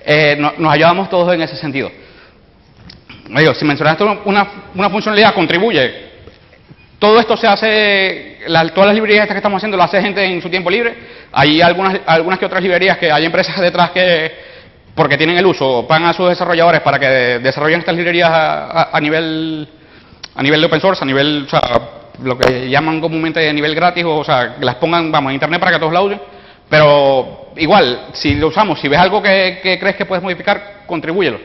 Eh, 0.05 0.37
nos 0.39 0.73
ayudamos 0.73 1.11
todos 1.11 1.35
en 1.35 1.43
ese 1.43 1.57
sentido. 1.57 1.91
Digo, 3.29 3.55
si 3.55 3.65
mencionaste 3.65 4.05
una, 4.25 4.49
una 4.75 4.89
funcionalidad, 4.89 5.35
contribuye, 5.35 6.09
todo 6.99 7.21
esto 7.21 7.37
se 7.37 7.47
hace, 7.47 8.39
todas 8.75 8.87
las 8.87 8.95
librerías 8.95 9.23
estas 9.23 9.35
que 9.35 9.39
estamos 9.39 9.59
haciendo 9.59 9.77
lo 9.77 9.85
hace 9.85 10.03
gente 10.03 10.25
en 10.25 10.43
su 10.43 10.51
tiempo 10.51 10.69
libre. 10.71 10.97
Hay 11.33 11.61
algunas, 11.61 12.01
algunas 12.07 12.39
que 12.39 12.47
otras 12.47 12.63
librerías 12.63 12.99
que 12.99 13.13
hay 13.13 13.25
empresas 13.25 13.61
detrás 13.61 13.91
que, 13.91 14.33
porque 14.95 15.17
tienen 15.17 15.39
el 15.39 15.47
uso, 15.47 15.87
pagan 15.87 16.09
a 16.09 16.13
sus 16.13 16.29
desarrolladores 16.29 16.81
para 16.81 16.99
que 16.99 17.07
desarrollen 17.39 17.81
estas 17.81 17.95
librerías 17.95 18.31
a, 18.33 18.99
nivel 19.01 19.69
a 20.35 20.43
nivel 20.43 20.61
de 20.61 20.67
open 20.67 20.81
source, 20.81 21.05
a 21.05 21.07
nivel, 21.07 21.45
o 21.47 21.49
sea, 21.49 21.61
lo 22.23 22.37
que 22.37 22.69
llaman 22.69 23.01
comúnmente 23.01 23.49
a 23.49 23.53
nivel 23.53 23.77
gratis, 23.77 24.05
o, 24.05 24.25
sea, 24.25 24.57
que 24.59 24.65
las 24.65 24.75
pongan, 24.77 25.13
vamos, 25.13 25.31
en 25.31 25.35
internet 25.35 25.61
para 25.61 25.73
que 25.73 25.79
todos 25.79 25.93
la 25.93 26.03
usen. 26.03 26.21
Pero 26.69 27.53
igual, 27.57 28.09
si 28.13 28.35
lo 28.35 28.49
usamos, 28.49 28.81
si 28.81 28.89
ves 28.89 28.99
algo 28.99 29.23
que, 29.23 29.61
que 29.63 29.79
crees 29.79 29.97
que 29.97 30.07
puedes 30.07 30.23
modificar, 30.23 30.83
contribúyelo. 30.87 31.39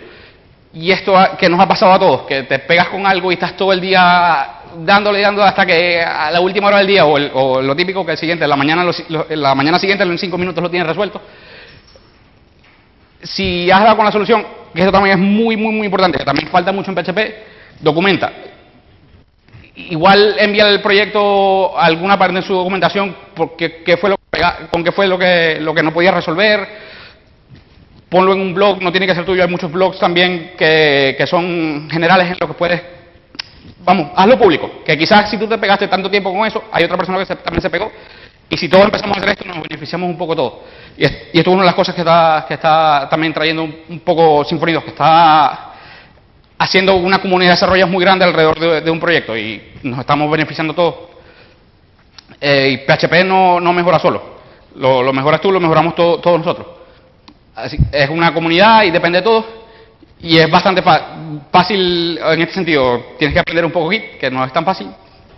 Y 0.74 0.91
esto 0.91 1.13
que 1.38 1.49
nos 1.49 1.59
ha 1.59 1.67
pasado 1.67 1.93
a 1.93 1.99
todos, 1.99 2.21
que 2.24 2.43
te 2.43 2.59
pegas 2.59 2.89
con 2.89 3.05
algo 3.05 3.32
y 3.32 3.36
estás 3.36 3.55
todo 3.55 3.71
el 3.71 3.80
día 3.80 4.61
dándole, 4.80 5.21
dándole 5.21 5.47
hasta 5.47 5.65
que 5.65 6.01
a 6.01 6.32
la 6.32 6.41
última 6.41 6.67
hora 6.67 6.80
del 6.80 6.88
día, 6.88 7.05
o, 7.05 7.61
lo 7.61 7.76
típico 7.76 8.03
que 8.05 8.13
el 8.13 8.17
siguiente, 8.17 8.47
la 8.47 8.55
mañana, 8.55 8.84
la 9.30 9.55
mañana 9.55 9.78
siguiente 9.78 10.03
en 10.03 10.17
cinco 10.17 10.38
minutos 10.38 10.63
lo 10.63 10.71
tienes 10.71 10.88
resuelto. 10.88 11.21
Si 13.21 13.69
has 13.69 13.84
dado 13.84 13.95
con 13.95 14.05
la 14.05 14.11
solución, 14.11 14.45
que 14.74 14.82
esto 14.82 14.91
también 14.91 15.19
es 15.19 15.24
muy, 15.24 15.55
muy, 15.55 15.74
muy 15.74 15.86
importante, 15.86 16.17
que 16.17 16.26
también 16.26 16.49
falta 16.49 16.71
mucho 16.71 16.91
en 16.91 16.97
PHP, 16.97 17.19
documenta. 17.80 18.32
Igual 19.76 20.36
envía 20.39 20.67
el 20.69 20.82
proyecto 20.82 21.78
alguna 21.78 22.17
parte 22.17 22.36
de 22.36 22.41
su 22.41 22.53
documentación 22.53 23.15
porque 23.36 23.84
qué 23.84 23.97
fue 23.97 24.09
lo 24.09 24.22
con 24.72 24.84
qué 24.84 24.91
fue 24.91 25.08
lo 25.08 25.18
que, 25.18 25.58
lo 25.60 25.74
que 25.74 25.84
no 25.84 25.94
podía 25.94 26.12
resolver, 26.12 26.68
ponlo 28.10 28.34
en 28.34 28.41
un 28.41 28.54
blog, 28.54 28.82
no 28.82 28.91
tiene 28.91 29.08
que 29.08 29.16
ser 29.16 29.26
tuyo, 29.26 29.44
hay 29.44 29.50
muchos 29.50 29.72
blogs 29.72 30.00
también 30.00 30.54
que, 30.58 31.16
que 31.18 31.28
son 31.28 31.89
generales 31.89 32.28
en 32.28 32.38
lo 32.39 32.48
que 32.48 32.54
puedes 32.54 32.82
vamos, 33.86 34.12
hazlo 34.16 34.38
público, 34.38 34.70
que 34.86 34.98
quizás 34.98 35.30
si 35.30 35.38
tú 35.38 35.48
te 35.48 35.58
pegaste 35.58 35.88
tanto 35.88 36.10
tiempo 36.10 36.34
con 36.34 36.46
eso, 36.46 36.64
hay 36.72 36.84
otra 36.84 36.98
persona 36.98 37.24
que 37.24 37.36
también 37.36 37.62
se 37.62 37.70
pegó, 37.70 37.91
y 38.50 38.58
si 38.58 38.70
todos 38.70 38.86
empezamos 38.86 39.18
a 39.18 39.20
hacer 39.20 39.32
esto, 39.32 39.46
nos 39.46 39.62
beneficiamos 39.68 40.10
un 40.10 40.18
poco 40.18 40.36
todos. 40.36 40.54
Y, 40.98 41.06
esto 41.06 41.24
es 41.34 41.48
una 41.48 41.62
de 41.62 41.66
las 41.66 41.76
cosas 41.76 41.96
que 41.96 42.02
está, 42.02 42.46
que 42.48 42.54
está 42.54 43.08
también 43.10 43.34
trayendo 43.34 43.64
un, 43.64 44.00
poco 44.02 44.44
Sinfonidos, 44.44 44.84
que 44.84 44.91
está 44.91 45.72
haciendo 46.58 46.96
una 46.96 47.20
comunidad 47.20 47.52
de 47.52 47.56
desarrollos 47.56 47.89
muy 47.89 48.04
grande 48.04 48.26
alrededor 48.26 48.84
de, 48.84 48.91
un 48.91 49.00
proyecto, 49.00 49.36
y 49.36 49.62
nos 49.84 50.00
estamos 50.00 50.30
beneficiando 50.30 50.74
todos 50.74 50.96
Eh, 52.39 52.70
y 52.72 52.78
PHP 52.86 53.24
no, 53.26 53.60
no 53.60 53.72
mejora 53.72 54.00
solo. 54.00 54.32
Lo, 54.76 55.13
mejoras 55.13 55.41
tú, 55.41 55.51
lo 55.51 55.59
mejoramos 55.59 55.95
to- 55.95 56.19
todos 56.19 56.39
nosotros. 56.39 56.67
Así, 57.55 57.78
es 57.91 58.09
una 58.09 58.34
comunidad 58.34 58.84
y 58.84 58.91
depende 58.91 59.19
de 59.19 59.24
todos. 59.24 59.45
Y 60.19 60.38
es 60.38 60.49
bastante 60.49 60.82
fácil 61.51 62.17
en 62.24 62.41
este 62.41 62.53
sentido. 62.53 63.07
Tienes 63.17 63.34
que 63.34 63.39
aprender 63.39 63.65
un 63.65 63.71
poco 63.71 63.89
Git, 63.91 64.17
que 64.17 64.32
no 64.32 64.43
es 64.45 64.53
tan 64.53 64.63
fácil, 64.65 64.88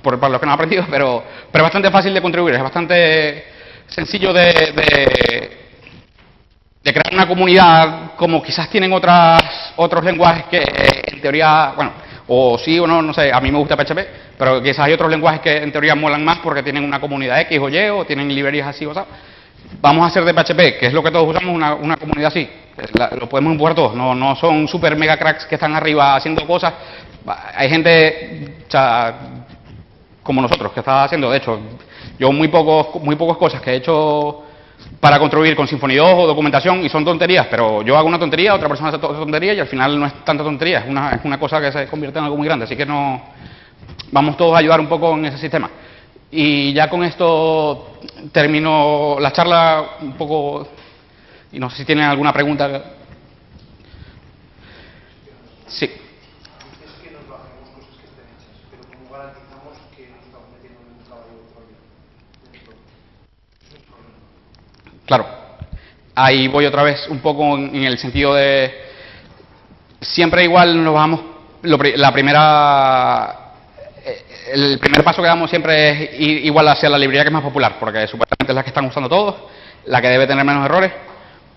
por, 0.01 0.19
para 0.19 0.31
los 0.31 0.39
que 0.39 0.45
no 0.45 0.51
han 0.51 0.55
aprendido, 0.55 0.85
pero, 0.91 1.23
pero 1.51 1.63
es 1.63 1.65
bastante 1.65 1.89
fácil 1.91 2.13
de 2.13 2.21
contribuir. 2.21 2.55
Es 2.55 2.61
bastante 2.63 3.45
sencillo 3.87 4.31
de, 4.33 4.43
de, 6.83 6.93
crear 6.93 7.13
una 7.13 7.27
comunidad 7.27 8.11
como 8.15 8.41
quizás 8.41 8.69
tienen 8.69 8.93
otras, 8.93 9.73
otros 9.75 10.03
lenguajes 10.03 10.45
que 10.45 10.63
en 11.07 11.21
teoría, 11.21 11.73
bueno, 11.75 11.91
o 12.27 12.57
sí 12.57 12.79
o 12.79 12.87
no, 12.87 13.01
no 13.01 13.13
sé, 13.13 13.31
a 13.31 13.39
mí 13.41 13.51
me 13.51 13.57
gusta 13.57 13.75
PHP, 13.75 13.99
pero 14.37 14.61
quizás 14.61 14.79
hay 14.79 14.93
otros 14.93 15.09
lenguajes 15.09 15.41
que 15.41 15.57
en 15.57 15.71
teoría 15.71 15.95
molan 15.95 16.23
más 16.23 16.39
porque 16.39 16.61
tienen 16.63 16.83
una 16.83 16.99
comunidad 16.99 17.39
X 17.41 17.59
o 17.59 17.69
Y 17.69 17.77
o 17.89 18.05
tienen 18.05 18.27
librerías 18.33 18.67
así 18.67 18.85
o 18.85 18.93
sea. 18.93 19.05
Vamos 19.81 20.03
a 20.03 20.07
hacer 20.07 20.23
de 20.23 20.33
PHP, 20.33 20.79
que 20.79 20.85
es 20.87 20.93
lo 20.93 21.01
que 21.01 21.09
todos 21.09 21.27
usamos, 21.27 21.53
una, 21.53 21.73
una 21.73 21.97
comunidad 21.97 22.27
así. 22.27 22.47
La- 22.93 23.09
lo 23.19 23.27
podemos 23.27 23.51
empujar 23.53 23.73
todos, 23.73 23.95
no, 23.95 24.13
no 24.13 24.35
son 24.35 24.67
super 24.67 24.95
mega 24.95 25.17
cracks 25.17 25.45
que 25.45 25.55
están 25.55 25.73
arriba 25.75 26.15
haciendo 26.15 26.45
cosas. 26.45 26.73
Hay 27.55 27.69
gente, 27.69 28.57
o 28.71 29.11
como 30.21 30.41
nosotros, 30.41 30.71
que 30.71 30.79
está 30.81 31.03
haciendo, 31.03 31.29
de 31.31 31.37
hecho, 31.37 31.59
yo 32.19 32.31
muy 32.31 32.47
pocos, 32.47 33.01
muy 33.03 33.15
pocas 33.15 33.37
cosas 33.37 33.61
que 33.61 33.71
he 33.71 33.75
hecho 33.75 34.43
para 34.99 35.19
contribuir 35.19 35.55
con 35.55 35.67
Symfony 35.67 35.95
2 35.95 36.13
o 36.15 36.27
documentación 36.27 36.83
y 36.85 36.89
son 36.89 37.03
tonterías, 37.05 37.47
pero 37.49 37.81
yo 37.81 37.97
hago 37.97 38.07
una 38.07 38.19
tontería, 38.19 38.53
otra 38.53 38.67
persona 38.67 38.89
hace 38.89 38.97
otra 38.97 39.17
tontería 39.17 39.53
y 39.53 39.59
al 39.59 39.67
final 39.67 39.99
no 39.99 40.05
es 40.05 40.13
tanta 40.23 40.43
tontería, 40.43 40.79
es 40.79 40.85
una, 40.87 41.11
es 41.11 41.19
una 41.23 41.39
cosa 41.39 41.59
que 41.61 41.71
se 41.71 41.87
convierte 41.87 42.19
en 42.19 42.25
algo 42.25 42.37
muy 42.37 42.45
grande, 42.47 42.65
así 42.65 42.75
que 42.75 42.85
no 42.85 43.21
vamos 44.11 44.37
todos 44.37 44.55
a 44.55 44.59
ayudar 44.59 44.79
un 44.79 44.87
poco 44.87 45.13
en 45.13 45.25
ese 45.25 45.37
sistema. 45.37 45.69
Y 46.31 46.73
ya 46.73 46.89
con 46.89 47.03
esto 47.03 47.99
termino 48.31 49.17
la 49.19 49.31
charla 49.31 49.97
un 50.01 50.13
poco 50.13 50.67
y 51.51 51.59
no 51.59 51.69
sé 51.69 51.77
si 51.77 51.85
tienen 51.85 52.05
alguna 52.05 52.33
pregunta. 52.33 52.83
Sí. 55.67 55.89
Claro. 65.05 65.25
Ahí 66.15 66.47
voy 66.47 66.65
otra 66.65 66.83
vez 66.83 67.07
un 67.09 67.19
poco 67.19 67.57
en, 67.57 67.75
el 67.75 67.97
sentido 67.97 68.33
de 68.33 68.73
siempre 70.01 70.43
igual 70.43 70.83
nos 70.83 70.93
vamos 70.93 71.21
lo 71.61 71.77
la 71.77 72.11
primera 72.11 73.44
el 74.55 74.79
primer 74.79 75.03
paso 75.03 75.21
que 75.21 75.27
damos 75.27 75.49
siempre 75.49 75.89
es 75.89 76.19
ir 76.19 76.45
igual 76.45 76.67
hacia 76.69 76.89
la 76.89 76.97
librería 76.97 77.23
que 77.23 77.27
es 77.27 77.33
más 77.33 77.43
popular, 77.43 77.75
porque 77.77 78.07
supuestamente 78.07 78.51
es 78.51 78.55
la 78.55 78.63
que 78.63 78.69
están 78.69 78.85
usando 78.85 79.09
todos, 79.09 79.35
la 79.85 80.01
que 80.01 80.07
debe 80.07 80.25
tener 80.25 80.45
menos 80.45 80.65
errores, 80.65 80.91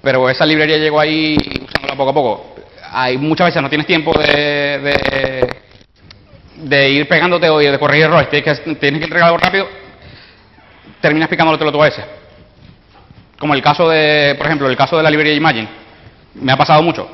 pero 0.02 0.28
esa 0.28 0.44
librería 0.44 0.78
llegó 0.78 0.98
ahí 0.98 1.36
usándola 1.64 1.94
poco 1.96 2.10
a 2.10 2.14
poco. 2.14 2.54
Hay 2.90 3.16
muchas 3.16 3.46
veces 3.46 3.62
no 3.62 3.68
tienes 3.68 3.86
tiempo 3.86 4.12
de, 4.18 4.78
de, 4.80 5.56
de 6.56 6.90
ir 6.90 7.08
pegándote 7.08 7.48
o 7.48 7.58
de 7.58 7.78
corregir 7.78 8.06
errores, 8.06 8.28
tienes 8.30 8.58
que, 8.58 8.74
tienes 8.74 8.98
que 8.98 9.04
entregar 9.04 9.28
algo 9.28 9.38
rápido, 9.38 9.68
terminas 11.00 11.28
picándolo 11.28 11.56
todo 11.56 11.80
a 11.80 11.84
veces. 11.84 12.04
Como 13.38 13.54
el 13.54 13.62
caso 13.62 13.88
de, 13.88 14.34
por 14.36 14.46
ejemplo, 14.46 14.68
el 14.68 14.76
caso 14.76 14.96
de 14.96 15.04
la 15.04 15.10
librería 15.10 15.34
Imagine. 15.34 15.68
Me 16.34 16.50
ha 16.50 16.56
pasado 16.56 16.82
mucho. 16.82 17.08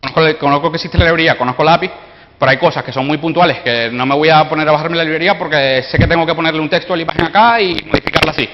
Conozco, 0.00 0.38
conozco 0.38 0.70
que 0.70 0.76
existe 0.76 0.96
la 0.96 1.06
librería, 1.06 1.36
conozco 1.36 1.64
la 1.64 1.74
API, 1.74 1.90
pero 2.38 2.50
hay 2.50 2.56
cosas 2.58 2.82
que 2.84 2.92
son 2.92 3.06
muy 3.06 3.18
puntuales 3.18 3.58
que 3.60 3.90
no 3.92 4.04
me 4.06 4.14
voy 4.14 4.28
a 4.28 4.48
poner 4.48 4.68
a 4.68 4.72
bajarme 4.72 4.96
la 4.96 5.04
librería 5.04 5.38
porque 5.38 5.82
sé 5.90 5.98
que 5.98 6.06
tengo 6.06 6.26
que 6.26 6.34
ponerle 6.34 6.60
un 6.60 6.68
texto 6.68 6.92
a 6.92 6.96
la 6.96 7.02
imagen 7.02 7.26
acá 7.26 7.60
y 7.60 7.74
modificarla 7.86 8.32
así. 8.32 8.48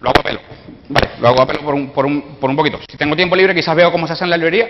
Lo 0.00 0.10
hago 0.10 0.20
a 0.20 0.22
pelo. 0.24 0.40
Vale, 0.88 1.08
lo 1.20 1.28
hago 1.28 1.42
a 1.42 1.46
pelo 1.46 1.60
por 1.60 1.74
un, 1.74 1.90
por 1.90 2.04
un, 2.06 2.22
por 2.40 2.50
un 2.50 2.56
poquito. 2.56 2.80
Si 2.90 2.96
tengo 2.96 3.14
tiempo 3.16 3.36
libre, 3.36 3.54
quizás 3.54 3.74
veo 3.76 3.90
cómo 3.92 4.06
se 4.06 4.14
hace 4.14 4.24
en 4.24 4.30
la 4.30 4.36
librería. 4.36 4.68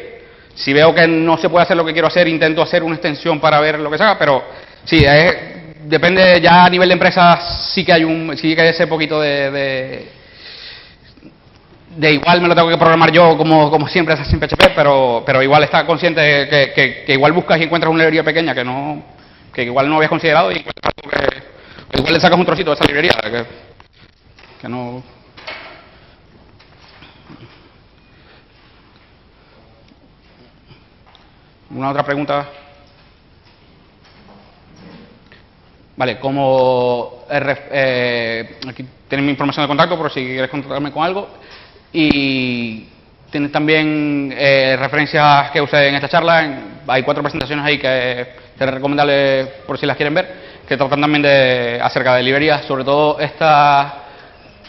Si 0.54 0.72
veo 0.72 0.94
que 0.94 1.06
no 1.08 1.38
se 1.38 1.48
puede 1.48 1.62
hacer 1.62 1.76
lo 1.76 1.84
que 1.84 1.92
quiero 1.94 2.08
hacer, 2.08 2.28
intento 2.28 2.60
hacer 2.62 2.82
una 2.82 2.94
extensión 2.96 3.40
para 3.40 3.58
ver 3.60 3.78
lo 3.78 3.90
que 3.90 3.96
se 3.96 4.04
haga, 4.04 4.18
pero 4.18 4.44
sí, 4.84 5.02
es- 5.02 5.34
depende 5.84 6.38
ya 6.42 6.66
a 6.66 6.70
nivel 6.70 6.88
de 6.90 6.92
empresa, 6.92 7.40
sí 7.72 7.84
que 7.84 7.92
hay 7.94 8.04
un, 8.04 8.36
sí 8.36 8.54
que 8.54 8.60
hay 8.60 8.68
ese 8.68 8.86
poquito 8.86 9.18
de- 9.20 9.50
de 9.50 10.06
de 11.96 12.12
igual 12.12 12.40
me 12.40 12.48
lo 12.48 12.54
tengo 12.54 12.68
que 12.70 12.76
programar 12.78 13.10
yo 13.12 13.36
como, 13.36 13.70
como 13.70 13.86
siempre 13.88 14.14
hace 14.14 14.34
en 14.34 14.40
PHP, 14.40 14.72
pero, 14.74 15.22
pero 15.26 15.42
igual 15.42 15.62
está 15.64 15.84
consciente 15.86 16.20
de 16.20 16.48
que, 16.48 16.72
que- 16.74 17.04
que 17.04 17.12
igual 17.12 17.32
buscas 17.32 17.60
y 17.60 17.64
encuentras 17.64 17.90
una 17.90 17.98
librería 18.00 18.24
pequeña 18.24 18.54
que 18.54 18.64
no 18.64 19.02
que 19.52 19.64
igual 19.64 19.88
no 19.88 19.96
habías 19.96 20.08
considerado 20.08 20.50
y 20.50 20.62
que 20.62 20.70
igual 21.98 22.14
le 22.14 22.20
sacas 22.20 22.38
un 22.38 22.46
trocito 22.46 22.70
de 22.70 22.74
esa 22.76 22.84
librería 22.86 23.12
que, 23.22 23.44
que 24.62 24.68
no 24.68 25.02
¿Una 31.70 31.90
otra 31.90 32.02
pregunta? 32.04 32.46
Vale, 35.96 36.18
como 36.18 37.24
eh, 37.30 37.56
eh, 37.70 38.56
aquí 38.68 38.84
tenéis 39.08 39.26
mi 39.26 39.30
información 39.32 39.64
de 39.64 39.68
contacto 39.68 39.96
por 39.96 40.10
si 40.10 40.24
quieres 40.24 40.50
contactarme 40.50 40.90
con 40.90 41.02
algo 41.04 41.28
y 41.92 42.88
tienes 43.30 43.50
también 43.50 44.34
eh, 44.36 44.76
referencias 44.78 45.50
que 45.50 45.60
usé 45.60 45.88
en 45.88 45.94
esta 45.94 46.08
charla. 46.08 46.60
hay 46.86 47.02
cuatro 47.02 47.22
presentaciones 47.22 47.64
ahí 47.64 47.78
que 47.78 48.20
es 48.20 48.70
recomendable 48.70 49.46
por 49.66 49.78
si 49.78 49.86
las 49.86 49.96
quieren 49.96 50.14
ver, 50.14 50.34
que 50.68 50.76
tratan 50.76 51.00
también 51.00 51.22
de 51.22 51.80
acerca 51.82 52.14
de 52.14 52.22
librerías, 52.22 52.64
sobre 52.64 52.84
todo 52.84 53.18
esta 53.18 53.98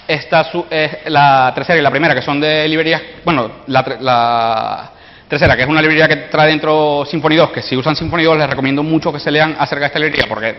esta 0.07 0.49
es 0.69 0.97
la 1.05 1.51
tercera 1.55 1.79
y 1.79 1.81
la 1.81 1.91
primera, 1.91 2.13
que 2.13 2.21
son 2.21 2.39
de 2.39 2.67
librerías, 2.67 3.01
bueno, 3.23 3.49
la, 3.67 3.97
la 4.01 4.91
tercera, 5.29 5.55
que 5.55 5.63
es 5.63 5.69
una 5.69 5.81
librería 5.81 6.07
que 6.07 6.17
trae 6.27 6.49
dentro 6.49 7.05
Symfony 7.05 7.35
2, 7.35 7.51
que 7.51 7.61
si 7.61 7.77
usan 7.77 7.95
Symfony 7.95 8.23
2 8.23 8.37
les 8.37 8.49
recomiendo 8.49 8.83
mucho 8.83 9.13
que 9.13 9.19
se 9.19 9.31
lean 9.31 9.55
acerca 9.57 9.83
de 9.83 9.87
esta 9.87 9.99
librería, 9.99 10.25
porque 10.27 10.55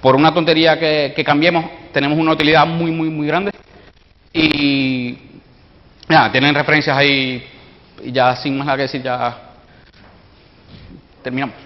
por 0.00 0.16
una 0.16 0.32
tontería 0.32 0.78
que, 0.78 1.12
que 1.14 1.24
cambiemos, 1.24 1.66
tenemos 1.92 2.18
una 2.18 2.32
utilidad 2.32 2.66
muy, 2.66 2.90
muy, 2.90 3.10
muy 3.10 3.26
grande. 3.26 3.50
Y 4.32 5.33
nada, 6.08 6.30
tienen 6.32 6.54
referencias 6.54 6.96
ahí, 6.96 7.46
y 8.02 8.12
ya 8.12 8.36
sin 8.36 8.56
más 8.56 8.66
nada 8.66 8.76
que 8.76 8.82
decir, 8.82 9.02
ya 9.02 9.36
terminamos. 11.22 11.63